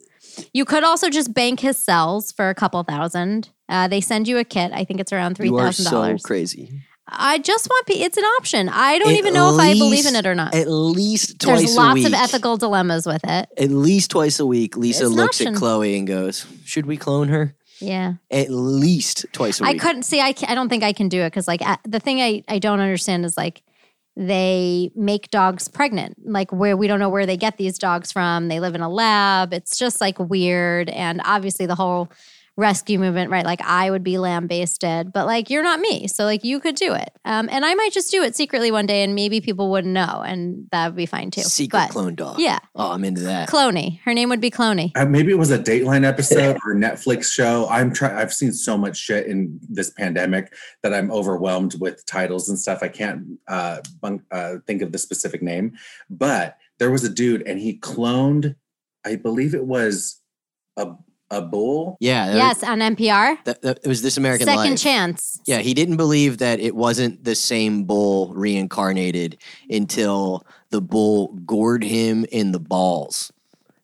You 0.53 0.65
could 0.65 0.83
also 0.83 1.09
just 1.09 1.33
bank 1.33 1.59
his 1.59 1.77
cells 1.77 2.31
for 2.31 2.49
a 2.49 2.55
couple 2.55 2.81
thousand. 2.83 3.49
Uh, 3.69 3.87
they 3.87 4.01
send 4.01 4.27
you 4.27 4.37
a 4.37 4.43
kit. 4.43 4.71
I 4.73 4.83
think 4.83 4.99
it's 4.99 5.13
around 5.13 5.35
three 5.35 5.47
you 5.47 5.57
are 5.57 5.71
so 5.71 5.89
dollars. 5.91 6.23
crazy. 6.23 6.81
I 7.07 7.37
just 7.37 7.67
want 7.69 7.85
pe- 7.85 7.95
it's 7.95 8.17
an 8.17 8.23
option. 8.23 8.69
I 8.69 8.97
don't 8.97 9.11
At 9.11 9.17
even 9.17 9.33
know 9.33 9.53
if 9.53 9.59
I 9.59 9.73
believe 9.73 10.05
in 10.05 10.15
it 10.15 10.25
or 10.25 10.35
not. 10.35 10.55
At 10.55 10.69
least 10.69 11.39
twice 11.39 11.47
a 11.47 11.51
week. 11.59 11.65
There's 11.65 11.75
lots 11.75 12.05
of 12.05 12.13
ethical 12.13 12.57
dilemmas 12.57 13.05
with 13.05 13.21
it. 13.25 13.49
At 13.57 13.71
least 13.71 14.11
twice 14.11 14.39
a 14.39 14.45
week, 14.45 14.77
Lisa 14.77 15.07
looks 15.09 15.41
at. 15.41 15.53
Chloe 15.55 15.97
and 15.97 16.07
goes, 16.07 16.45
"Should 16.65 16.85
we 16.85 16.95
clone 16.97 17.27
her?" 17.27 17.55
Yeah. 17.79 18.13
At 18.31 18.49
least 18.49 19.25
twice 19.33 19.59
a 19.59 19.63
week. 19.63 19.75
I 19.75 19.77
couldn't 19.77 20.03
see. 20.03 20.21
I, 20.21 20.33
I 20.47 20.55
don't 20.55 20.69
think 20.69 20.83
I 20.83 20.93
can 20.93 21.09
do 21.09 21.21
it 21.21 21.31
because, 21.31 21.47
like, 21.47 21.61
the 21.85 21.99
thing 21.99 22.21
I, 22.21 22.43
I 22.47 22.59
don't 22.59 22.79
understand 22.79 23.25
is 23.25 23.35
like 23.35 23.61
they 24.15 24.91
make 24.95 25.31
dogs 25.31 25.67
pregnant, 25.67 26.17
like 26.23 26.51
where 26.51 26.77
we 26.77 26.87
don't 26.87 26.99
know 26.99 27.09
where 27.09 27.25
they 27.25 27.37
get 27.37 27.57
these 27.57 27.79
dogs 27.79 28.11
from. 28.11 28.47
They 28.47 28.59
live 28.59 28.75
in 28.75 28.81
a 28.81 28.89
lab. 28.89 29.53
It's 29.53 29.77
just 29.77 29.99
like 29.99 30.19
weird. 30.19 30.89
And 30.89 31.21
obviously, 31.25 31.65
the 31.65 31.75
whole 31.75 32.11
rescue 32.55 32.99
movement, 32.99 33.31
right? 33.31 33.45
Like, 33.45 33.61
I 33.61 33.89
would 33.89 34.03
be 34.03 34.17
lambasted, 34.17 35.11
but 35.11 35.25
like, 35.25 35.49
you're 35.49 35.63
not 35.63 35.79
me. 35.79 36.07
So, 36.07 36.23
like, 36.23 36.43
you 36.43 36.59
could 36.59 36.75
do 36.75 36.93
it. 36.93 37.09
Um, 37.25 37.49
and 37.51 37.65
I 37.65 37.73
might 37.73 37.91
just 37.91 38.11
do 38.11 38.21
it 38.23 38.35
secretly 38.35 38.71
one 38.71 38.85
day 38.85 39.03
and 39.03 39.15
maybe 39.15 39.41
people 39.41 39.71
wouldn't 39.71 39.93
know. 39.93 40.23
And 40.25 40.67
that 40.71 40.87
would 40.87 40.95
be 40.95 41.05
fine 41.05 41.31
too. 41.31 41.41
Secret 41.41 41.79
but, 41.79 41.89
clone 41.89 42.15
dog. 42.15 42.39
Yeah. 42.39 42.59
Oh, 42.75 42.91
I'm 42.91 43.03
into 43.03 43.21
that. 43.21 43.49
Cloney. 43.49 43.99
Her 44.01 44.13
name 44.13 44.29
would 44.29 44.41
be 44.41 44.51
Cloney. 44.51 44.91
Uh, 44.95 45.05
maybe 45.05 45.31
it 45.31 45.37
was 45.37 45.51
a 45.51 45.59
Dateline 45.59 46.05
episode 46.05 46.57
or 46.65 46.73
a 46.73 46.75
Netflix 46.75 47.31
show. 47.31 47.67
I'm 47.69 47.93
trying. 47.93 48.15
I've 48.15 48.33
seen 48.33 48.53
so 48.53 48.77
much 48.77 48.97
shit 48.97 49.27
in 49.27 49.59
this 49.67 49.89
pandemic 49.89 50.53
that 50.83 50.93
I'm 50.93 51.11
overwhelmed 51.11 51.79
with 51.79 52.05
titles 52.05 52.49
and 52.49 52.59
stuff. 52.59 52.79
I 52.81 52.89
can't 52.89 53.39
uh, 53.47 53.79
bunk, 54.01 54.21
uh, 54.31 54.55
think 54.67 54.81
of 54.81 54.91
the 54.91 54.97
specific 54.99 55.41
name, 55.41 55.73
but 56.09 56.57
there 56.79 56.91
was 56.91 57.03
a 57.03 57.09
dude 57.09 57.43
and 57.47 57.59
he 57.59 57.79
cloned. 57.79 58.55
I 59.05 59.15
believe 59.15 59.53
it 59.53 59.65
was 59.65 60.21
a 60.77 60.93
a 61.33 61.41
bull. 61.41 61.97
yeah. 61.99 62.27
that- 62.31 62.35
Yes, 62.37 62.63
on 62.63 62.79
NPR. 62.79 63.37
That, 63.45 63.61
that- 63.61 63.79
it 63.83 63.87
was 63.87 64.01
This 64.01 64.17
American 64.17 64.45
Second 64.45 64.71
Life. 64.71 64.79
chance. 64.81 65.39
Yeah, 65.45 65.59
he 65.59 65.73
didn't 65.73 65.97
believe 65.97 66.37
that 66.37 66.59
it 66.59 66.75
wasn't 66.75 67.23
the 67.23 67.35
same 67.35 67.83
bull 67.85 68.33
reincarnated 68.33 69.37
until 69.69 70.45
the 70.69 70.81
bull 70.81 71.27
gored 71.45 71.83
him 71.83 72.25
in 72.31 72.51
the 72.51 72.59
balls. 72.59 73.31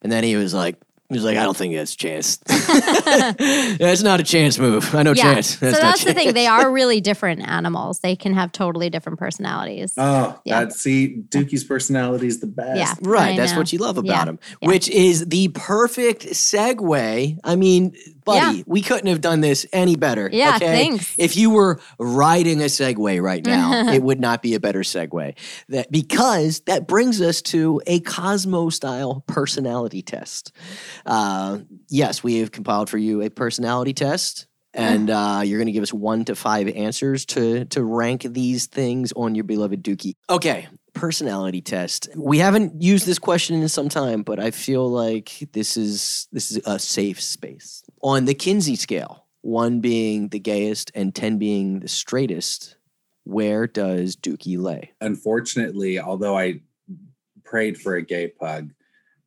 And 0.01 0.11
then 0.11 0.23
he 0.23 0.35
was 0.35 0.53
like, 0.53 0.77
he 1.09 1.15
was 1.15 1.23
like, 1.23 1.37
I 1.37 1.43
don't 1.43 1.57
think 1.57 1.73
that's 1.73 1.95
a 1.95 1.97
chance. 1.97 2.37
that's 2.45 4.03
not 4.03 4.19
a 4.19 4.23
chance 4.23 4.59
move. 4.59 4.93
I 4.93 5.01
know 5.01 5.13
yeah. 5.13 5.33
chance. 5.33 5.57
so 5.57 5.71
not 5.71 5.81
that's 5.81 6.03
the 6.03 6.13
thing. 6.13 6.33
They 6.33 6.45
are 6.45 6.71
really 6.71 7.01
different 7.01 7.41
animals. 7.41 7.99
They 8.01 8.15
can 8.15 8.33
have 8.35 8.51
totally 8.51 8.91
different 8.91 9.17
personalities. 9.17 9.95
Oh, 9.97 10.39
Yeah. 10.45 10.65
that 10.65 10.73
see, 10.73 11.23
Dookie's 11.29 11.63
personality 11.63 12.27
is 12.27 12.41
the 12.41 12.47
best. 12.47 12.77
Yeah. 12.77 12.93
Right, 13.01 13.33
I 13.33 13.37
that's 13.37 13.53
know. 13.53 13.57
what 13.57 13.73
you 13.73 13.79
love 13.79 13.97
about 13.97 14.07
Yeah, 14.07 14.25
him, 14.25 14.39
yeah. 14.61 14.67
which 14.67 14.87
is 14.87 15.25
the 15.25 15.47
perfect 15.49 16.27
segue. 16.27 17.39
I 17.43 17.55
mean, 17.55 17.95
buddy, 18.23 18.63
we 18.67 18.81
couldn't 18.81 19.07
have 19.07 19.21
done 19.21 19.41
this 19.41 19.65
any 19.73 19.95
better. 19.95 20.29
Yeah, 20.31 20.57
okay? 20.57 20.67
thanks. 20.67 21.15
If 21.17 21.35
you 21.35 21.49
were 21.49 21.79
riding 21.97 22.61
a 22.61 22.65
segue 22.65 23.21
right 23.21 23.43
now, 23.43 23.89
it 23.93 24.03
would 24.03 24.19
not 24.19 24.41
be 24.41 24.53
a 24.53 24.59
better 24.59 24.81
segue. 24.81 25.33
That 25.69 25.91
because 25.91 26.59
that 26.61 26.87
brings 26.87 27.21
us 27.21 27.41
to 27.43 27.81
a 27.87 27.99
Cosmo 28.01 28.69
style 28.69 29.23
personality 29.27 30.01
test. 30.01 30.51
Uh, 31.05 31.59
yes, 31.89 32.23
we 32.23 32.39
have 32.39 32.51
compiled 32.51 32.89
for 32.89 32.97
you 32.97 33.21
a 33.21 33.29
personality 33.29 33.93
test. 33.93 34.47
And 34.71 35.09
uh, 35.09 35.41
you're 35.43 35.57
going 35.57 35.65
to 35.65 35.71
give 35.71 35.83
us 35.83 35.93
one 35.93 36.25
to 36.25 36.35
five 36.35 36.67
answers 36.67 37.25
to 37.27 37.65
to 37.65 37.83
rank 37.83 38.21
these 38.21 38.67
things 38.67 39.11
on 39.15 39.33
your 39.33 39.43
beloved 39.43 39.83
Dookie. 39.83 40.13
Okay, 40.29 40.67
personality 40.93 41.61
test. 41.61 42.07
We 42.15 42.37
haven't 42.37 42.79
used 42.79 43.07
this 43.07 43.17
question 43.17 43.61
in 43.61 43.67
some 43.67 43.89
time, 43.89 44.21
but 44.21 44.39
I 44.39 44.51
feel 44.51 44.87
like 44.87 45.49
this 45.53 45.75
is 45.75 46.27
this 46.31 46.51
is 46.51 46.61
a 46.65 46.77
safe 46.77 47.19
space. 47.19 47.83
On 48.03 48.25
the 48.25 48.35
Kinsey 48.35 48.75
scale, 48.75 49.25
one 49.41 49.79
being 49.81 50.29
the 50.29 50.39
gayest 50.39 50.91
and 50.93 51.15
ten 51.15 51.39
being 51.39 51.79
the 51.79 51.87
straightest, 51.87 52.77
where 53.23 53.65
does 53.65 54.15
Dookie 54.15 54.59
lay? 54.59 54.91
Unfortunately, 55.01 55.99
although 55.99 56.37
I 56.37 56.61
prayed 57.43 57.79
for 57.81 57.95
a 57.95 58.03
gay 58.03 58.27
pug, 58.27 58.69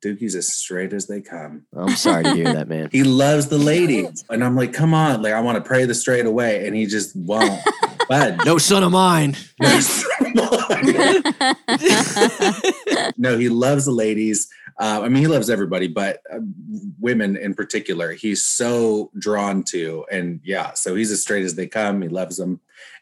Dookie's 0.03 0.35
as 0.35 0.51
straight 0.53 0.91
as 0.93 1.07
they 1.07 1.21
come. 1.21 1.65
I'm 1.75 1.95
sorry 1.95 2.23
to 2.23 2.33
hear 2.35 2.53
that, 2.53 2.67
man. 2.67 2.89
He 2.91 3.03
loves 3.03 3.47
the 3.47 3.57
ladies. 3.57 4.23
And 4.29 4.43
I'm 4.43 4.55
like, 4.55 4.73
come 4.73 4.93
on, 4.93 5.21
like 5.21 5.33
I 5.33 5.39
want 5.39 5.57
to 5.57 5.63
pray 5.63 5.85
the 5.85 5.95
straight 5.95 6.25
away. 6.25 6.67
And 6.67 6.75
he 6.75 6.85
just 6.85 7.15
won't. 7.15 7.61
But 8.09 8.45
No 8.45 8.57
son 8.69 8.83
of 8.83 8.91
mine. 8.91 9.33
no, 13.17 13.37
he 13.37 13.47
loves 13.47 13.85
the 13.85 13.93
ladies. 13.93 14.49
Uh, 14.77 15.01
I 15.03 15.07
mean, 15.07 15.21
he 15.21 15.27
loves 15.27 15.49
everybody, 15.49 15.87
but 15.87 16.19
uh, 16.31 16.39
women 16.99 17.37
in 17.37 17.53
particular, 17.53 18.11
he's 18.11 18.43
so 18.43 19.11
drawn 19.17 19.63
to. 19.69 20.05
And 20.11 20.41
yeah, 20.43 20.73
so 20.73 20.95
he's 20.95 21.11
as 21.11 21.21
straight 21.21 21.45
as 21.45 21.55
they 21.55 21.67
come. 21.67 22.01
He 22.01 22.09
loves 22.09 22.37
them. 22.37 22.59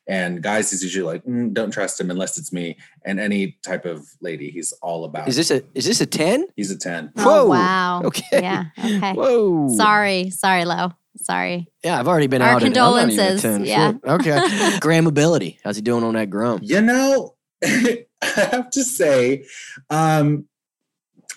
And 0.07 0.41
guys, 0.41 0.71
he's 0.71 0.83
usually 0.83 1.05
like, 1.05 1.23
"Mm, 1.25 1.53
don't 1.53 1.71
trust 1.71 1.99
him 2.01 2.09
unless 2.09 2.37
it's 2.37 2.51
me. 2.51 2.77
And 3.05 3.19
any 3.19 3.57
type 3.63 3.85
of 3.85 4.05
lady, 4.19 4.49
he's 4.49 4.71
all 4.81 5.05
about. 5.05 5.27
Is 5.27 5.35
this 5.35 5.51
a 5.51 5.61
is 5.73 5.85
this 5.85 6.01
a 6.01 6.05
ten? 6.05 6.45
he's 6.55 6.71
a 6.71 6.77
10. 6.77 7.13
Oh, 7.17 7.23
Whoa. 7.23 7.49
wow. 7.49 8.01
Okay. 8.05 8.41
Yeah. 8.41 8.65
Okay. 8.77 9.13
Whoa. 9.13 9.69
Sorry. 9.75 10.29
Sorry, 10.31 10.65
Lo. 10.65 10.91
Sorry. 11.17 11.67
Yeah, 11.83 11.99
I've 11.99 12.07
already 12.07 12.27
been 12.27 12.41
Our 12.41 12.49
out. 12.55 12.63
I'm 12.63 12.73
not 12.73 13.01
even 13.03 13.19
a 13.19 13.25
condolences. 13.27 13.41
10. 13.41 13.65
Yeah. 13.65 13.91
Shit. 13.91 14.01
Okay. 14.07 14.79
Graham 14.79 15.07
ability. 15.07 15.59
How's 15.63 15.75
he 15.75 15.81
doing 15.81 16.03
on 16.03 16.13
that 16.15 16.29
Grum? 16.29 16.59
You 16.63 16.81
know, 16.81 17.35
I 17.63 18.05
have 18.21 18.69
to 18.71 18.83
say, 18.83 19.45
um, 19.89 20.45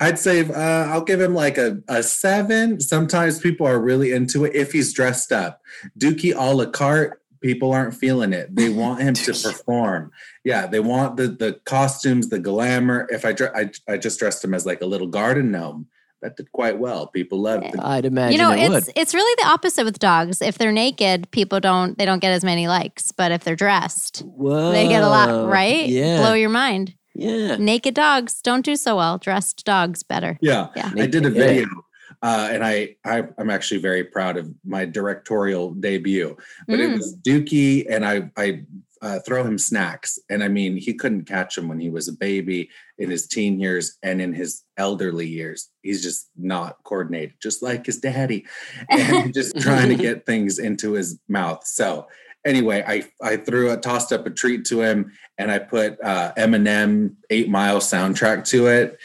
I'd 0.00 0.18
say 0.18 0.40
uh, 0.48 0.86
I'll 0.86 1.04
give 1.04 1.20
him 1.20 1.34
like 1.34 1.58
a, 1.58 1.78
a 1.88 2.02
seven. 2.02 2.80
Sometimes 2.80 3.38
people 3.38 3.66
are 3.66 3.78
really 3.80 4.12
into 4.12 4.44
it 4.44 4.54
if 4.54 4.72
he's 4.72 4.92
dressed 4.92 5.32
up. 5.32 5.60
Dookie 5.98 6.34
a 6.34 6.54
la 6.54 6.66
carte, 6.66 7.20
people 7.44 7.72
aren't 7.72 7.94
feeling 7.94 8.32
it. 8.32 8.56
They 8.56 8.70
want 8.70 9.00
him 9.02 9.14
to 9.14 9.32
perform. 9.44 10.10
Yeah, 10.44 10.66
they 10.66 10.80
want 10.80 11.16
the 11.16 11.28
the 11.28 11.60
costumes, 11.64 12.28
the 12.30 12.38
glamour. 12.40 13.06
If 13.10 13.24
I, 13.24 13.32
dre- 13.32 13.52
I 13.54 13.70
I 13.92 13.96
just 13.98 14.18
dressed 14.18 14.42
him 14.44 14.54
as 14.54 14.64
like 14.66 14.80
a 14.80 14.86
little 14.86 15.06
garden 15.06 15.50
gnome, 15.52 15.86
that 16.22 16.36
did 16.36 16.50
quite 16.52 16.78
well. 16.78 17.06
People 17.08 17.40
loved 17.42 17.64
it. 17.66 17.74
I'd 17.78 18.06
imagine 18.06 18.32
you 18.32 18.38
know, 18.38 18.52
it 18.52 18.72
it's 18.72 18.86
would. 18.86 18.92
it's 18.96 19.14
really 19.14 19.34
the 19.42 19.48
opposite 19.48 19.84
with 19.84 19.98
dogs. 19.98 20.40
If 20.40 20.56
they're 20.58 20.72
naked, 20.72 21.30
people 21.30 21.60
don't 21.60 21.96
they 21.98 22.06
don't 22.06 22.20
get 22.20 22.32
as 22.32 22.42
many 22.44 22.66
likes. 22.66 23.12
But 23.12 23.30
if 23.30 23.44
they're 23.44 23.56
dressed, 23.56 24.20
Whoa. 24.20 24.72
they 24.72 24.88
get 24.88 25.02
a 25.04 25.08
lot, 25.08 25.48
right? 25.48 25.86
Yeah. 25.86 26.18
Blow 26.22 26.32
your 26.32 26.50
mind. 26.50 26.94
yeah. 27.14 27.56
Naked 27.56 27.94
dogs 27.94 28.40
don't 28.42 28.64
do 28.64 28.74
so 28.74 28.96
well. 28.96 29.18
Dressed 29.18 29.64
dogs 29.66 30.02
better. 30.02 30.38
Yeah, 30.40 30.68
Yeah. 30.74 30.90
I 30.96 31.06
did 31.06 31.24
a 31.26 31.30
Yeah. 31.30 31.34
video. 31.46 31.66
Uh, 32.24 32.48
and 32.50 32.64
I, 32.64 32.96
I, 33.04 33.24
I'm 33.36 33.50
actually 33.50 33.80
very 33.82 34.02
proud 34.02 34.38
of 34.38 34.50
my 34.64 34.86
directorial 34.86 35.72
debut. 35.74 36.34
But 36.66 36.80
it 36.80 36.88
Mm. 36.90 36.96
was 36.96 37.16
Dookie, 37.18 37.84
and 37.90 38.02
I, 38.02 38.30
I 38.38 38.62
uh, 39.02 39.18
throw 39.26 39.44
him 39.44 39.58
snacks, 39.58 40.18
and 40.30 40.42
I 40.42 40.48
mean, 40.48 40.78
he 40.78 40.94
couldn't 40.94 41.26
catch 41.26 41.58
him 41.58 41.68
when 41.68 41.78
he 41.78 41.90
was 41.90 42.08
a 42.08 42.14
baby, 42.14 42.70
in 42.96 43.10
his 43.10 43.26
teen 43.26 43.60
years, 43.60 43.98
and 44.02 44.22
in 44.22 44.32
his 44.32 44.62
elderly 44.78 45.26
years. 45.26 45.68
He's 45.82 46.02
just 46.02 46.30
not 46.34 46.78
coordinated, 46.84 47.34
just 47.42 47.62
like 47.62 47.84
his 47.84 47.98
daddy, 48.00 48.46
and 48.88 49.34
just 49.40 49.60
trying 49.60 49.90
to 49.90 49.94
get 49.94 50.24
things 50.24 50.58
into 50.58 50.92
his 50.92 51.20
mouth. 51.28 51.66
So 51.66 52.06
anyway, 52.46 52.82
I, 52.86 53.04
I 53.20 53.36
threw 53.36 53.70
a 53.70 53.76
tossed 53.76 54.14
up 54.14 54.26
a 54.26 54.30
treat 54.30 54.64
to 54.66 54.80
him, 54.80 55.12
and 55.36 55.50
I 55.50 55.58
put 55.58 56.02
uh, 56.02 56.32
Eminem 56.38 57.16
Eight 57.28 57.50
Mile 57.50 57.80
soundtrack 57.80 58.46
to 58.48 58.68
it. 58.68 58.98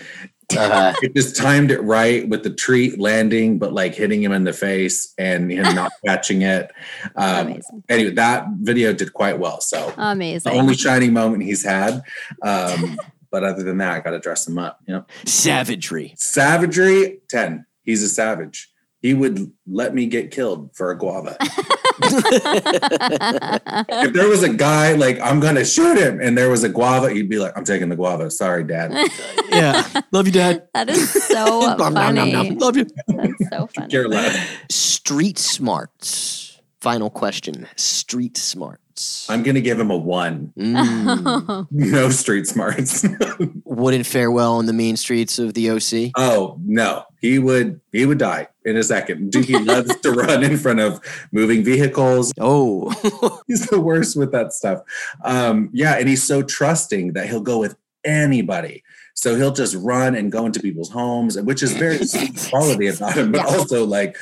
Uh, 0.57 0.93
it 1.01 1.15
just 1.15 1.35
timed 1.35 1.71
it 1.71 1.79
right 1.81 2.27
with 2.27 2.43
the 2.43 2.49
treat 2.49 2.99
landing, 2.99 3.59
but 3.59 3.73
like 3.73 3.95
hitting 3.95 4.21
him 4.23 4.31
in 4.31 4.43
the 4.43 4.53
face 4.53 5.13
and 5.17 5.51
him 5.51 5.63
not 5.75 5.91
catching 6.05 6.41
it. 6.41 6.71
Um, 7.15 7.47
Amazing. 7.47 7.83
anyway, 7.89 8.11
that 8.11 8.45
video 8.61 8.93
did 8.93 9.13
quite 9.13 9.39
well. 9.39 9.61
So 9.61 9.91
the 9.95 10.01
Amazing. 10.11 10.51
only 10.53 10.75
shining 10.75 11.13
moment 11.13 11.43
he's 11.43 11.63
had. 11.63 12.01
Um, 12.41 12.97
but 13.31 13.43
other 13.43 13.63
than 13.63 13.77
that, 13.77 13.91
I 13.93 13.99
got 13.99 14.11
to 14.11 14.19
dress 14.19 14.47
him 14.47 14.57
up. 14.57 14.79
You 14.87 14.95
know, 14.95 15.05
savagery. 15.25 16.13
savagery 16.17 17.19
ten. 17.29 17.65
He's 17.83 18.01
a 18.03 18.09
savage. 18.09 18.71
He 19.01 19.13
would 19.13 19.51
let 19.67 19.93
me 19.93 20.07
get 20.07 20.31
killed 20.31 20.75
for 20.75 20.91
a 20.91 20.97
guava. 20.97 21.37
if 24.03 24.13
there 24.13 24.27
was 24.27 24.43
a 24.43 24.53
guy 24.53 24.93
like 24.93 25.19
I'm 25.21 25.39
gonna 25.39 25.65
shoot 25.65 25.97
him, 25.97 26.19
and 26.21 26.37
there 26.37 26.49
was 26.49 26.63
a 26.63 26.69
guava, 26.69 27.11
he'd 27.11 27.29
be 27.29 27.39
like, 27.39 27.53
"I'm 27.57 27.65
taking 27.65 27.89
the 27.89 27.95
guava. 27.95 28.29
Sorry, 28.31 28.63
Dad." 28.63 28.91
yeah. 29.49 29.83
Love 30.11 30.27
you, 30.27 30.33
Dad. 30.33 30.67
that 30.73 30.89
is 30.89 31.11
so 31.27 31.59
Nom, 31.77 31.93
nom, 31.93 32.15
nom, 32.15 32.31
nom. 32.31 32.45
funny. 32.45 32.55
Love 32.55 32.77
you. 32.77 32.85
That's 33.07 33.49
so 33.49 33.67
funny. 33.67 33.87
Care. 33.89 34.07
Street 34.69 35.37
smarts. 35.37 36.59
Final 36.81 37.09
question. 37.09 37.67
Street 37.75 38.37
smarts. 38.37 38.81
I'm 39.29 39.43
gonna 39.43 39.61
give 39.61 39.79
him 39.79 39.91
a 39.91 39.97
one. 39.97 40.53
Mm. 40.57 41.67
No 41.71 42.09
street 42.09 42.47
smarts. 42.47 43.05
Wouldn't 43.65 44.05
fare 44.05 44.31
well 44.31 44.53
on 44.55 44.65
the 44.65 44.73
mean 44.73 44.97
streets 44.97 45.39
of 45.39 45.53
the 45.53 45.69
OC. 45.71 46.11
Oh 46.17 46.59
no, 46.65 47.03
he 47.21 47.39
would 47.39 47.79
he 47.91 48.05
would 48.05 48.17
die 48.17 48.47
in 48.65 48.77
a 48.77 48.83
second. 48.83 49.31
Dookie 49.31 49.65
loves 49.65 49.95
to 50.01 50.11
run 50.11 50.43
in 50.43 50.57
front 50.57 50.79
of 50.79 50.99
moving 51.31 51.63
vehicles. 51.63 52.33
Oh. 52.39 52.89
He's 53.47 53.67
the 53.67 53.79
worst 53.79 54.15
with 54.17 54.31
that 54.31 54.53
stuff. 54.53 54.81
Um, 55.23 55.69
yeah, 55.73 55.95
and 55.97 56.07
he's 56.09 56.23
so 56.23 56.41
trusting 56.41 57.13
that 57.13 57.27
he'll 57.29 57.41
go 57.41 57.59
with 57.59 57.75
anybody. 58.03 58.83
So 59.15 59.35
he'll 59.35 59.51
just 59.51 59.75
run 59.75 60.15
and 60.15 60.31
go 60.31 60.45
into 60.45 60.61
people's 60.61 60.89
homes, 60.89 61.39
which 61.41 61.61
is 61.61 61.73
very 61.73 61.99
quality 62.49 62.87
about 62.87 63.17
him, 63.17 63.31
but 63.33 63.39
Yeah. 63.49 63.57
also 63.57 63.85
like 63.85 64.15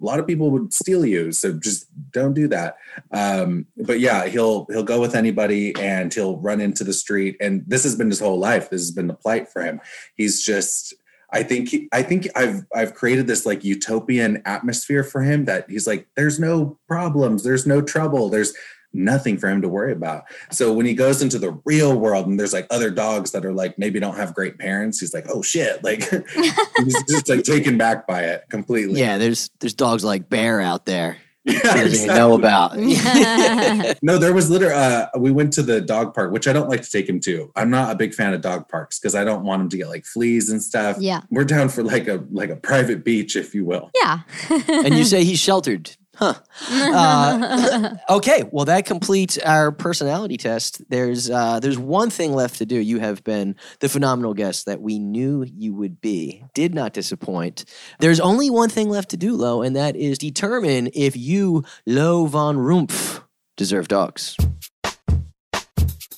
a 0.00 0.04
lot 0.04 0.18
of 0.18 0.26
people 0.26 0.50
would 0.50 0.72
steal 0.72 1.04
you. 1.04 1.32
So 1.32 1.52
just 1.52 1.86
don't 2.10 2.34
do 2.34 2.48
that. 2.48 2.76
Um, 3.12 3.66
but 3.76 4.00
yeah, 4.00 4.26
he'll 4.26 4.66
he'll 4.66 4.82
go 4.82 5.00
with 5.00 5.14
anybody 5.14 5.74
and 5.78 6.12
he'll 6.12 6.38
run 6.38 6.60
into 6.60 6.84
the 6.84 6.92
street. 6.92 7.36
And 7.40 7.64
this 7.66 7.82
has 7.84 7.96
been 7.96 8.08
his 8.08 8.20
whole 8.20 8.38
life. 8.38 8.70
This 8.70 8.82
has 8.82 8.90
been 8.90 9.08
the 9.08 9.14
plight 9.14 9.48
for 9.48 9.62
him. 9.62 9.80
He's 10.16 10.42
just 10.42 10.94
I 11.32 11.42
think 11.42 11.68
he, 11.68 11.88
I 11.92 12.02
think 12.02 12.28
I've 12.34 12.64
I've 12.74 12.94
created 12.94 13.26
this 13.26 13.46
like 13.46 13.64
utopian 13.64 14.42
atmosphere 14.44 15.04
for 15.04 15.22
him 15.22 15.44
that 15.44 15.70
he's 15.70 15.86
like, 15.86 16.08
there's 16.16 16.40
no 16.40 16.78
problems, 16.88 17.44
there's 17.44 17.66
no 17.66 17.80
trouble, 17.80 18.28
there's 18.28 18.52
nothing 18.92 19.38
for 19.38 19.48
him 19.48 19.62
to 19.62 19.68
worry 19.68 19.92
about. 19.92 20.24
So 20.50 20.72
when 20.72 20.86
he 20.86 20.94
goes 20.94 21.22
into 21.22 21.38
the 21.38 21.58
real 21.64 21.96
world 21.98 22.26
and 22.26 22.38
there's 22.38 22.52
like 22.52 22.66
other 22.70 22.90
dogs 22.90 23.30
that 23.32 23.44
are 23.44 23.52
like 23.52 23.78
maybe 23.78 24.00
don't 24.00 24.16
have 24.16 24.34
great 24.34 24.58
parents, 24.58 25.00
he's 25.00 25.14
like, 25.14 25.26
oh 25.32 25.42
shit, 25.42 25.82
like 25.84 26.08
he's 26.34 27.02
just 27.08 27.28
like 27.28 27.44
taken 27.44 27.78
back 27.78 28.06
by 28.06 28.22
it 28.22 28.44
completely. 28.50 29.00
Yeah, 29.00 29.18
there's 29.18 29.50
there's 29.60 29.74
dogs 29.74 30.04
like 30.04 30.28
Bear 30.28 30.60
out 30.60 30.86
there. 30.86 31.18
yeah, 31.44 31.54
He 31.54 31.58
doesn't 31.60 31.78
even 31.78 31.92
exactly. 31.92 32.16
know 32.18 32.34
about. 32.34 32.76
No, 34.02 34.18
there 34.18 34.34
was 34.34 34.50
literally 34.50 34.74
uh, 34.74 35.06
we 35.18 35.30
went 35.30 35.52
to 35.54 35.62
the 35.62 35.80
dog 35.80 36.14
park, 36.14 36.32
which 36.32 36.46
I 36.46 36.52
don't 36.52 36.68
like 36.68 36.82
to 36.82 36.90
take 36.90 37.08
him 37.08 37.18
to. 37.20 37.50
I'm 37.56 37.70
not 37.70 37.90
a 37.90 37.94
big 37.94 38.12
fan 38.14 38.34
of 38.34 38.40
dog 38.42 38.68
parks 38.68 38.98
because 38.98 39.14
I 39.14 39.24
don't 39.24 39.42
want 39.44 39.62
him 39.62 39.68
to 39.70 39.76
get 39.78 39.88
like 39.88 40.04
fleas 40.04 40.50
and 40.50 40.62
stuff. 40.62 40.96
yeah. 41.00 41.22
We're 41.30 41.44
down 41.44 41.68
for 41.70 41.82
like 41.82 42.08
a 42.08 42.22
like 42.30 42.50
a 42.50 42.56
private 42.56 43.04
beach, 43.04 43.36
if 43.36 43.54
you 43.54 43.64
will. 43.64 43.90
Yeah. 44.02 44.20
and 44.68 44.94
you 44.96 45.04
say 45.04 45.24
he's 45.24 45.38
sheltered. 45.38 45.96
Huh. 46.20 46.34
Uh, 46.70 47.96
okay, 48.10 48.44
well 48.52 48.64
that 48.64 48.84
completes 48.84 49.38
our 49.38 49.72
personality 49.72 50.36
test. 50.36 50.82
There's 50.90 51.30
uh, 51.30 51.60
there's 51.60 51.78
one 51.78 52.10
thing 52.10 52.34
left 52.34 52.58
to 52.58 52.66
do. 52.66 52.76
You 52.76 52.98
have 53.00 53.24
been 53.24 53.56
the 53.80 53.88
phenomenal 53.88 54.34
guest 54.34 54.66
that 54.66 54.80
we 54.80 54.98
knew 54.98 55.44
you 55.44 55.72
would 55.74 56.00
be. 56.00 56.44
Did 56.54 56.74
not 56.74 56.92
disappoint. 56.92 57.64
There's 57.98 58.20
only 58.20 58.50
one 58.50 58.68
thing 58.68 58.88
left 58.90 59.10
to 59.10 59.16
do, 59.16 59.34
Lo, 59.34 59.62
and 59.62 59.74
that 59.76 59.96
is 59.96 60.18
determine 60.18 60.90
if 60.94 61.16
you, 61.16 61.64
Lo 61.86 62.26
von 62.26 62.56
Rumpf, 62.56 63.22
deserve 63.56 63.88
dogs. 63.88 64.36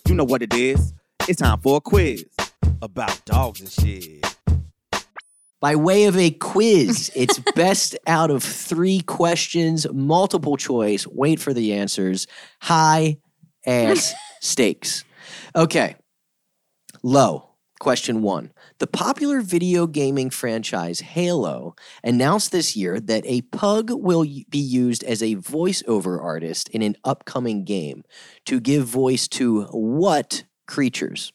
You 0.06 0.14
know 0.14 0.24
what 0.24 0.42
it 0.42 0.54
is. 0.54 0.92
It's 1.28 1.40
time 1.40 1.60
for 1.60 1.76
a 1.76 1.80
quiz 1.80 2.24
about 2.82 3.24
dogs 3.24 3.60
and 3.60 3.70
shit. 3.70 4.31
By 5.62 5.76
way 5.76 6.06
of 6.06 6.16
a 6.16 6.32
quiz, 6.32 7.12
it's 7.16 7.38
best 7.54 7.96
out 8.08 8.32
of 8.32 8.42
three 8.42 9.00
questions, 9.00 9.86
multiple 9.92 10.56
choice. 10.56 11.06
Wait 11.06 11.38
for 11.38 11.54
the 11.54 11.72
answers. 11.72 12.26
High 12.60 13.18
ass 13.64 14.12
stakes. 14.40 15.04
Okay. 15.54 15.94
Lo. 17.04 17.48
Question 17.78 18.22
one. 18.22 18.52
The 18.78 18.86
popular 18.86 19.40
video 19.40 19.88
gaming 19.88 20.30
franchise 20.30 21.00
Halo 21.00 21.74
announced 22.04 22.52
this 22.52 22.76
year 22.76 23.00
that 23.00 23.24
a 23.26 23.42
pug 23.42 23.90
will 23.90 24.22
be 24.22 24.58
used 24.58 25.02
as 25.02 25.20
a 25.20 25.34
voiceover 25.34 26.22
artist 26.22 26.68
in 26.68 26.82
an 26.82 26.94
upcoming 27.02 27.64
game 27.64 28.04
to 28.46 28.60
give 28.60 28.84
voice 28.84 29.26
to 29.28 29.64
what 29.64 30.44
creatures? 30.68 31.32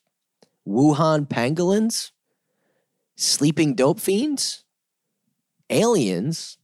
Wuhan 0.66 1.28
pangolins? 1.28 2.12
Sleeping 3.18 3.74
dope 3.76 4.00
fiends, 4.00 4.64
aliens, 5.70 6.58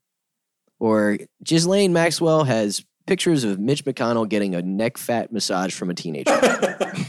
or 0.79 1.17
Ghislaine 1.43 1.93
Maxwell 1.93 2.43
has 2.45 2.83
pictures 3.05 3.43
of 3.43 3.59
Mitch 3.59 3.83
McConnell 3.83 4.27
getting 4.29 4.55
a 4.55 4.61
neck 4.61 4.97
fat 4.97 5.29
massage 5.31 5.73
from 5.75 5.89
a 5.89 5.93
teenager. 5.93 6.31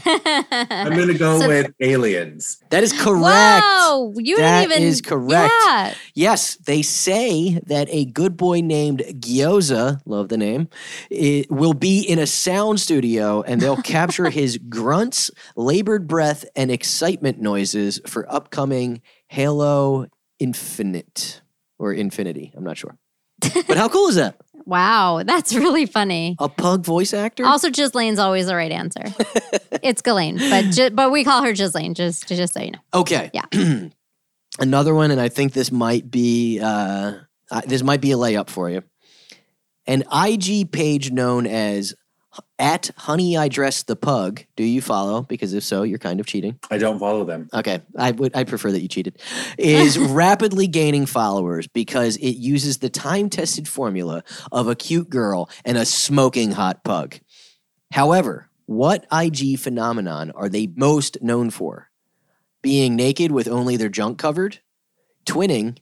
I'm 0.05 0.89
gonna 0.93 1.13
go 1.13 1.39
So- 1.39 1.47
with 1.47 1.71
aliens. 1.79 2.61
that 2.69 2.83
is 2.83 2.91
correct. 2.91 3.21
Wow, 3.23 4.11
you 4.17 4.35
That 4.37 4.61
didn't 4.67 4.73
even. 4.73 4.83
is 4.89 5.01
correct. 5.01 5.53
Yeah. 5.65 5.93
Yes, 6.13 6.55
they 6.57 6.81
say 6.81 7.59
that 7.67 7.87
a 7.91 8.05
good 8.05 8.35
boy 8.35 8.59
named 8.59 9.03
Gyoza, 9.07 10.01
love 10.05 10.27
the 10.27 10.37
name, 10.37 10.67
it 11.09 11.49
will 11.49 11.73
be 11.73 12.01
in 12.01 12.19
a 12.19 12.27
sound 12.27 12.81
studio 12.81 13.41
and 13.43 13.61
they'll 13.61 13.77
capture 13.81 14.29
his 14.29 14.57
grunts, 14.57 15.31
labored 15.55 16.07
breath, 16.07 16.43
and 16.57 16.71
excitement 16.71 17.39
noises 17.39 18.01
for 18.05 18.31
upcoming 18.33 19.01
Halo 19.35 20.07
Infinite 20.39 21.41
or 21.77 21.91
Infinity. 21.91 22.53
I'm 22.55 22.63
not 22.63 22.77
sure. 22.77 22.97
But 23.67 23.75
how 23.75 23.89
cool 23.89 24.07
is 24.07 24.15
that? 24.15 24.37
Wow, 24.65 25.23
that's 25.25 25.53
really 25.53 25.85
funny. 25.85 26.37
A 26.39 26.47
pug 26.47 26.85
voice 26.85 27.13
actor? 27.13 27.45
Also, 27.45 27.69
Gislaine's 27.69 28.17
always 28.17 28.47
the 28.47 28.55
right 28.55 28.71
answer. 28.71 29.01
it's 29.83 30.01
Ghislaine, 30.01 30.37
but 30.37 30.71
Gi- 30.71 30.89
but 30.91 31.11
we 31.11 31.25
call 31.25 31.43
her 31.43 31.51
Gislaine, 31.51 31.95
just 31.95 32.29
just 32.29 32.53
so 32.53 32.61
you 32.61 32.71
know. 32.71 32.79
Okay. 32.93 33.29
Yeah. 33.33 33.45
Another 34.59 34.95
one, 34.95 35.11
and 35.11 35.19
I 35.19 35.27
think 35.27 35.51
this 35.51 35.69
might 35.69 36.09
be 36.09 36.61
uh, 36.61 37.15
uh, 37.51 37.61
this 37.67 37.83
might 37.83 37.99
be 37.99 38.13
a 38.13 38.15
layup 38.15 38.49
for 38.49 38.69
you. 38.69 38.83
An 39.85 40.05
IG 40.13 40.71
page 40.71 41.11
known 41.11 41.45
as 41.45 41.93
at 42.59 42.91
Honey 42.97 43.37
I 43.37 43.47
Dress 43.47 43.83
the 43.83 43.95
Pug. 43.95 44.43
Do 44.55 44.63
you 44.63 44.81
follow? 44.81 45.21
Because 45.21 45.53
if 45.53 45.63
so, 45.63 45.83
you're 45.83 45.99
kind 45.99 46.19
of 46.19 46.25
cheating. 46.25 46.59
I 46.69 46.77
don't 46.77 46.99
follow 46.99 47.25
them. 47.25 47.49
Okay, 47.53 47.81
I 47.97 48.11
would 48.11 48.35
I 48.35 48.43
prefer 48.43 48.71
that 48.71 48.81
you 48.81 48.87
cheated. 48.87 49.19
Is 49.57 49.97
rapidly 49.99 50.67
gaining 50.67 51.05
followers 51.05 51.67
because 51.67 52.17
it 52.17 52.37
uses 52.37 52.79
the 52.79 52.89
time 52.89 53.29
tested 53.29 53.67
formula 53.67 54.23
of 54.51 54.67
a 54.67 54.75
cute 54.75 55.09
girl 55.09 55.49
and 55.63 55.77
a 55.77 55.85
smoking 55.85 56.51
hot 56.51 56.83
pug. 56.83 57.15
However, 57.91 58.49
what 58.65 59.05
IG 59.11 59.59
phenomenon 59.59 60.31
are 60.31 60.49
they 60.49 60.67
most 60.67 61.21
known 61.21 61.49
for? 61.49 61.89
Being 62.61 62.95
naked 62.95 63.31
with 63.31 63.47
only 63.47 63.77
their 63.77 63.89
junk 63.89 64.17
covered, 64.17 64.59
twinning, 65.25 65.77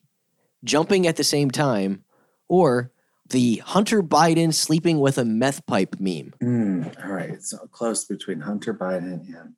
jumping 0.64 1.08
at 1.08 1.16
the 1.16 1.24
same 1.24 1.50
time, 1.50 2.04
or 2.50 2.92
the 3.34 3.58
Hunter 3.58 4.02
Biden 4.02 4.54
sleeping 4.54 5.00
with 5.00 5.18
a 5.18 5.26
meth 5.26 5.66
pipe 5.66 5.96
meme. 6.00 6.34
Hmm, 6.40 6.84
all 7.04 7.12
right, 7.12 7.32
it's 7.32 7.54
close 7.72 8.06
between 8.06 8.40
Hunter 8.40 8.74
Biden 8.76 9.28
and 9.28 9.56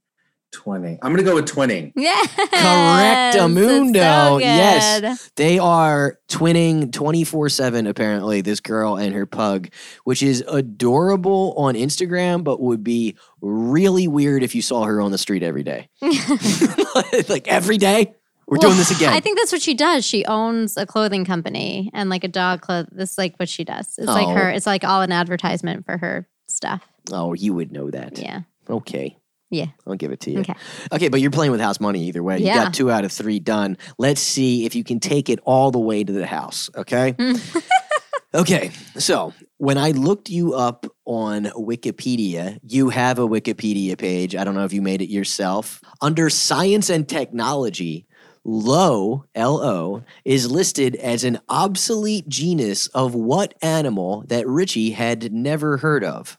twinning. 0.53 0.97
I'm 1.01 1.11
gonna 1.11 1.23
go 1.23 1.35
with 1.35 1.45
twinning. 1.45 1.91
Yeah, 1.95 2.15
Correctamundo. 2.53 4.39
Yes. 4.39 5.29
They 5.35 5.59
are 5.59 6.17
twinning 6.29 6.91
24 6.93 7.49
7, 7.49 7.85
apparently, 7.85 8.39
this 8.41 8.61
girl 8.61 8.95
and 8.95 9.13
her 9.13 9.25
pug, 9.25 9.67
which 10.05 10.23
is 10.23 10.43
adorable 10.47 11.53
on 11.57 11.75
Instagram, 11.75 12.45
but 12.45 12.61
would 12.61 12.83
be 12.83 13.17
really 13.41 14.07
weird 14.07 14.41
if 14.41 14.55
you 14.55 14.61
saw 14.61 14.85
her 14.85 15.01
on 15.01 15.11
the 15.11 15.17
street 15.17 15.43
every 15.43 15.63
day. 15.63 15.89
like 17.29 17.47
every 17.49 17.77
day? 17.77 18.15
We're 18.47 18.57
doing 18.57 18.77
this 18.77 18.91
again. 18.95 19.11
I 19.13 19.19
think 19.19 19.37
that's 19.39 19.51
what 19.51 19.61
she 19.61 19.73
does. 19.73 20.05
She 20.05 20.23
owns 20.25 20.77
a 20.77 20.85
clothing 20.85 21.25
company 21.25 21.89
and 21.93 22.09
like 22.09 22.23
a 22.23 22.27
dog 22.27 22.61
clothes. 22.61 22.87
This 22.91 23.13
is 23.13 23.17
like 23.17 23.35
what 23.37 23.49
she 23.49 23.63
does. 23.63 23.87
It's 23.97 24.07
like 24.07 24.27
Oh. 24.27 24.33
her. 24.33 24.49
It's 24.51 24.67
like 24.67 24.83
all 24.83 25.01
an 25.01 25.11
advertisement 25.11 25.85
for 25.85 25.97
her 25.97 26.27
stuff. 26.47 26.81
oh, 27.11 27.33
you 27.33 27.53
would 27.53 27.71
know 27.71 27.89
that. 27.91 28.17
Yeah. 28.19 28.41
Okay. 28.69 29.17
Yeah. 29.51 29.67
I'll 29.87 29.95
give 29.95 30.11
it 30.11 30.19
to 30.21 30.31
you. 30.31 30.39
Okay. 30.39 30.55
Okay, 30.91 31.07
but 31.09 31.21
you're 31.21 31.31
playing 31.31 31.51
with 31.51 31.61
house 31.61 31.79
money 31.79 32.03
either 32.05 32.21
way. 32.23 32.39
You 32.39 32.45
Yeah. 32.47 32.65
got 32.65 32.73
two 32.73 32.89
out 32.91 33.05
of 33.05 33.11
three 33.11 33.39
done. 33.39 33.77
Let's 33.97 34.21
see 34.21 34.65
if 34.65 34.75
you 34.75 34.83
can 34.83 34.99
take 34.99 35.29
it 35.29 35.39
all 35.45 35.71
the 35.71 35.79
way 35.79 36.03
to 36.03 36.11
the 36.11 36.25
house. 36.25 36.69
Okay. 36.75 37.13
Mm. 37.13 37.61
okay. 38.33 38.71
So 38.97 39.33
when 39.57 39.77
I 39.77 39.91
looked 39.91 40.29
you 40.29 40.53
up 40.55 40.85
on 41.05 41.45
Wikipedia, 41.45 42.59
you 42.63 42.89
have 42.89 43.19
a 43.19 43.27
Wikipedia 43.27 43.97
page. 43.97 44.35
I 44.35 44.43
don't 44.43 44.55
know 44.55 44.65
if 44.65 44.73
you 44.73 44.81
made 44.81 45.01
it 45.01 45.09
yourself. 45.09 45.79
Under 46.01 46.29
science 46.29 46.89
and 46.89 47.07
technology, 47.07 48.04
Lo, 48.47 49.25
L 49.33 49.59
O, 49.59 50.03
is 50.23 50.51
listed 50.51 50.95
as 50.97 51.23
an 51.23 51.39
obsolete 51.49 52.29
genus 52.29 52.85
of 52.89 53.15
what 53.15 53.55
animal 53.63 54.23
that 54.27 54.47
Richie 54.47 54.91
had 54.91 55.33
never 55.33 55.77
heard 55.77 56.03
of? 56.03 56.37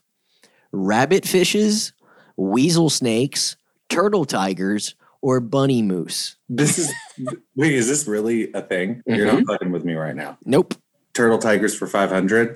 Rabbit 0.71 1.27
fishes, 1.27 1.91
weasel 2.37 2.89
snakes, 2.89 3.57
turtle 3.89 4.23
tigers, 4.23 4.95
or 5.21 5.41
bunny 5.41 5.81
moose? 5.81 6.37
This 6.47 6.79
is 6.79 6.93
wait, 7.57 7.73
is 7.73 7.89
this 7.89 8.07
really 8.07 8.53
a 8.53 8.61
thing? 8.61 9.03
You're 9.05 9.25
not 9.25 9.35
mm-hmm. 9.35 9.51
fucking 9.51 9.71
with 9.71 9.83
me 9.83 9.95
right 9.95 10.15
now. 10.15 10.37
Nope. 10.45 10.75
Turtle 11.13 11.39
tigers 11.39 11.75
for 11.75 11.87
500. 11.87 12.53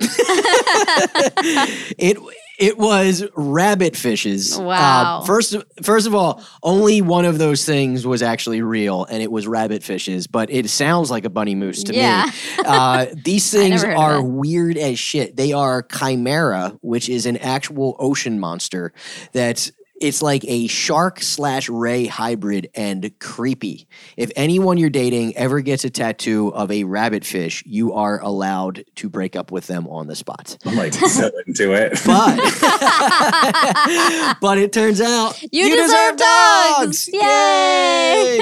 it 1.98 2.16
it 2.58 2.78
was 2.78 3.24
rabbit 3.34 3.96
fishes. 3.96 4.58
Uh, 4.58 4.62
Wow. 4.62 5.22
first 5.26 5.56
first 5.82 6.06
of 6.06 6.14
all, 6.14 6.42
only 6.62 7.00
one 7.02 7.24
of 7.24 7.38
those 7.38 7.64
things 7.64 8.06
was 8.06 8.22
actually 8.22 8.62
real, 8.62 9.04
and 9.06 9.22
it 9.22 9.30
was 9.30 9.46
rabbit 9.46 9.82
fishes. 9.82 10.26
But 10.26 10.50
it 10.50 10.68
sounds 10.70 11.10
like 11.10 11.24
a 11.24 11.30
bunny 11.30 11.54
moose 11.54 11.82
to 11.84 11.94
Yeah. 11.94 12.26
me. 12.26 12.64
Uh, 12.64 13.06
these 13.24 13.50
things 13.50 13.82
are 13.84 14.22
weird 14.22 14.76
as 14.76 14.98
shit. 14.98 15.36
They 15.36 15.52
are 15.52 15.82
chimera, 15.82 16.76
which 16.82 17.08
is 17.08 17.26
an 17.26 17.36
actual 17.38 17.96
ocean 17.98 18.38
monster 18.38 18.92
that 19.32 19.70
It's 20.02 20.20
like 20.20 20.44
a 20.48 20.66
shark 20.66 21.22
slash 21.22 21.68
ray 21.68 22.06
hybrid 22.06 22.68
and 22.74 23.12
creepy. 23.20 23.86
If 24.16 24.32
anyone 24.34 24.76
you're 24.76 24.90
dating 24.90 25.36
ever 25.36 25.60
gets 25.60 25.84
a 25.84 25.90
tattoo 25.90 26.52
of 26.54 26.72
a 26.72 26.82
rabbit 26.84 27.24
fish, 27.24 27.62
you 27.64 27.92
are 27.92 28.20
allowed 28.20 28.84
to 28.96 29.08
break 29.08 29.36
up 29.36 29.52
with 29.52 29.68
them 29.68 29.86
on 29.86 30.08
the 30.08 30.16
spot. 30.16 30.58
I'm 30.64 30.74
like 30.76 30.92
so 30.92 31.30
into 31.46 31.72
it. 31.72 32.00
But 32.04 32.36
but 34.40 34.58
it 34.58 34.72
turns 34.72 35.00
out 35.00 35.40
You, 35.52 35.76
deserve, 35.76 36.16
dogs! 36.16 37.08
Yay! 37.12 38.38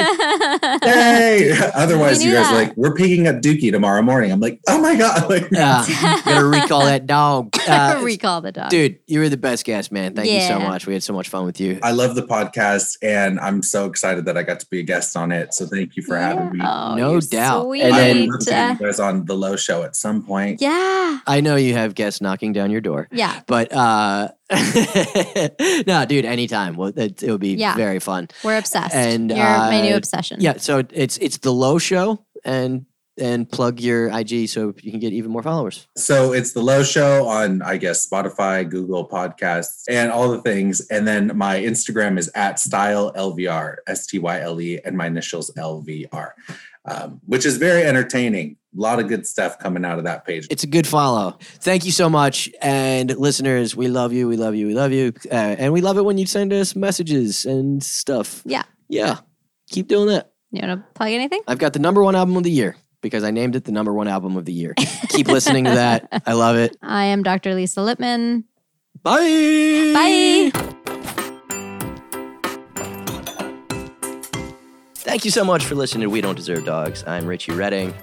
Yay! 0.83 1.53
Otherwise, 1.75 2.25
you 2.25 2.33
guys 2.33 2.47
are 2.47 2.53
that. 2.53 2.55
like, 2.69 2.77
we're 2.77 2.95
picking 2.95 3.27
up 3.27 3.37
Dookie 3.37 3.71
tomorrow 3.71 4.01
morning. 4.03 4.33
I'm 4.33 4.41
like, 4.41 4.61
oh 4.67 4.81
my 4.81 4.97
god! 4.97 5.29
Like, 5.29 5.51
Yeah, 5.51 5.85
gotta 6.25 6.47
recall 6.47 6.85
that 6.87 7.07
dog. 7.07 7.55
Uh, 7.69 8.01
Recall 8.03 8.41
the 8.41 8.53
dog. 8.53 8.71
dude, 8.71 8.99
you 9.07 9.21
were 9.21 9.29
the 9.29 9.37
best 9.37 9.65
guest, 9.65 9.93
man. 9.93 10.15
Thank 10.15 10.31
you 10.31 10.41
so 10.41 10.59
much. 10.59 10.87
We 10.87 10.95
had 10.95 11.03
so 11.03 11.13
much 11.13 11.29
fun 11.29 11.45
with 11.51 11.61
you. 11.61 11.81
I 11.83 11.91
love 11.91 12.15
the 12.15 12.23
podcast, 12.23 12.97
and 13.03 13.41
I'm 13.41 13.63
so 13.63 13.87
excited 13.87 14.25
that 14.27 14.37
I 14.37 14.43
got 14.45 14.61
to 14.61 14.67
be 14.71 14.79
a 14.79 14.83
guest 14.85 15.17
on 15.17 15.33
it. 15.33 15.53
So 15.53 15.67
thank 15.67 15.97
you 15.97 16.03
for 16.03 16.17
having 16.17 16.53
me. 16.53 16.61
Oh, 16.65 16.95
No 16.95 17.21
doubt. 17.21 17.65
Sweet. 17.65 17.83
And 17.83 17.95
I 17.95 17.99
then- 17.99 18.21
would 18.21 18.31
love 18.31 18.41
to 18.47 18.55
have 18.55 18.81
you 18.81 18.87
guys 18.87 19.01
on 19.01 19.25
the 19.25 19.35
Low 19.35 19.57
Show 19.57 19.83
at 19.83 19.97
some 19.97 20.23
point. 20.25 20.61
yeah. 20.61 21.19
I 21.27 21.41
know 21.41 21.57
you 21.57 21.75
have 21.75 21.95
guests 21.95 22.21
knocking 22.21 22.53
down 22.53 22.71
your 22.71 22.81
door. 22.81 23.09
Yeah. 23.13 23.41
But 23.47 23.73
uh 23.73 24.29
no, 25.87 26.05
dude, 26.07 26.25
anytime. 26.25 26.77
Well, 26.77 26.93
it, 26.97 27.23
it 27.23 27.31
would 27.31 27.41
be 27.41 27.55
Yeah. 27.55 27.75
very 27.77 27.99
fun. 28.01 28.29
We're 28.45 28.59
obsessed. 28.59 28.95
And, 28.95 29.31
You're 29.31 29.39
my 29.39 29.81
new 29.83 29.95
uh, 29.95 29.97
obsession. 29.97 30.41
Yeah, 30.41 30.57
so 30.59 30.83
it's 30.91 31.19
it's 31.19 31.39
the 31.39 31.53
low 31.53 31.79
show 31.79 32.25
and 32.45 32.87
and 33.21 33.49
plug 33.49 33.81
your 33.81 34.09
IG 34.09 34.49
so 34.49 34.75
you 34.83 34.91
can 34.91 35.01
get 35.01 35.13
even 35.13 35.31
more 35.31 35.43
followers. 35.43 35.87
So 35.97 36.33
it's 36.33 36.53
the 36.53 36.63
Low 36.63 36.83
Show 36.83 37.27
on, 37.27 37.63
I 37.63 37.77
guess, 37.77 38.09
Spotify, 38.09 38.69
Google 38.69 39.09
Podcasts, 39.09 39.85
and 39.89 40.11
all 40.11 40.31
the 40.31 40.41
things. 40.43 40.81
And 40.89 41.07
then 41.07 41.37
my 41.37 41.61
Instagram 41.61 42.19
is 42.19 42.31
at 42.35 42.59
Style 42.59 43.13
LVR, 43.13 43.77
S 43.87 44.07
T 44.07 44.19
Y 44.19 44.41
L 44.41 44.61
E, 44.61 44.81
and 44.85 44.97
my 44.97 45.07
initials 45.07 45.51
LVR, 45.57 46.31
um, 46.85 47.21
which 47.27 47.47
is 47.47 47.57
very 47.57 47.83
entertaining. 47.83 48.57
A 48.77 48.81
lot 48.81 49.01
of 49.01 49.09
good 49.09 49.27
stuff 49.27 49.59
coming 49.59 49.85
out 49.85 49.99
of 49.99 50.05
that 50.05 50.25
page. 50.25 50.47
It's 50.49 50.63
a 50.63 50.69
good 50.69 50.87
follow. 50.87 51.37
Thank 51.41 51.85
you 51.85 51.91
so 51.91 52.09
much. 52.09 52.49
And 52.63 53.11
listeners, 53.17 53.75
we 53.75 53.89
love 53.89 54.13
you. 54.13 54.29
We 54.29 54.37
love 54.37 54.55
you. 54.55 54.69
We 54.69 54.75
love 54.75 54.93
you. 54.93 55.13
Uh, 55.27 55.35
and 55.35 55.73
we 55.73 55.81
love 55.81 55.99
it 55.99 56.05
when 56.05 56.19
you 56.19 56.27
send 56.27 56.53
us 56.53 56.77
messages 56.77 57.45
and 57.45 57.83
stuff. 57.83 58.43
Yeah. 58.45 58.63
Yeah. 58.89 59.19
Keep 59.71 59.89
doing 59.89 60.07
that. 60.09 60.31
You 60.53 60.67
want 60.67 60.81
to 60.81 60.93
plug 60.95 61.11
anything? 61.11 61.43
I've 61.49 61.59
got 61.59 61.73
the 61.73 61.79
number 61.79 62.03
one 62.03 62.15
album 62.15 62.37
of 62.37 62.43
the 62.43 62.51
year 62.51 62.77
because 63.01 63.25
I 63.25 63.31
named 63.31 63.57
it 63.57 63.65
the 63.65 63.73
number 63.73 63.93
one 63.93 64.09
album 64.09 64.37
of 64.37 64.45
the 64.45 64.53
year. 64.53 64.75
Keep 65.09 65.29
listening 65.29 65.65
to 65.65 65.71
that. 65.71 66.23
I 66.27 66.33
love 66.33 66.57
it. 66.57 66.77
I 66.83 67.05
am 67.07 67.23
Dr. 67.23 67.55
Lisa 67.55 67.81
Lippman. 67.81 68.45
Bye. 69.03 69.21
Bye. 69.95 70.51
Thank 74.95 75.25
you 75.25 75.31
so 75.31 75.45
much 75.45 75.65
for 75.65 75.75
listening 75.75 76.03
to 76.03 76.11
We 76.11 76.21
Don't 76.21 76.37
Deserve 76.37 76.65
Dogs. 76.65 77.03
I'm 77.07 77.27
Richie 77.27 77.53
Redding. 77.53 77.95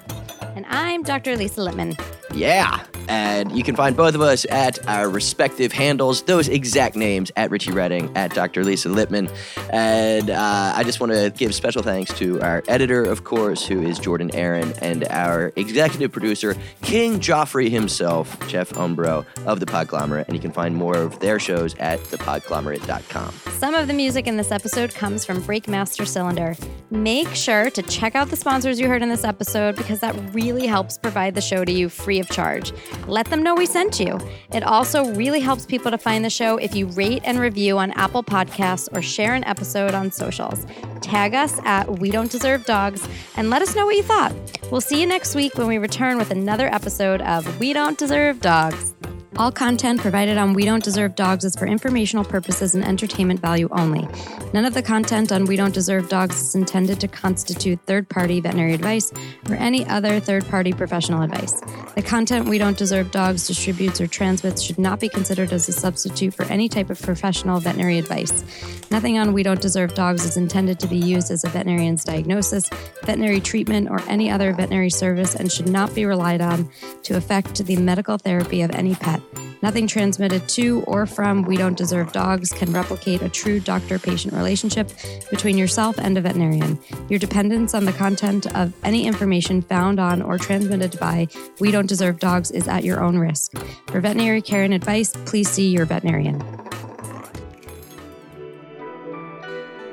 And 0.55 0.65
I'm 0.67 1.03
Dr. 1.03 1.37
Lisa 1.37 1.61
Lippman. 1.63 1.95
Yeah. 2.33 2.83
And 3.07 3.55
you 3.57 3.63
can 3.63 3.75
find 3.75 3.95
both 3.95 4.15
of 4.15 4.21
us 4.21 4.45
at 4.49 4.85
our 4.87 5.09
respective 5.09 5.71
handles, 5.71 6.23
those 6.23 6.47
exact 6.47 6.95
names 6.95 7.31
at 7.35 7.51
Richie 7.51 7.71
Redding, 7.71 8.15
at 8.15 8.33
Dr. 8.33 8.63
Lisa 8.63 8.89
Lippman. 8.89 9.29
And 9.71 10.29
uh, 10.29 10.73
I 10.75 10.83
just 10.83 10.99
want 10.99 11.11
to 11.13 11.31
give 11.35 11.53
special 11.53 11.81
thanks 11.81 12.13
to 12.15 12.41
our 12.41 12.63
editor, 12.67 13.03
of 13.03 13.23
course, 13.23 13.65
who 13.65 13.81
is 13.81 13.99
Jordan 13.99 14.33
Aaron, 14.33 14.73
and 14.81 15.05
our 15.09 15.51
executive 15.55 16.11
producer, 16.11 16.55
King 16.81 17.19
Joffrey 17.19 17.69
himself, 17.69 18.37
Jeff 18.47 18.69
Umbro 18.71 19.25
of 19.45 19.59
The 19.59 19.65
Podglomerate. 19.65 20.25
And 20.27 20.35
you 20.35 20.41
can 20.41 20.51
find 20.51 20.75
more 20.75 20.95
of 20.95 21.19
their 21.19 21.39
shows 21.39 21.75
at 21.75 21.99
thepodglomerate.com. 21.99 23.33
Some 23.53 23.73
of 23.73 23.87
the 23.87 23.93
music 23.93 24.27
in 24.27 24.37
this 24.37 24.51
episode 24.51 24.93
comes 24.93 25.25
from 25.25 25.41
Breakmaster 25.41 26.07
Cylinder. 26.07 26.55
Make 26.91 27.29
sure 27.29 27.69
to 27.71 27.81
check 27.83 28.15
out 28.15 28.29
the 28.29 28.35
sponsors 28.35 28.79
you 28.79 28.87
heard 28.87 29.01
in 29.01 29.09
this 29.09 29.23
episode 29.23 29.75
because 29.75 29.99
that 30.01 30.15
really 30.33 30.67
helps 30.67 30.97
provide 30.97 31.35
the 31.35 31.41
show 31.41 31.65
to 31.65 31.71
you 31.71 31.89
free 31.89 32.19
of 32.19 32.29
charge. 32.29 32.71
Let 33.07 33.27
them 33.27 33.43
know 33.43 33.55
we 33.55 33.65
sent 33.65 33.99
you. 33.99 34.19
It 34.53 34.63
also 34.63 35.13
really 35.13 35.39
helps 35.39 35.65
people 35.65 35.91
to 35.91 35.97
find 35.97 36.25
the 36.25 36.29
show 36.29 36.57
if 36.57 36.75
you 36.75 36.87
rate 36.87 37.21
and 37.25 37.39
review 37.39 37.77
on 37.77 37.91
Apple 37.91 38.23
Podcasts 38.23 38.87
or 38.91 39.01
share 39.01 39.33
an 39.33 39.43
episode 39.43 39.93
on 39.93 40.11
socials. 40.11 40.65
Tag 41.01 41.33
us 41.33 41.59
at 41.63 41.99
We 41.99 42.11
Don't 42.11 42.31
Deserve 42.31 42.65
Dogs 42.65 43.07
and 43.35 43.49
let 43.49 43.61
us 43.61 43.75
know 43.75 43.85
what 43.85 43.95
you 43.95 44.03
thought. 44.03 44.33
We'll 44.71 44.81
see 44.81 44.99
you 44.99 45.07
next 45.07 45.35
week 45.35 45.55
when 45.55 45.67
we 45.67 45.77
return 45.77 46.17
with 46.17 46.31
another 46.31 46.67
episode 46.67 47.21
of 47.21 47.59
We 47.59 47.73
Don't 47.73 47.97
Deserve 47.97 48.41
Dogs. 48.41 48.93
All 49.37 49.51
content 49.51 50.01
provided 50.01 50.39
on 50.39 50.53
We 50.53 50.65
Don't 50.65 50.83
Deserve 50.83 51.13
Dogs 51.13 51.45
is 51.45 51.55
for 51.55 51.67
informational 51.67 52.25
purposes 52.25 52.73
and 52.73 52.83
entertainment 52.83 53.39
value 53.39 53.67
only. 53.71 54.07
None 54.51 54.65
of 54.65 54.73
the 54.73 54.81
content 54.81 55.31
on 55.31 55.45
We 55.45 55.55
Don't 55.55 55.75
Deserve 55.75 56.09
Dogs 56.09 56.41
is 56.41 56.55
intended 56.55 56.99
to 57.01 57.07
constitute 57.07 57.79
third 57.85 58.09
party 58.09 58.41
veterinary 58.41 58.73
advice 58.73 59.13
or 59.47 59.53
any 59.53 59.85
other 59.85 60.19
third 60.19 60.47
party 60.47 60.73
professional 60.73 61.21
advice. 61.21 61.61
The 61.93 62.01
content 62.01 62.49
We 62.49 62.57
Don't 62.57 62.79
Deserve 62.79 63.11
Dogs 63.11 63.45
distributes 63.45 64.01
or 64.01 64.07
transmits 64.07 64.63
should 64.63 64.79
not 64.79 64.99
be 64.99 65.07
considered 65.07 65.53
as 65.53 65.69
a 65.69 65.73
substitute 65.73 66.33
for 66.33 66.45
any 66.45 66.67
type 66.67 66.89
of 66.89 66.99
professional 66.99 67.59
veterinary 67.59 67.99
advice. 67.99 68.43
Nothing 68.89 69.19
on 69.19 69.33
We 69.33 69.43
Don't 69.43 69.61
Deserve 69.61 69.93
Dogs 69.93 70.25
is 70.25 70.37
intended 70.37 70.79
to 70.79 70.87
be 70.87 70.97
used 70.97 71.29
as 71.29 71.43
a 71.43 71.49
veterinarian's 71.49 72.03
diagnosis, 72.03 72.69
veterinary 73.03 73.41
treatment, 73.41 73.87
or 73.87 74.01
any 74.09 74.31
other 74.31 74.51
veterinary 74.51 74.89
service 74.89 75.35
and 75.35 75.51
should 75.51 75.69
not 75.69 75.93
be 75.93 76.05
relied 76.05 76.41
on 76.41 76.71
to 77.03 77.15
affect 77.17 77.63
the 77.63 77.77
medical 77.77 78.17
therapy 78.17 78.63
of 78.63 78.71
any 78.71 78.95
pet. 78.95 79.21
Nothing 79.61 79.87
transmitted 79.87 80.47
to 80.49 80.83
or 80.83 81.05
from 81.05 81.41
We 81.41 81.57
Don't 81.57 81.77
Deserve 81.77 82.11
Dogs 82.11 82.51
can 82.51 82.71
replicate 82.71 83.21
a 83.21 83.29
true 83.29 83.59
doctor 83.59 83.97
patient 83.97 84.33
relationship 84.33 84.91
between 85.29 85.57
yourself 85.57 85.97
and 85.97 86.17
a 86.17 86.21
veterinarian. 86.21 86.79
Your 87.09 87.19
dependence 87.19 87.73
on 87.73 87.85
the 87.85 87.93
content 87.93 88.45
of 88.55 88.73
any 88.83 89.05
information 89.05 89.61
found 89.61 89.99
on 89.99 90.21
or 90.21 90.37
transmitted 90.37 90.99
by 90.99 91.27
We 91.59 91.71
Don't 91.71 91.87
Deserve 91.87 92.19
Dogs 92.19 92.51
is 92.51 92.67
at 92.67 92.83
your 92.83 93.03
own 93.03 93.17
risk. 93.17 93.57
For 93.87 93.99
veterinary 93.99 94.41
care 94.41 94.63
and 94.63 94.73
advice, 94.73 95.13
please 95.25 95.49
see 95.49 95.69
your 95.69 95.85
veterinarian. 95.85 96.37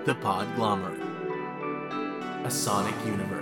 The 0.05 0.14
Podglomerate. 0.16 1.01
A 2.45 2.51
Sonic 2.51 2.95
Universe. 3.07 3.34